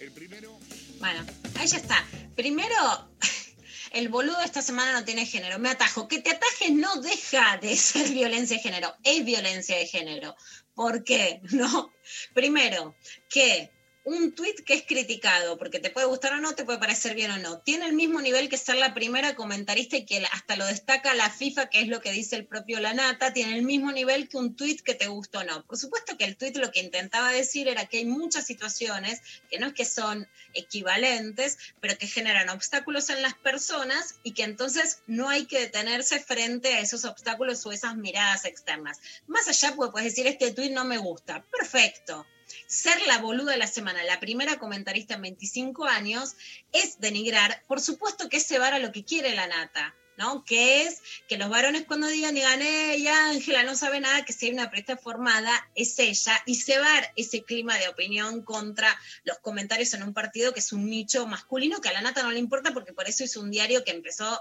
[0.00, 0.58] El primero.
[0.98, 1.26] Bueno,
[1.58, 2.06] ahí ya está.
[2.34, 2.74] Primero,
[3.92, 5.58] el boludo esta semana no tiene género.
[5.58, 6.08] Me atajo.
[6.08, 8.94] Que te atajes no deja de ser violencia de género.
[9.04, 10.34] Es violencia de género.
[10.74, 11.42] ¿Por qué?
[11.52, 11.92] No.
[12.32, 12.96] Primero,
[13.28, 13.70] que
[14.04, 17.30] un tuit que es criticado, porque te puede gustar o no, te puede parecer bien
[17.32, 20.66] o no, tiene el mismo nivel que ser la primera comentarista y que hasta lo
[20.66, 24.28] destaca la FIFA, que es lo que dice el propio Lanata, tiene el mismo nivel
[24.28, 25.66] que un tuit que te gustó o no.
[25.66, 29.20] Por supuesto que el tuit lo que intentaba decir era que hay muchas situaciones
[29.50, 34.44] que no es que son equivalentes, pero que generan obstáculos en las personas y que
[34.44, 38.98] entonces no hay que detenerse frente a esos obstáculos o esas miradas externas.
[39.26, 41.44] Más allá, pues, puedes decir, este tuit no me gusta.
[41.50, 42.26] Perfecto
[42.66, 46.36] ser la boluda de la semana, la primera comentarista en 25 años,
[46.72, 49.94] es denigrar, por supuesto que es cebar a lo que quiere la nata.
[50.20, 50.44] ¿no?
[50.44, 54.46] Que es que los varones cuando digan, digan, eh, Ángela no sabe nada, que si
[54.46, 58.94] hay una periodista formada, es ella, y cebar ese clima de opinión contra
[59.24, 62.32] los comentarios en un partido que es un nicho masculino, que a la nata no
[62.32, 64.38] le importa porque por eso hizo un diario que empezó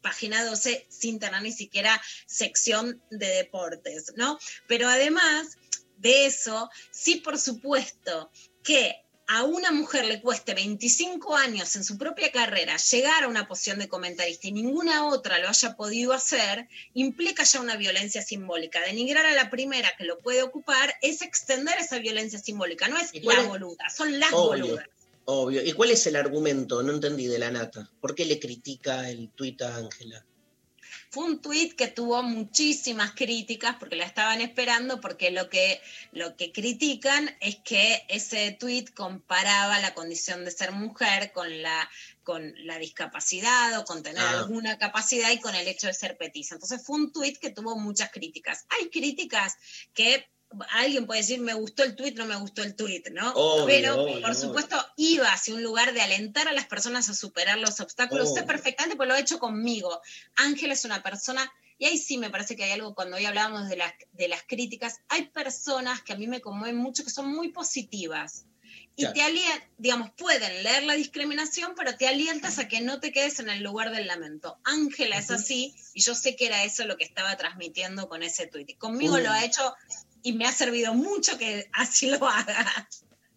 [0.00, 4.38] página 12 sin tener ni siquiera sección de deportes, ¿no?
[4.66, 5.58] Pero además
[5.98, 8.30] de eso, sí, por supuesto,
[8.62, 13.46] que a una mujer le cueste 25 años en su propia carrera llegar a una
[13.46, 18.80] posición de comentarista y ninguna otra lo haya podido hacer, implica ya una violencia simbólica.
[18.80, 23.12] Denigrar a la primera que lo puede ocupar es extender esa violencia simbólica, no es
[23.22, 24.86] la boluda, son las boludas.
[25.26, 25.62] Obvio.
[25.62, 26.82] ¿Y cuál es el argumento?
[26.82, 27.90] No entendí de la nata.
[28.00, 30.24] ¿Por qué le critica el tuit a Ángela?
[31.10, 35.80] Fue un tuit que tuvo muchísimas críticas porque la estaban esperando, porque lo que,
[36.12, 41.88] lo que critican es que ese tuit comparaba la condición de ser mujer con la,
[42.22, 44.40] con la discapacidad o con tener Ah.
[44.40, 46.54] alguna capacidad y con el hecho de ser petiza.
[46.54, 48.66] Entonces fue un tuit que tuvo muchas críticas.
[48.68, 49.56] Hay críticas
[49.94, 50.28] que
[50.70, 53.32] alguien puede decir me gustó el tuit, no me gustó el tuit, ¿no?
[53.32, 54.34] Obvio, Pero obvio, por obvio.
[54.34, 58.32] supuesto iba hacia un lugar de alentar a las personas a superar los obstáculos.
[58.34, 60.00] Sé perfectamente porque lo ha hecho conmigo.
[60.36, 63.68] Ángela es una persona, y ahí sí me parece que hay algo cuando hoy hablábamos
[63.68, 67.28] de las, de las críticas, hay personas que a mí me conmueven mucho que son
[67.32, 68.44] muy positivas.
[68.96, 69.14] Y Claro.
[69.14, 73.38] te alientan, digamos, pueden leer la discriminación, pero te alientas a que no te quedes
[73.38, 74.58] en el lugar del lamento.
[74.64, 78.48] Ángela es así, y yo sé que era eso lo que estaba transmitiendo con ese
[78.48, 78.68] tuit.
[78.70, 79.72] Y conmigo lo ha hecho
[80.22, 82.88] y me ha servido mucho que así lo haga.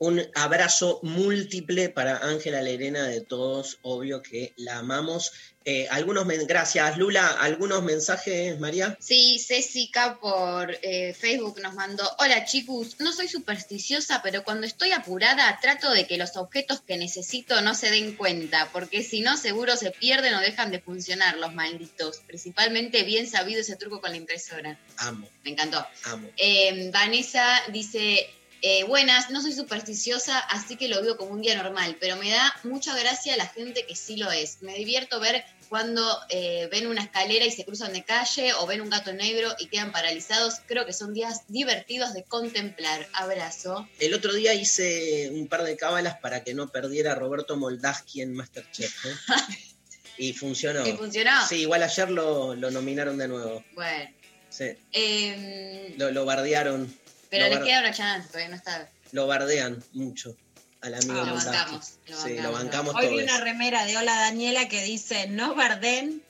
[0.02, 5.32] Un abrazo múltiple para Ángela Lerena de todos, obvio que la amamos.
[5.64, 7.28] Eh, algunos gracias, Lula.
[7.40, 8.98] ¿Algunos mensajes, María?
[9.00, 14.92] Sí, Césica por eh, Facebook nos mandó, hola chicos, no soy supersticiosa, pero cuando estoy
[14.92, 19.38] apurada trato de que los objetos que necesito no se den cuenta, porque si no
[19.38, 22.22] seguro se pierden o dejan de funcionar los malditos.
[22.26, 24.80] Principalmente bien sabido ese truco con la impresora.
[24.98, 25.86] Amo, Me encantó.
[26.06, 26.28] amo.
[26.38, 28.28] Eh, Vanessa dice,
[28.62, 32.30] eh, buenas, no soy supersticiosa, así que lo veo como un día normal, pero me
[32.30, 34.62] da mucha gracia la gente que sí lo es.
[34.62, 38.82] Me divierto ver cuando eh, ven una escalera y se cruzan de calle o ven
[38.82, 40.56] un gato negro y quedan paralizados.
[40.68, 43.08] Creo que son días divertidos de contemplar.
[43.14, 43.88] Abrazo.
[44.00, 48.34] El otro día hice un par de cábalas para que no perdiera Roberto Moldaski en
[48.34, 49.06] Masterchef.
[49.06, 49.16] ¿eh?
[50.18, 50.86] Y funcionó.
[50.86, 51.32] ¿Y funcionó?
[51.48, 53.64] Sí, igual ayer lo, lo nominaron de nuevo.
[53.74, 54.12] Bueno,
[54.52, 56.94] Sí, eh, lo, lo bardearon.
[57.32, 58.88] Pero lo, le bar- queda una chance, todavía no está.
[59.14, 60.36] lo bardean mucho
[60.82, 62.54] al amigo Ah, lo bancamos, lo Sí, lo bancamos.
[62.94, 66.22] bancamos Hoy vi una remera de Hola Daniela que dice, no barden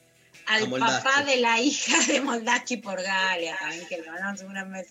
[0.47, 4.89] A al papá de la hija de Moldaski por Galia, también que lo ganó seguramente.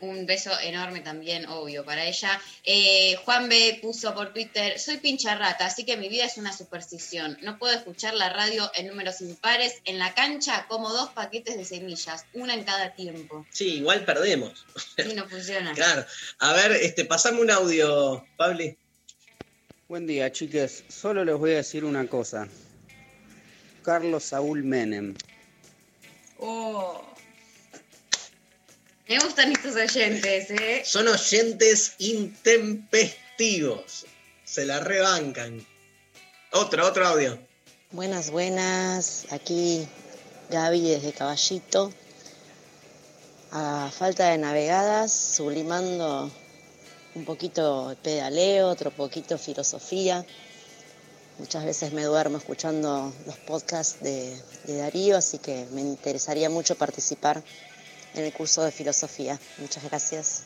[0.00, 2.40] Un beso enorme también, obvio, para ella.
[2.64, 6.52] Eh, Juan B puso por Twitter, soy pincha rata, así que mi vida es una
[6.52, 7.38] superstición.
[7.42, 9.74] No puedo escuchar la radio en números impares.
[9.84, 13.46] En la cancha como dos paquetes de semillas, una en cada tiempo.
[13.50, 14.66] Sí, igual perdemos.
[14.96, 15.72] Sí, no funciona.
[15.86, 16.04] Claro.
[16.38, 18.76] A ver, este, pasame un audio, Pabli.
[19.88, 20.84] Buen día, chiques.
[20.88, 22.48] Solo les voy a decir una cosa.
[23.82, 25.14] Carlos Saúl Menem.
[26.38, 27.15] Oh.
[29.08, 30.82] Me gustan estos oyentes, ¿eh?
[30.84, 34.04] Son oyentes intempestivos.
[34.44, 35.64] Se la rebancan.
[36.50, 37.38] Otro, otro audio.
[37.92, 39.26] Buenas, buenas.
[39.30, 39.86] Aquí
[40.50, 41.92] Gaby desde Caballito.
[43.52, 46.28] A falta de navegadas, sublimando
[47.14, 50.26] un poquito pedaleo, otro poquito filosofía.
[51.38, 56.74] Muchas veces me duermo escuchando los podcasts de, de Darío, así que me interesaría mucho
[56.74, 57.44] participar
[58.16, 59.38] en el curso de filosofía.
[59.58, 60.44] Muchas gracias.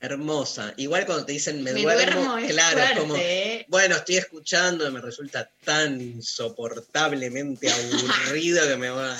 [0.00, 0.74] Hermosa.
[0.76, 3.64] Igual cuando te dicen me, Me duermo, duermo es claro, es como, ¿eh?
[3.68, 9.16] bueno, estoy escuchando, me resulta tan insoportablemente aburrido que me va.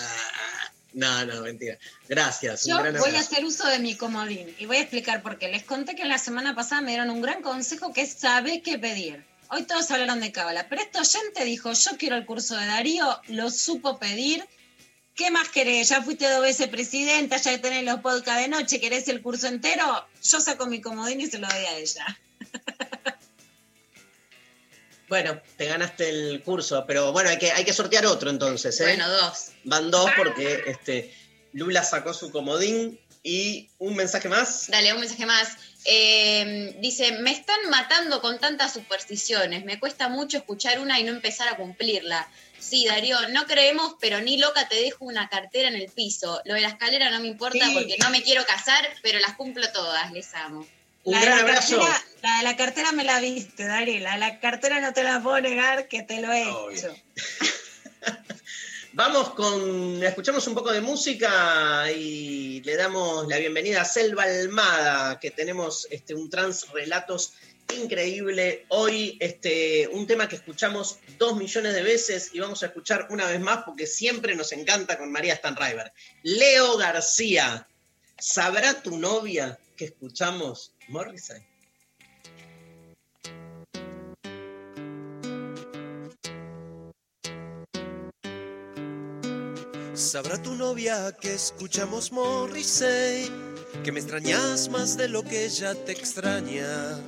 [0.94, 1.78] No, no, mentira.
[2.08, 2.66] Gracias.
[2.66, 5.38] Yo un gran voy a hacer uso de mi comodín y voy a explicar por
[5.38, 5.48] qué.
[5.48, 8.76] Les conté que la semana pasada me dieron un gran consejo que es saber qué
[8.78, 9.24] pedir.
[9.50, 13.20] Hoy todos hablaron de cábala, pero este oyente dijo, yo quiero el curso de Darío,
[13.28, 14.44] lo supo pedir.
[15.14, 15.90] ¿Qué más querés?
[15.90, 20.06] Ya fuiste dos veces presidenta, ya tenés los podcasts de noche, ¿querés el curso entero?
[20.22, 22.18] Yo saco mi comodín y se lo doy a ella.
[25.12, 28.84] Bueno, te ganaste el curso, pero bueno, hay que, hay que sortear otro entonces, ¿eh?
[28.84, 29.48] Bueno, dos.
[29.64, 31.14] Van dos porque este,
[31.52, 34.68] Lula sacó su comodín y un mensaje más.
[34.68, 35.48] Dale, un mensaje más.
[35.84, 41.12] Eh, dice, me están matando con tantas supersticiones, me cuesta mucho escuchar una y no
[41.12, 42.26] empezar a cumplirla.
[42.62, 46.40] Sí, Darío, no creemos, pero ni loca te dejo una cartera en el piso.
[46.44, 47.74] Lo de la escalera no me importa Sí.
[47.74, 50.66] porque no me quiero casar, pero las cumplo todas, les amo.
[51.04, 51.78] Un La gran abrazo.
[51.78, 53.98] cartera- la de la cartera me la viste, Dari.
[53.98, 56.94] La de la cartera no te la puedo negar que te lo he hecho.
[58.94, 60.02] Vamos con.
[60.04, 65.86] Escuchamos un poco de música y le damos la bienvenida a Selva Almada, que tenemos
[65.90, 67.32] este, un trans relatos
[67.74, 68.66] increíble.
[68.68, 73.26] Hoy, este, un tema que escuchamos dos millones de veces y vamos a escuchar una
[73.26, 75.92] vez más porque siempre nos encanta con María Stanriver.
[76.22, 77.66] Leo García,
[78.18, 81.42] ¿sabrá tu novia que escuchamos Morrissey?
[89.94, 93.30] Sabrá tu novia que escuchamos Morrissey,
[93.84, 96.98] que me extrañas más de lo que ella te extraña.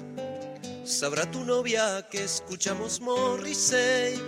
[0.85, 4.20] Sabrá tu novia que escuchamos Morrissey,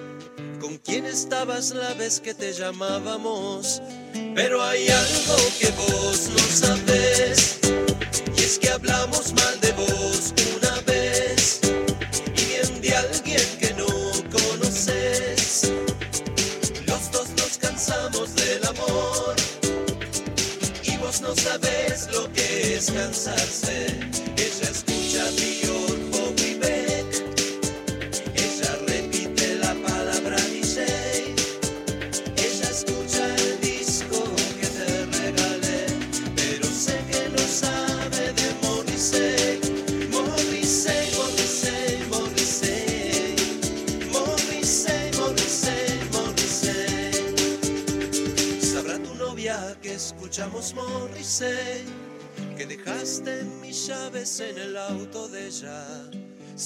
[0.58, 3.82] con quien estabas la vez que te llamábamos.
[4.34, 7.60] Pero hay algo que vos no sabes,
[8.38, 9.45] y es que hablamos mal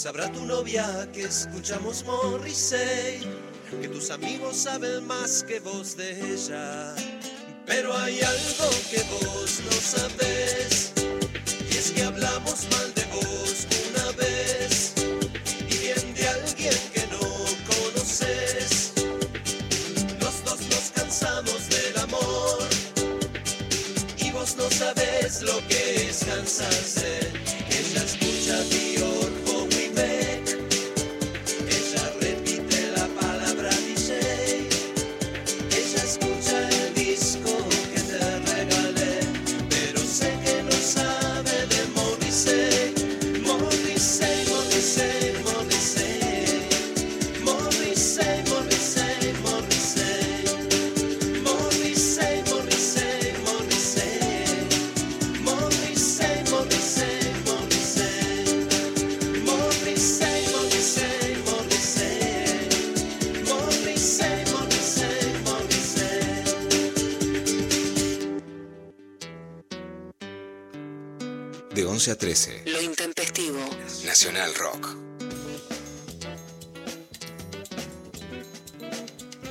[0.03, 3.21] Sabrá tu novia que escuchamos Morrissey,
[3.83, 6.95] que tus amigos saben más que vos de ella.
[7.67, 10.93] Pero hay algo que vos no sabes,
[11.71, 14.95] y es que hablamos mal de vos una vez,
[15.69, 17.21] y bien de alguien que no
[17.69, 18.95] conoces.
[20.19, 22.69] Los dos nos cansamos del amor
[24.17, 27.00] y vos no sabes lo que es cansarse.
[72.11, 72.63] 11 a 13.
[72.67, 73.59] Lo intempestivo.
[74.05, 74.97] Nacional Rock.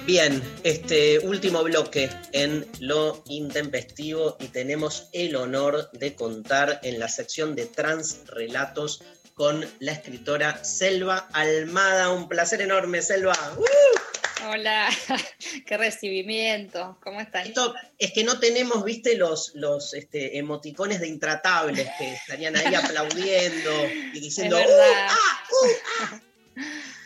[0.05, 7.07] Bien, este último bloque en lo intempestivo y tenemos el honor de contar en la
[7.07, 9.03] sección de trans relatos
[9.35, 12.09] con la escritora Selva Almada.
[12.09, 13.35] Un placer enorme, Selva.
[13.57, 14.18] ¡Uh!
[14.47, 14.89] Hola,
[15.65, 17.47] qué recibimiento, ¿cómo están?
[17.47, 22.73] Esto es que no tenemos, viste, los, los este, emoticones de intratables que estarían ahí
[22.73, 23.71] aplaudiendo
[24.13, 25.17] y diciendo, ¡Uh, ah,
[25.51, 25.67] uh,
[26.01, 26.21] ah!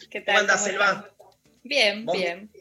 [0.10, 1.10] ¿Qué ¿Cómo andás, ¿Cómo Selva?
[1.64, 2.18] Bien, ¿Vos?
[2.18, 2.52] bien.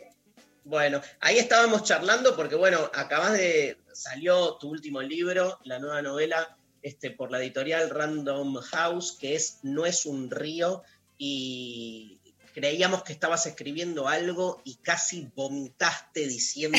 [0.65, 3.77] Bueno, ahí estábamos charlando porque, bueno, acabas de.
[3.93, 9.59] salió tu último libro, la nueva novela, este, por la editorial Random House, que es
[9.63, 10.83] No es un río,
[11.19, 12.21] y
[12.53, 16.79] creíamos que estabas escribiendo algo y casi vomitaste diciendo,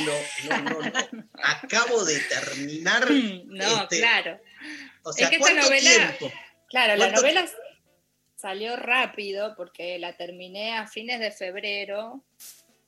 [0.50, 0.82] no, no,
[1.12, 3.06] no, acabo de terminar.
[3.46, 4.40] No, este, claro.
[5.04, 6.32] O sea, es que esta ¿cuánto novela, tiempo?
[6.70, 7.46] claro, la ¿Cuánto- novela
[8.36, 12.24] salió rápido porque la terminé a fines de febrero,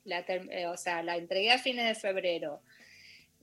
[0.03, 2.61] la ter- eh, o sea, la entregué a fines de febrero.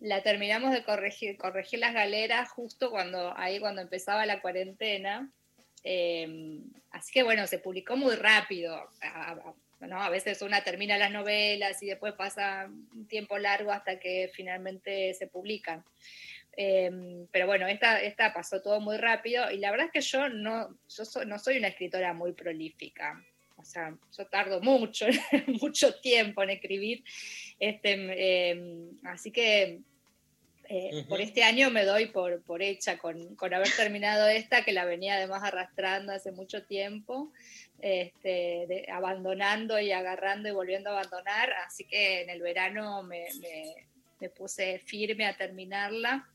[0.00, 5.30] La terminamos de corregir, corregir las galeras justo cuando ahí cuando empezaba la cuarentena.
[5.84, 6.60] Eh,
[6.90, 8.74] así que bueno, se publicó muy rápido.
[9.02, 10.00] A, ¿no?
[10.00, 15.12] a veces una termina las novelas y después pasa un tiempo largo hasta que finalmente
[15.14, 15.84] se publican.
[16.56, 20.28] Eh, pero bueno, esta, esta pasó todo muy rápido y la verdad es que yo
[20.28, 23.24] no, yo no soy una escritora muy prolífica.
[23.56, 25.06] O sea, yo tardo mucho,
[25.60, 27.04] mucho tiempo en escribir.
[27.58, 27.94] Este,
[28.50, 29.80] eh, así que
[30.74, 31.08] eh, Ujú.
[31.08, 34.86] por este año me doy por, por hecha con, con haber terminado esta, que la
[34.86, 37.30] venía además arrastrando hace mucho tiempo,
[37.80, 41.52] este, de- abandonando y agarrando y volviendo a abandonar.
[41.66, 43.74] Así que en el verano me, me-
[44.20, 46.26] me puse firme a terminarla.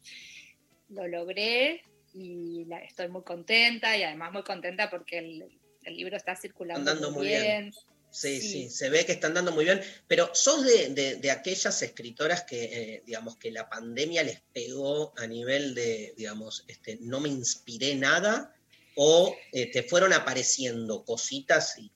[0.89, 1.81] Lo logré
[2.13, 5.45] y la- estoy muy contenta y además muy contenta porque el,
[5.83, 7.41] el libro está circulando Andando muy muy bien.
[7.41, 7.73] bien.
[8.19, 8.49] Sí, Sí.
[8.49, 12.43] sí, se ve que están dando muy bien, pero sos de, de- de aquellas escritoras
[12.45, 17.29] que, eh, digamos, que la pandemia les pegó a nivel de, digamos, este, no me
[17.29, 18.55] inspiré nada,
[18.95, 21.91] o eh, te fueron apareciendo cositas y,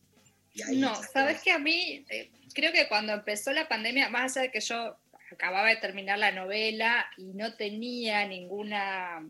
[0.53, 0.77] y ahí.
[0.77, 4.52] No, sabes que a mí, eh, creo que cuando empezó la pandemia, más allá de
[4.52, 4.98] que yo
[5.31, 9.27] acababa de terminar la novela y no tenía ninguna,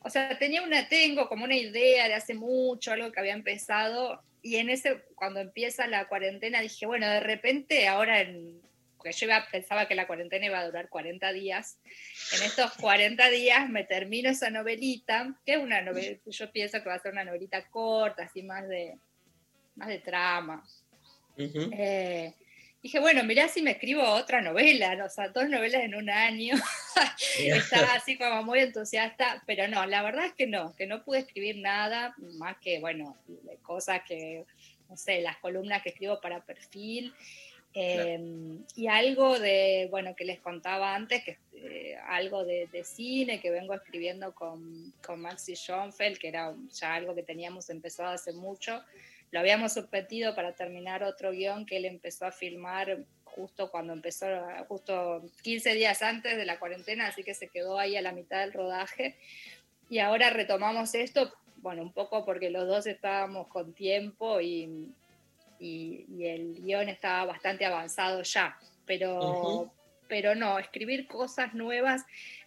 [0.00, 4.22] o sea, tenía una, tengo como una idea de hace mucho, algo que había empezado,
[4.44, 8.60] y en ese, cuando empieza la cuarentena, dije, bueno, de repente ahora en,
[8.96, 11.78] porque yo iba- pensaba que la cuarentena iba a durar 40 días,
[12.36, 16.88] en estos 40 días me termino esa novelita, que es una novela, yo pienso que
[16.88, 18.96] va a ser una novelita corta, así más de,
[19.76, 20.62] más de trama.
[21.76, 22.32] Eh,
[22.84, 25.06] dije, bueno, mirá si me escribo otra novela, ¿no?
[25.06, 26.54] o sea, dos novelas en un año.
[27.38, 31.20] Estaba así como muy entusiasta, pero no, la verdad es que no, que no pude
[31.20, 33.16] escribir nada, más que, bueno,
[33.62, 34.44] cosas que,
[34.90, 37.14] no sé, las columnas que escribo para perfil.
[37.72, 38.20] eh,
[38.76, 43.50] y algo de, bueno, que les contaba antes, que eh, algo de, de cine que
[43.50, 48.84] vengo escribiendo con, con Maxi Schoenfeld, que era ya algo que teníamos empezado hace mucho,
[49.34, 54.26] lo habíamos suspendido para terminar otro guion que él empezó a filmar justo cuando empezó,
[54.68, 58.38] justo 15 días antes de la cuarentena, así que se quedó ahí a la mitad
[58.42, 59.18] del rodaje.
[59.88, 64.94] Y ahora retomamos esto, bueno, un poco porque los dos estábamos con tiempo y,
[65.58, 68.56] y- y el guion estaba bastante avanzado ya,
[68.86, 69.72] pero, Ujú.
[70.06, 72.04] pero no, escribir cosas nuevas.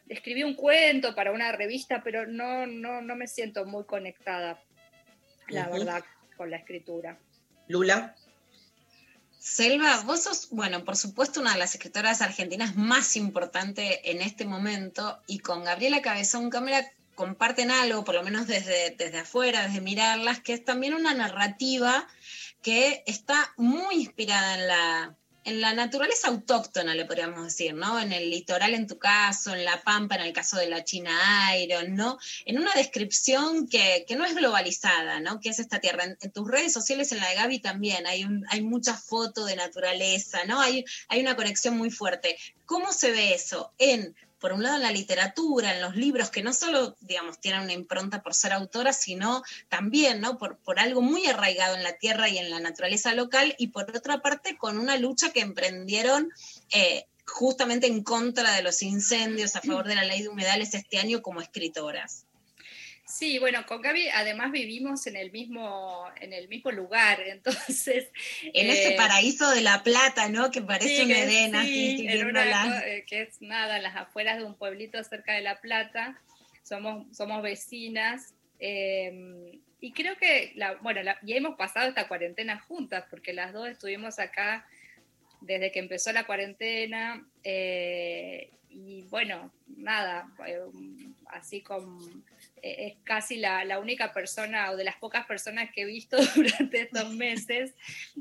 [0.07, 4.63] Escribí un cuento para una revista, pero no, no, no me siento muy conectada,
[5.49, 5.79] la Ujú.
[5.79, 6.03] verdad,
[6.37, 7.19] con la escritura.
[7.67, 8.15] Lula.
[9.39, 14.45] Selva, vos sos, bueno, por supuesto, una de las escritoras argentinas más importantes en este
[14.45, 19.81] momento y con Gabriela Cabezón Cámara comparten algo, por lo menos desde, desde afuera, desde
[19.81, 22.07] mirarlas, que es también una narrativa
[22.61, 27.97] que está muy inspirada en la, en la naturaleza autóctona, le podríamos decir, ¿no?
[28.01, 31.09] En el litoral en tu caso, en la pampa en el caso de la China
[31.55, 32.19] Iron, ¿no?
[32.45, 35.39] En una descripción que, que no es globalizada, ¿no?
[35.39, 36.03] Que es esta tierra.
[36.03, 40.43] En, tus redes sociales, en la de Gaby también, hay, hay muchas fotos de naturaleza,
[40.43, 40.59] ¿no?
[40.59, 42.37] Hay, hay una conexión muy fuerte.
[42.65, 43.71] ¿Cómo se ve eso?
[43.77, 47.61] En por un lado en la literatura, en los libros, que no solo, digamos, tienen
[47.61, 50.37] una impronta por ser autora, sino también, ¿no?
[50.37, 53.89] Por, por algo muy arraigado en la tierra y en la naturaleza local, y por
[53.95, 56.29] otra parte con una lucha que emprendieron
[56.71, 60.99] eh, justamente en contra de los incendios, a favor de la ley de humedales este
[60.99, 62.26] año como escritoras.
[63.07, 68.11] Sí, bueno, con Gaby además vivimos en el mismo, en el mismo lugar, entonces...
[68.43, 70.51] En eh, ese paraíso de la plata, ¿no?
[70.51, 72.65] Que parece sí, un que Edén, sí, así, en siguiéndola.
[72.65, 76.19] una co- que es nada, en las afueras de un pueblito cerca de La Plata,
[76.63, 82.59] somos, somos vecinas Eh, y creo que, la, bueno, la, y hemos pasado esta cuarentena
[82.59, 84.65] juntas, porque las dos estuvimos acá
[85.41, 87.23] desde que empezó la cuarentena.
[87.43, 90.59] eh, y bueno, nada, eh,
[91.27, 92.11] así como eh,
[92.61, 96.81] es casi la, la única persona o de las pocas personas que he visto durante
[96.81, 97.73] estos meses.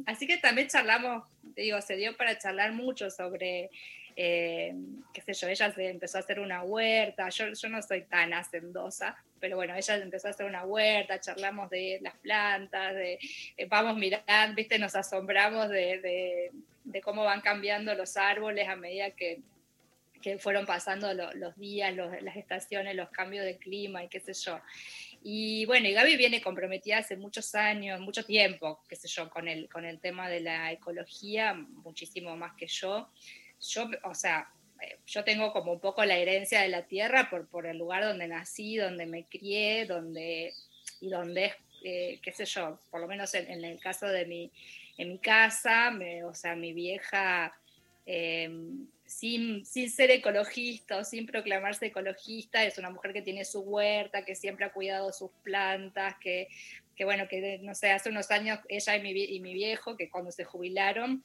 [0.06, 3.70] Así que también charlamos, digo, se dio para charlar mucho sobre,
[4.16, 4.74] eh,
[5.12, 8.32] qué sé yo, ella se empezó a hacer una huerta, yo, yo no soy tan
[8.34, 13.18] hacendosa, pero bueno, ella empezó a hacer una huerta, charlamos de las plantas, de,
[13.56, 16.50] eh, vamos mirando, viste, nos asombramos de, de-
[16.84, 19.40] de cómo van cambiando los árboles a medida que,
[20.22, 24.20] que fueron pasando lo- los días, los- las estaciones, los cambios de clima y qué
[24.20, 24.60] sé yo.
[25.22, 29.48] Y bueno, y Gaby viene comprometida hace muchos años, mucho tiempo, qué sé yo, con
[29.48, 33.08] el, con el tema de la ecología, muchísimo más que yo.
[33.60, 34.48] Yo, o sea,
[34.82, 38.04] eh, yo tengo como un poco la herencia de la tierra por, por el lugar
[38.04, 40.52] donde nací, donde me crié, donde,
[41.00, 44.26] y donde es, eh, qué sé yo, por lo menos en, en el caso de
[44.26, 44.50] mi,
[44.98, 47.54] en mi casa, me- o sea, mi vieja,
[48.06, 48.48] eh,
[49.04, 54.24] sin, sin ser ecologista o sin proclamarse ecologista, es una mujer que tiene su huerta,
[54.24, 56.48] que siempre ha cuidado sus plantas, que,
[56.96, 60.08] que bueno, que no sé, hace unos años ella y mi, y mi viejo, que
[60.10, 61.24] cuando se jubilaron,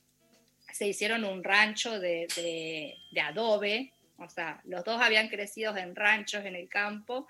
[0.71, 5.95] se hicieron un rancho de, de- de adobe, o sea, los dos habían crecido en
[5.95, 7.27] ranchos en el campo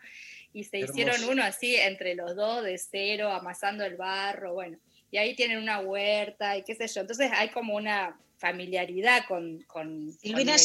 [0.53, 0.93] y se Hermoso.
[0.93, 4.77] hicieron uno así entre los dos de cero, amasando el barro, bueno,
[5.09, 9.61] y ahí tienen una huerta y qué sé yo, entonces hay como una familiaridad con...
[9.67, 10.59] con Silvina el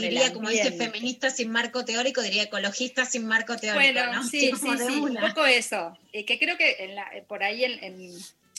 [0.00, 3.92] diría, como dice, feminista sin marco teórico, diría ecologista sin marco teórico.
[3.92, 4.22] Bueno, ¿no?
[4.24, 5.96] sí, sí, sí, un poco eso.
[6.10, 8.12] Y que creo que en la- por ahí en, en-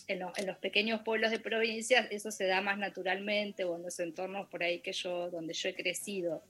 [0.07, 3.81] en lo- en los pequeños pueblos de provincias eso se da más naturalmente o en
[3.83, 6.43] los entornos por ahí que yo, donde yo he crecido.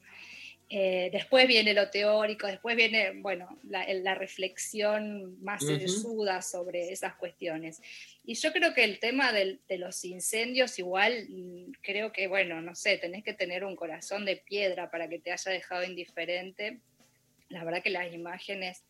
[0.69, 5.64] Eh, después viene lo teórico, después viene, bueno, la, la reflexión más
[6.41, 7.81] sobre esas cuestiones.
[8.26, 12.61] Y yo creo que el tema del- de los incendios igual, mm, creo que, bueno,
[12.61, 16.80] no sé, tenés que tener un corazón de piedra para que te haya dejado indiferente.
[17.48, 18.84] La verdad que las imágenes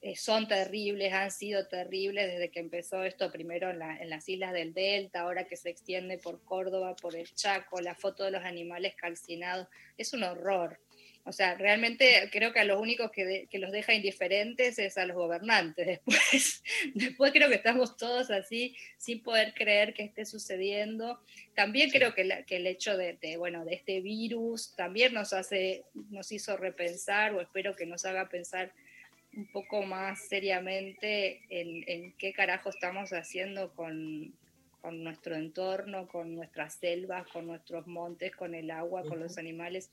[0.00, 4.28] eh, son terribles, han sido terribles desde que empezó esto primero en, la- en las
[4.28, 8.30] islas del Delta, ahora que se extiende por Córdoba, por el Chaco, la foto de
[8.30, 9.66] los animales calcinados,
[9.96, 10.78] es un horror.
[11.28, 14.96] O sea, realmente creo que a los únicos que, de- que los deja indiferentes es
[14.96, 15.86] a los gobernantes.
[16.06, 16.62] Después,
[16.94, 21.20] después creo que estamos todos así, sin poder creer que esté sucediendo.
[21.54, 25.32] También creo que, la- que el hecho de, de, bueno, de este virus también nos,
[25.32, 28.72] hace, nos hizo repensar, o espero que nos haga pensar
[29.36, 34.32] un poco más seriamente en, en qué carajo estamos haciendo con,
[34.80, 39.90] con nuestro entorno, con nuestras selvas, con nuestros montes, con el agua, con los animales,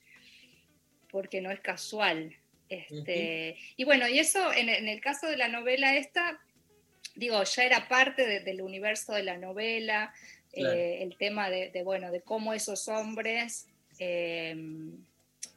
[1.15, 2.35] porque no es casual.
[2.67, 6.41] Este, Y bueno, y eso en, en el caso de la novela esta,
[7.15, 10.13] digo, ya era parte de- del universo de la novela,
[10.51, 10.75] Claro.
[10.75, 13.67] eh, el tema de, de, bueno, de cómo esos hombres,
[13.97, 14.57] eh,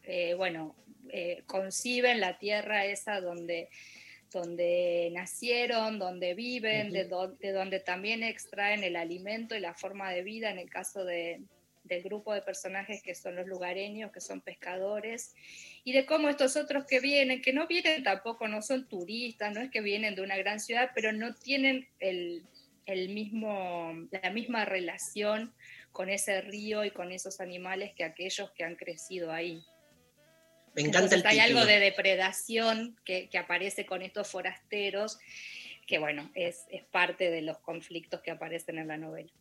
[0.04, 0.76] eh, bueno,
[1.12, 3.68] eh, conciben la tierra esa donde,
[4.32, 10.12] donde nacieron, donde viven, de, do- de donde también extraen el alimento y la forma
[10.12, 11.40] de vida, en el caso de-
[11.88, 15.34] del grupo de personajes que son los lugareños, que son pescadores,
[15.84, 19.60] y de cómo estos otros que vienen, que no vienen tampoco, no son turistas, no
[19.60, 22.44] es que vienen de una gran ciudad, pero no tienen el,
[22.86, 23.92] el mismo,
[24.22, 25.52] la misma relación
[25.92, 29.64] con ese río y con esos animales que aquellos que han crecido ahí.
[30.74, 31.60] Me encanta Entonces, el hay título.
[31.60, 35.18] algo de depredación que, que aparece con estos forasteros,
[35.86, 39.32] que bueno, es, es parte de los conflictos que aparecen en la novela.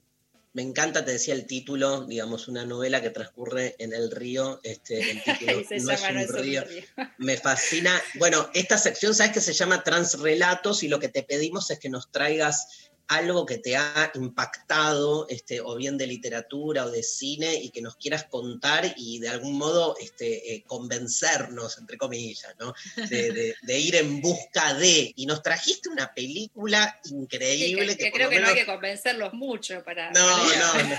[0.58, 4.60] Me encanta, te decía el título, digamos, una novela que transcurre en el río.
[4.64, 6.64] Este, el título Y se no es llama un No es un río.
[6.64, 6.84] río.
[7.20, 8.02] Me fascina.
[8.16, 11.90] Bueno, esta sección, sabes que se llama Transrelatos y lo que te pedimos es que
[11.90, 17.56] nos traigas algo que te ha impactado, este, o bien de literatura o de cine,
[17.56, 22.74] y que nos quieras contar y de algún modo este, eh, convencernos, entre comillas, ¿no?
[23.10, 25.14] De, de- de ir en busca de.
[25.16, 28.56] Y nos trajiste una película Sí, increíble que, que, que por creo que no hay
[28.56, 30.12] que convencerlos mucho para...
[30.12, 30.96] no, para- no, no.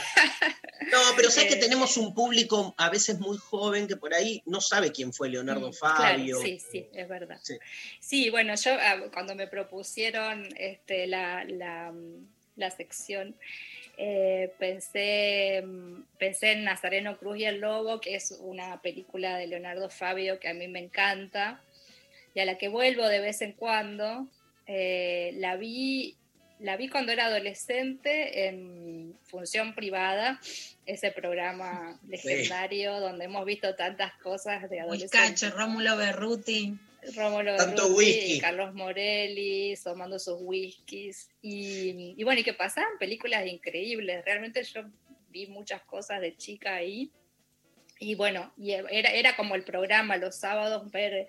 [0.93, 4.43] No, pero sabes que Eh, tenemos un público a veces muy joven que por ahí
[4.47, 6.37] no sabe quién fue Leonardo Mm, Fabio.
[6.37, 7.39] Claro, sí, sí, es verdad.
[7.43, 7.55] Sí.
[8.01, 11.93] Sí, bueno, yo ah, cuando me propusieron este, la, la,
[12.57, 13.37] la sección,
[13.97, 15.65] eh, pensé,
[16.19, 20.49] pensé en Nazareno Cruz y el Lobo, que es una película de Leonardo Fabio que
[20.49, 21.61] a mí me encanta
[22.35, 24.29] y a la que vuelvo de vez en cuando.
[24.67, 26.17] Eh, la vi
[26.61, 30.41] la vi cuando era adolescente en Función Privada,
[30.87, 35.41] ese programa legendario donde hemos visto tantas cosas de adolescentes.
[35.41, 36.77] Cacho, Rómulo Berruti.
[37.15, 38.35] Rómulo Tanto whisky.
[38.35, 41.29] y Carlos Morelli tomando sus whiskies.
[41.43, 44.25] Y, y bueno, y que pasaban películas increíbles.
[44.25, 44.83] Realmente yo
[45.31, 47.11] vi muchas cosas de chica ahí.
[48.01, 51.27] Y bueno, y era, era como el programa los sábados, ver,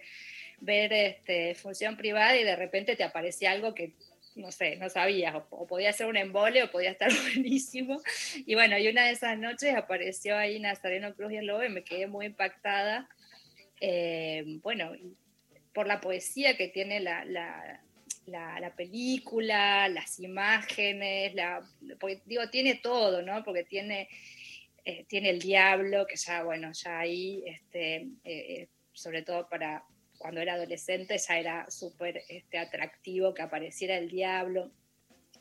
[0.60, 3.94] ver este, función privada y de repente te aparecía algo que
[4.36, 8.02] no sé, no sabías, o, o podía ser un embole o podía estar buenísimo.
[8.46, 11.70] Y bueno, y una de esas noches apareció ahí Nazareno Cruz y el Lobo y
[11.70, 13.10] me quedé muy impactada.
[13.82, 14.92] eh, bueno,
[15.74, 17.82] por la poesía que tiene la, la,
[18.26, 21.62] la- la película, las imágenes, la,
[22.00, 23.44] porque digo, tiene todo, ¿no?
[23.44, 24.08] Porque tiene,
[24.86, 29.84] eh, tiene el diablo, que ya, bueno, ya ahí, este, eh, eh, sobre todo para
[30.18, 34.70] cuando era adolescente, ya era súper este, atractivo que apareciera el diablo.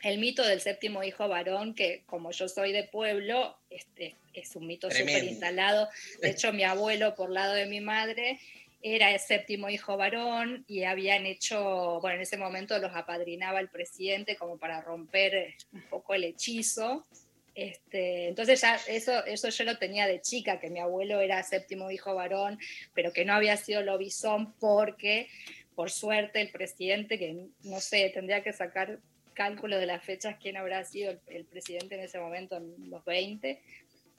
[0.00, 4.68] El mito del séptimo hijo varón, que como yo soy de pueblo, este, es un
[4.68, 5.88] mito súper instalado.
[6.22, 8.38] De hecho, mi abuelo, por lado de mi madre,
[8.80, 13.68] era el séptimo hijo varón y habían hecho, bueno, en ese momento los apadrinaba el
[13.68, 17.06] presidente como para romper un poco el hechizo.
[17.54, 21.90] Este, entonces ya eso, eso yo lo tenía de chica, que mi abuelo era séptimo
[21.90, 22.56] hijo varón,
[22.94, 25.28] pero que no había sido lobizón porque,
[25.74, 29.00] por suerte, el presidente, que no sé, tendría que sacar
[29.34, 33.04] cálculos de las fechas, quién habrá sido el, el presidente en ese momento, en los
[33.04, 33.60] 20.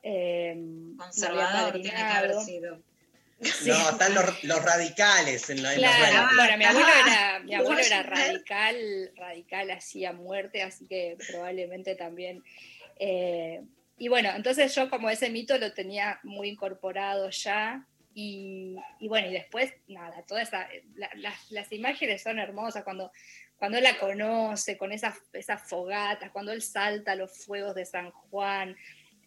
[0.04, 0.56] eh,
[0.98, 2.84] Conservador tiene que haber apadrinado.
[3.66, 7.54] No, están los, los radicales en, la, en los Claro, bueno, mi abuelo era, mi
[7.56, 8.18] abuelo era Washington.
[8.20, 12.44] radical, radical así a muerte, así que probablemente también.
[13.00, 13.62] eh,
[13.98, 17.86] y bueno, entonces yo como ese mito lo tenía muy incorporado ya.
[18.14, 23.12] Y, y bueno, y después, nada, todas esa, la- las, las imágenes son hermosas cuando,
[23.58, 27.86] cuando él la conoce, con esas, esas fogatas, cuando él salta a los fuegos de
[27.86, 28.76] San Juan,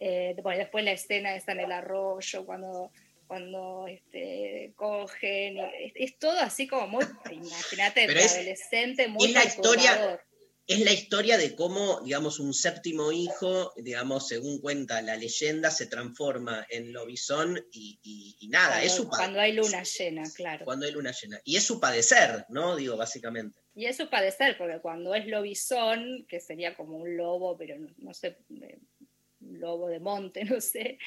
[0.01, 2.91] eh, bueno, después la escena está en el arroyo, cuando,
[3.33, 9.33] cuando este, cogen, es, es todo así como muy, imagínate, de es- adolescente, muy es
[9.33, 10.21] la historia-.
[10.67, 15.87] Es la historia de cómo, digamos, un séptimo hijo, digamos, según cuenta la leyenda, se
[15.87, 20.65] transforma en lobizón y, y- y nada, cuando, es su cuando hay luna llena, claro.
[20.67, 21.41] cuando hay luna llena.
[21.45, 22.77] Y es su padecer, ¿no?
[22.77, 23.59] Digo, básicamente.
[23.75, 28.13] Y eso padecer, porque cuando es lobizón, que sería como un lobo, pero no, no
[28.15, 28.79] sé, eh,
[29.41, 30.99] un lobo de monte, no sé,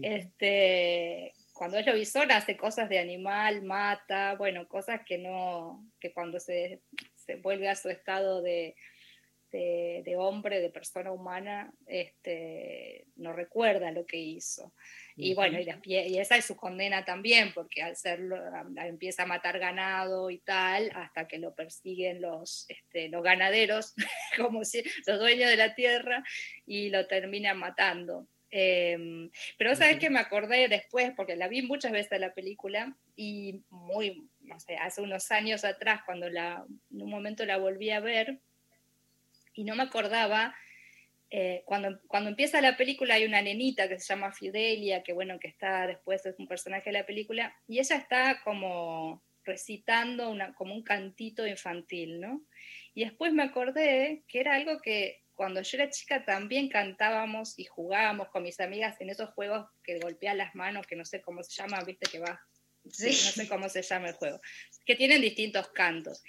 [0.00, 6.40] este, cuando es lobizón hace cosas de animal, mata, bueno, cosas que no, que cuando
[6.40, 6.82] se,
[7.14, 8.74] se vuelve a su estado de,
[9.52, 14.74] de, de hombre, de persona humana, este, no recuerda lo que hizo.
[15.14, 18.36] Y bueno, y, la- y esa es su condena también, porque al serlo,
[18.84, 23.94] empieza a matar ganado y tal, hasta que lo persiguen los, este, los ganaderos,
[24.36, 26.24] como si los dueños de la tierra,
[26.66, 28.26] y lo terminan matando.
[28.54, 33.64] Eh, pero sabes que me acordé después, porque la vi muchas veces la película, y
[33.70, 34.28] muy,
[34.78, 38.40] hace unos años atrás, cuando la, en un momento la volví a ver,
[39.54, 40.54] y no me acordaba
[41.34, 45.40] eh, cuando, cuando empieza la película hay una nenita que se llama Fidelia, que bueno,
[45.40, 50.54] que está después es un personaje de la película, y ella está como recitando una,
[50.54, 52.42] como un cantito infantil, ¿no?
[52.92, 57.64] Y después me acordé que era algo que cuando yo era chica también cantábamos y
[57.64, 61.42] jugábamos con mis amigas en esos juegos que golpean las manos, que no sé cómo
[61.42, 62.40] se llama, viste que va,
[62.88, 64.40] sí, no sé cómo se llama el juego,
[64.86, 66.22] que tienen distintos cantos.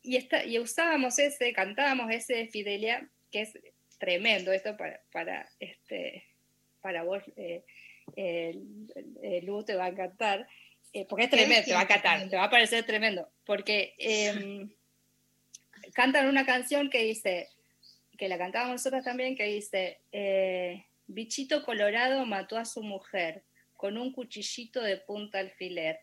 [0.00, 3.58] Y, esta, y usábamos ese, cantábamos ese de Fidelia, que es
[3.98, 6.24] tremendo esto para, para, este,
[6.80, 7.64] para vos, eh,
[8.14, 10.46] eh, Lu, te va a encantar,
[10.92, 14.68] eh, porque es tremendo, te va a encantar, te va a parecer tremendo, porque eh,
[15.94, 17.48] cantan una canción que dice,
[18.20, 23.44] que la cantábamos nosotros también, que dice, eh, bichito colorado mató a su mujer
[23.78, 26.00] con un cuchillito de punta alfiler.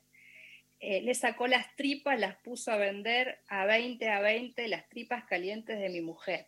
[0.80, 5.26] Eh, le sacó las tripas, las puso a vender a 20 a 20 las tripas
[5.26, 6.48] calientes de mi mujer.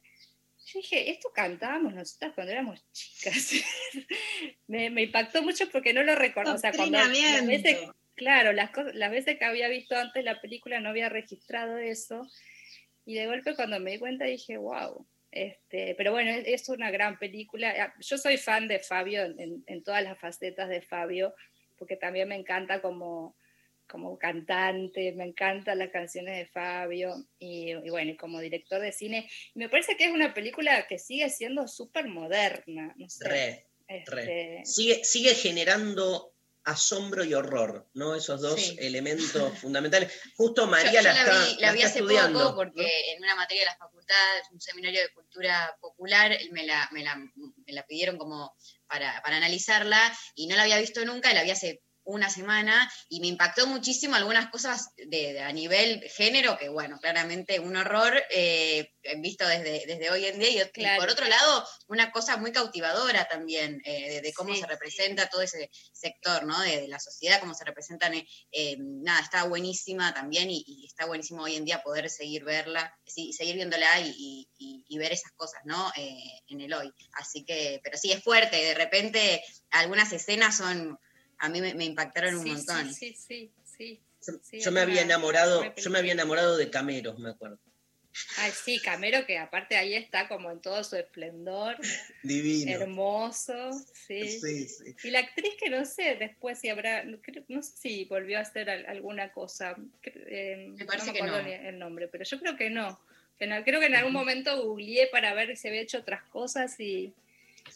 [0.65, 3.51] Yo dije, esto cantábamos nosotras cuando éramos chicas.
[4.67, 6.55] me, me impactó mucho porque no lo recuerdo.
[6.55, 7.77] O sea, cuando las veces,
[8.15, 12.27] claro, las, las veces que había visto antes la película no había registrado eso.
[13.05, 15.05] Y de golpe cuando me di cuenta dije, wow.
[15.31, 17.73] Este, pero bueno, es, es una gran película.
[17.77, 21.33] Ah, Yo soy fan de Fabio en, en todas las facetas de Fabio,
[21.77, 23.37] porque también me encanta como,
[23.87, 28.91] como cantante, me encantan las canciones de Fabio y, y bueno, y como director de
[28.91, 29.29] cine.
[29.53, 33.29] Y me parece que es una película que sigue siendo súper moderna, no sé.
[33.29, 34.61] Re, Este, re.
[34.65, 36.33] Sigue, sigue generando
[36.63, 38.15] asombro y horror, ¿no?
[38.15, 38.75] Esos dos Sí.
[38.79, 40.11] elementos fundamentales.
[40.35, 42.39] Justo María yo, yo la, está, vi, la la vi está hace estudiando.
[42.39, 44.15] poco porque en una materia de la facultad,
[44.51, 48.55] un seminario de cultura popular, me la, me la, me la pidieron como
[48.87, 53.19] para, para analizarla y no la había visto nunca, la vi hace una semana y
[53.19, 58.93] me impactó muchísimo algunas cosas de, a nivel género, que bueno, claramente un horror eh,
[59.17, 63.81] visto desde, desde hoy en día, y, por otro lado, una cosa muy cautivadora también,
[63.85, 66.59] eh, de, cómo se representa todo ese sector, ¿no?
[66.61, 71.55] De, la sociedad, cómo se representan, eh, nada, está buenísima también y, está buenísimo hoy
[71.55, 74.47] en día poder seguir verla, seguir viéndola y,
[74.97, 75.91] ver esas cosas, ¿no?
[75.95, 76.91] en el hoy.
[77.13, 79.41] Así que, pero sí, es fuerte, de repente
[79.71, 80.99] algunas escenas son
[81.39, 82.93] a mí me, impactaron un montón.
[82.93, 83.99] Sí, sí, sí.
[84.59, 87.59] yo, me había enamorado, yo me había enamorado de Camero, me acuerdo.
[88.37, 91.77] Ay, sí, Camero, que aparte ahí está como en todo su esplendor.
[92.23, 92.71] Divino.
[92.71, 94.27] Hermoso, sí.
[94.39, 94.95] Sí, sí.
[95.03, 98.69] Y la actriz que no sé después si habrá, no sé si volvió a hacer
[98.69, 99.75] alguna cosa.
[100.03, 101.37] Eh, me parece que no.
[101.37, 102.99] el nombre, pero yo creo que no.
[103.37, 107.13] Creo que en algún momento googleé para ver si había hecho otras cosas y,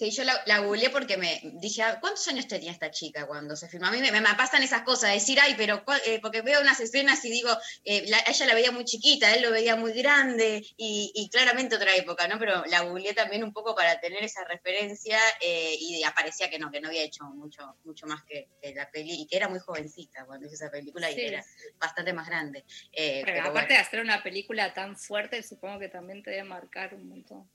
[0.04, 3.56] Sí, yo la, la googleé porque me dije, ah, ¿cuántos años tenía esta chica cuando
[3.56, 3.86] se filmó?
[3.86, 7.30] A mí me, pasan esas cosas, decir, ay, pero eh, porque veo unas escenas y
[7.30, 7.50] digo,
[7.86, 12.28] eh, ella la veía muy chiquita, él lo veía muy grande y, claramente otra época,
[12.28, 12.38] ¿no?
[12.38, 16.70] Pero la googleé también un poco para tener esa referencia eh, y aparecía que no,
[16.70, 20.26] que no había hecho mucho, mucho más que, la peli y que era muy jovencita
[20.26, 21.46] cuando hizo esa película y era
[21.78, 22.66] bastante más grande.
[22.94, 27.08] pero, aparte de hacer una película tan fuerte, supongo que también te debe marcar un
[27.08, 27.50] montón.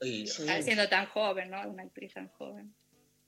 [0.00, 1.68] Siendo tan joven, ¿no?
[1.68, 2.74] Una actriz tan joven.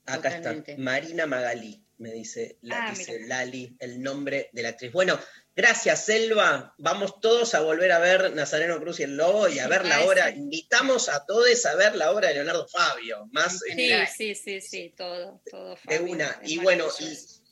[0.05, 4.91] Acá está, Marina Magalí, me dice, la, ah, dice Lali, el nombre de la actriz.
[4.91, 5.17] Bueno,
[5.55, 6.75] gracias, Selva.
[6.77, 10.03] Vamos todos a volver a ver Nazareno Cruz y el Lobo y a ver la
[10.03, 10.29] obra.
[10.29, 13.29] Invitamos a todos a ver la obra de Leonardo Fabio.
[13.31, 15.77] Más sí, sí, sí, sí, todo, todo.
[15.85, 16.37] de una.
[16.43, 16.87] Y bueno,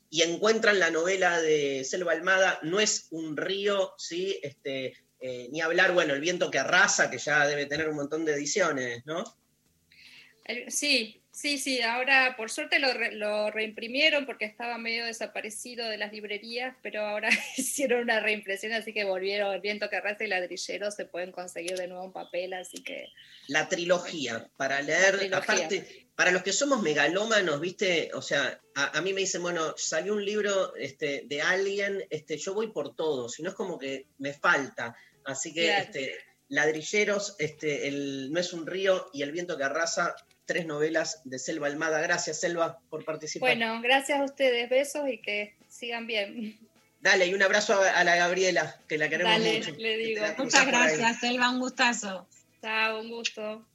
[0.10, 4.38] y, encuentran la novela de Selva Almada, no es un río, ¿sí?
[4.44, 8.26] Este, eh, ni hablar, bueno, El viento que arrasa, que ya debe tener un montón
[8.26, 9.24] de ediciones, ¿no?
[10.68, 16.76] Sí, sí, sí, ahora por suerte lo, reimprimieron porque estaba medio desaparecido de las librerías,
[16.82, 21.06] pero ahora hicieron una reimpresión, así que volvieron El viento que arrasa y Ladrillero, se
[21.06, 23.08] pueden conseguir de nuevo en papel, así que...
[23.48, 28.12] La trilogía, para leer, aparte, para los que somos megalómanos, ¿viste?
[28.14, 32.54] O sea, a, mí me dicen, bueno, salió un libro este, de alguien, este, yo
[32.54, 34.96] voy por todo, si no es como que me falta.
[35.26, 36.16] Así que este,
[36.50, 40.16] Ladrilleros, este, el, No es un río y El viento que arrasa,
[40.46, 42.02] tres novelas de Selva Almada.
[42.02, 43.50] Gracias, Selva, por participar.
[43.50, 46.60] Bueno, gracias a ustedes, besos y que sigan bien.
[47.00, 49.72] Dale, y un abrazo a, la Gabriela, que la queremos Dale, mucho.
[49.78, 50.24] Le digo.
[50.38, 52.28] Muchas gracias, Selva, un gustazo.
[52.62, 53.66] Chao, un gusto.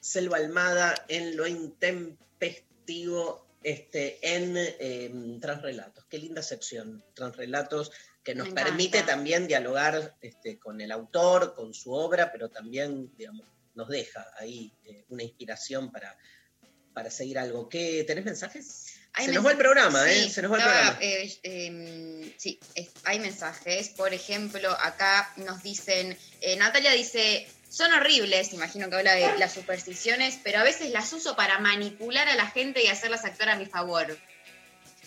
[0.00, 6.04] Selva Almada en lo intempestivo este, en eh, Transrelatos.
[6.06, 7.92] Qué linda sección, Transrelatos
[8.28, 13.46] que nos permite también dialogar este, con el autor, con su obra, pero también, digamos,
[13.74, 16.14] nos deja ahí eh, una inspiración para,
[16.92, 17.70] para seguir algo.
[17.70, 18.98] ¿Qué, ¿Tenés mensajes?
[19.16, 20.28] Se nos va el programa, ¿eh?
[20.28, 20.98] Se nos va el programa.
[21.00, 22.60] Eh, em, sí,
[23.04, 23.88] hay mensajes.
[23.88, 29.54] Por ejemplo, acá nos dicen, eh, Natalia dice, son horribles, imagino que habla de las
[29.54, 33.56] supersticiones, pero a veces las uso para manipular a la gente y hacerlas actuar a
[33.56, 34.18] mi favor.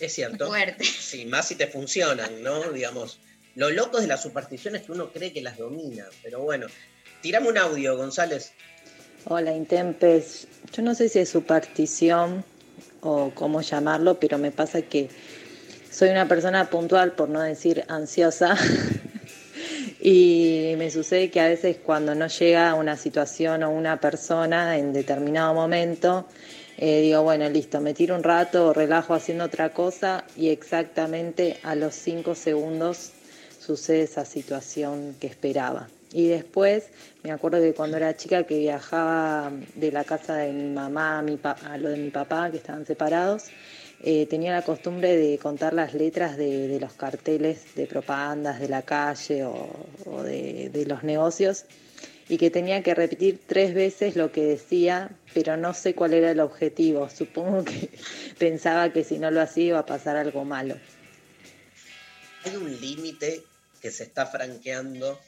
[0.00, 0.48] Es cierto.
[0.48, 0.84] Fuerte.
[0.84, 2.72] Sí, más si te funcionan, ¿no?
[2.72, 3.18] Digamos,
[3.54, 6.66] lo loco de las supersticiones que uno cree que las domina, pero bueno.
[7.20, 8.52] Tirame un audio, González.
[9.26, 10.48] Hola, Intempes.
[10.72, 12.44] Yo no sé si es superstición
[13.02, 15.08] o cómo llamarlo, pero me pasa que
[15.90, 18.56] soy una persona puntual, por no decir ansiosa.
[20.00, 24.92] y me sucede que a veces cuando no llega una situación o una persona en
[24.92, 26.26] determinado momento,
[26.84, 31.76] eh, digo, bueno, listo, me tiro un rato, relajo haciendo otra cosa y exactamente a
[31.76, 33.12] los cinco segundos
[33.60, 35.88] sucede esa situación que esperaba.
[36.12, 36.88] Y después
[37.22, 41.22] me acuerdo que cuando era chica que viajaba de la casa de mi mamá a,
[41.22, 43.44] mi a lo de mi papá, que estaban separados,
[44.02, 48.82] eh, tenía la costumbre de contar las letras de, los carteles de propagandas de la
[48.82, 51.64] calle o, de, de los negocios
[52.32, 56.30] y que tenía que repetir tres veces lo que decía, pero no sé cuál era
[56.30, 57.10] el objetivo.
[57.14, 57.90] Supongo que
[58.38, 60.78] pensaba que si no lo hacía iba a pasar algo malo.
[62.46, 63.42] Hay un límite
[63.82, 65.20] que se está franqueando,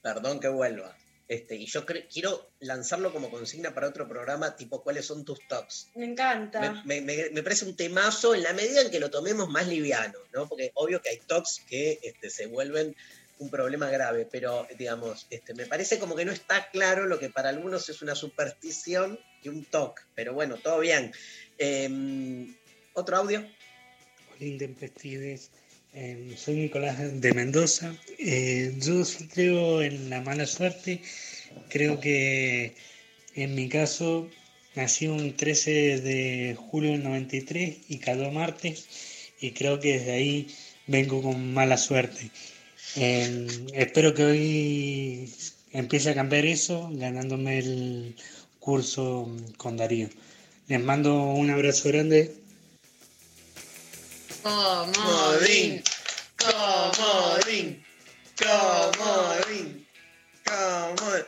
[0.00, 5.06] perdón que vuelva, este, y yo quiero lanzarlo como consigna para otro programa, tipo cuáles
[5.06, 5.88] son tus tops.
[5.96, 6.82] Me encanta.
[6.84, 7.02] Me,
[7.42, 10.48] parece un temazo en la medida en que lo tomemos más liviano, ¿no?
[10.48, 12.94] Porque obvio que hay tops que este, se vuelven
[13.38, 17.30] un problema grave, pero digamos, este, me parece como que no está claro lo que
[17.30, 21.12] para algunos es una superstición y un toque, pero bueno, todo bien.
[21.58, 22.54] Em,
[22.94, 23.40] ¿Otro audio?
[23.40, 25.50] Hola, intempestives.
[25.92, 27.94] Em, soy Nicolás de Mendoza.
[28.18, 29.02] Eh, yo
[29.32, 31.02] creo en la mala suerte.
[31.68, 32.74] Creo que
[33.34, 34.28] en mi caso
[34.74, 38.86] nací un 13 de julio del 93 y cayó martes
[39.40, 40.48] y creo que desde ahí
[40.86, 42.30] vengo con mala suerte.
[42.96, 45.34] Eh, espero que hoy
[45.72, 48.16] empiece a cambiar eso ganándome el
[48.60, 50.08] curso con Darío.
[50.68, 52.34] Les mando un abrazo grande.
[54.42, 55.82] Comodín.
[56.38, 57.84] Comodín.
[58.38, 59.86] Comodín.
[60.46, 61.24] Comodín.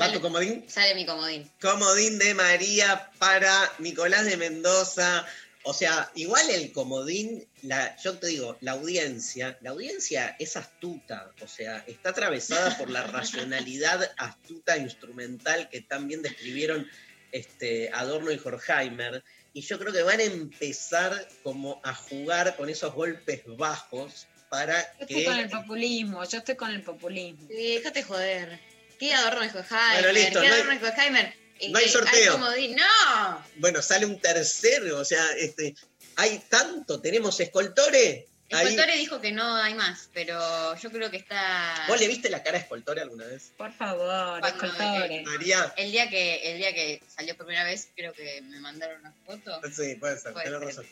[0.00, 0.64] ¿Va tu comodín?
[0.68, 1.50] Sale mi comodín.
[1.60, 5.26] Comodín de María para Nicolás de Mendoza.
[5.70, 11.30] O sea, igual el comodín, la, yo te digo, la audiencia, la audiencia es astuta,
[11.40, 16.88] o sea, está atravesada por la racionalidad astuta instrumental que también describieron
[17.30, 19.22] este, Adorno y Horkheimer.
[19.52, 24.74] Y yo creo que van a empezar como a jugar con esos golpes bajos para
[24.98, 27.46] Yo estoy que con el populismo, yo estoy con el populismo.
[27.48, 28.58] Sí, déjate joder.
[28.98, 30.02] ¿Qué adorno de Horkheimer?
[30.02, 31.39] Bueno, listo, ¿Qué no hay- adorno de Horkheimer?
[31.68, 32.38] No hay Eh, sorteo.
[32.38, 33.44] ¡No!
[33.56, 35.74] bueno, sale un tercero, o sea, este,
[36.16, 38.26] hay tanto, tenemos escoltore.
[38.52, 38.66] ahí.
[38.68, 41.84] Escoltore dijo que no hay más, pero yo creo que está.
[41.88, 43.52] ¿Vos le viste la cara a escoltore alguna vez?
[43.56, 45.16] Por favor, Cuando, escoltore.
[45.16, 45.72] eh, María.
[45.76, 49.12] El día que el día que salió por primera vez, creo que me mandaron una
[49.24, 49.60] foto.
[49.70, 50.86] Sí, puede ser, tenés razón.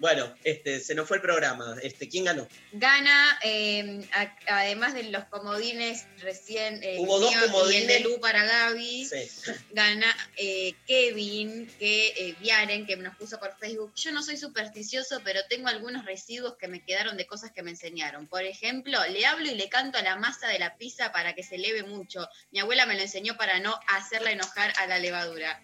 [0.00, 1.76] Bueno, este, se nos fue el programa.
[1.82, 2.48] Este, ¿Quién ganó?
[2.72, 7.86] Gana, eh, a- además de los comodines recién eh, Hubo dos mío y el comodines.
[7.88, 9.28] de Lu para Gaby, Sí.
[9.72, 13.92] gana eh, Kevin, que eh, Viaren, que nos puso por Facebook.
[13.94, 17.70] Yo no soy supersticioso, pero tengo algunos residuos que me quedaron de cosas que me
[17.72, 18.26] enseñaron.
[18.26, 21.42] Por ejemplo, le hablo y le canto a la masa de la pizza para que
[21.42, 22.26] se eleve mucho.
[22.52, 25.60] Mi abuela me lo enseñó para no hacerla enojar a la levadura.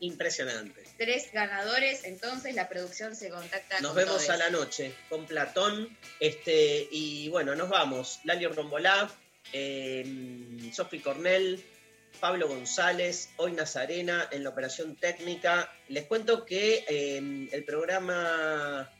[0.00, 0.87] Impresionante.
[0.98, 4.30] Tres ganadores, entonces la producción se contacta Nos con vemos todos.
[4.30, 5.96] a la noche con Platón.
[6.18, 8.18] Este, y bueno, nos vamos.
[8.24, 9.08] Lalio Rombolá,
[9.52, 10.04] eh,
[10.74, 11.64] Sofi Cornell,
[12.20, 15.72] Pablo González, hoy Nazarena en la operación técnica.
[15.88, 18.90] Les cuento que eh, el programa.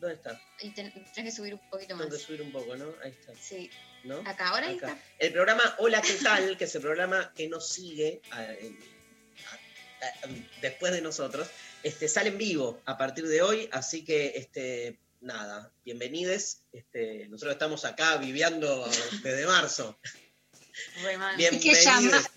[0.00, 0.40] ¿Dónde está?
[0.60, 2.04] Y ten- tenés que subir un poquito más.
[2.06, 2.94] Tengo que subir un poco, ¿no?
[3.02, 3.32] Ahí está.
[3.34, 3.70] Sí.
[4.04, 4.18] ¿No?
[4.26, 4.96] Acá, ahora ahí está.
[5.18, 6.56] El programa Hola, ¿qué tal?
[6.56, 8.97] Que es el programa que nos sigue a- en- a- a-
[10.60, 11.48] después de nosotros.
[11.82, 16.62] Este, sale en vivo a partir de hoy, así que este, nada, bienvenides.
[16.72, 18.88] Este, nosotros estamos acá viviendo
[19.22, 19.98] desde marzo.
[21.36, 21.74] Hay que,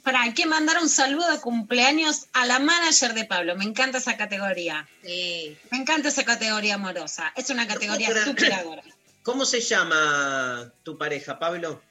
[0.04, 3.56] pará, hay que mandar un saludo de cumpleaños a la manager de Pablo.
[3.56, 4.88] Me encanta esa categoría.
[5.04, 5.58] Sí.
[5.70, 7.32] Me encanta esa categoría amorosa.
[7.36, 8.54] Es una categoría súper creer.
[8.54, 8.84] ahora.
[9.24, 11.82] ¿Cómo se llama tu pareja, Pablo?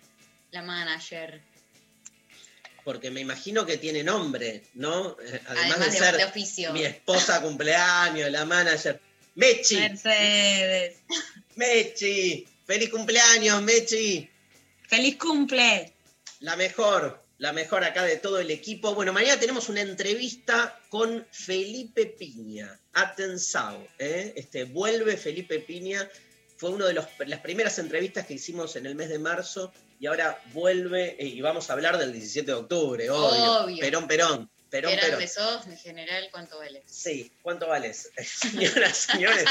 [0.50, 1.40] La manager.
[2.90, 5.16] Porque me imagino que tiene nombre, ¿no?
[5.22, 6.72] Eh, Además, Además de, de- ser de oficio.
[6.72, 9.00] mi esposa cumpleaños, la manager.
[9.36, 9.76] Mechi.
[9.76, 10.96] Mercedes.
[11.54, 12.48] Mechi.
[12.66, 14.28] Feliz cumpleaños, Mechi.
[14.88, 15.92] Feliz cumple.
[16.40, 18.92] La mejor, la mejor acá de todo el equipo.
[18.92, 22.76] Bueno, mañana tenemos una entrevista con Felipe Piña.
[22.94, 24.32] Atensao, ¿eh?
[24.34, 26.08] Este, vuelve Felipe Piña.
[26.56, 30.06] Fue una de los- las primeras entrevistas que hicimos en el mes de marzo y
[30.06, 33.64] ahora vuelve eh, y vamos a hablar del 17 de octubre, obvio.
[33.64, 33.78] Obvio.
[33.78, 34.50] Perón, Perón.
[34.70, 35.28] Perón, Perón.
[35.28, 36.82] sos, mi general, ¿cuánto vale?
[36.86, 38.10] Sí, ¿cuánto vales?
[38.24, 39.44] Señoras, señores,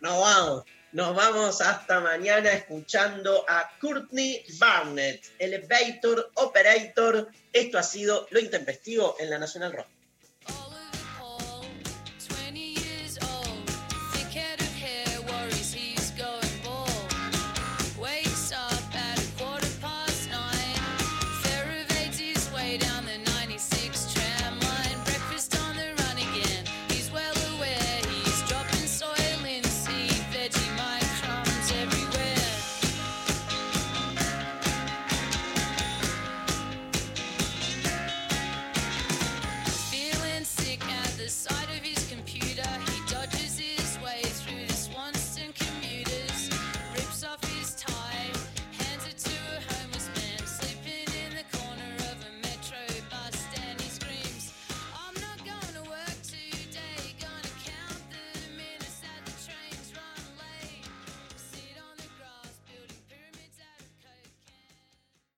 [0.00, 0.64] nos vamos.
[0.90, 7.30] Nos vamos hasta mañana escuchando a Courtney Barnett, Elevator Operator.
[7.52, 9.86] Esto ha sido Lo Intempestivo en la Nacional Rock.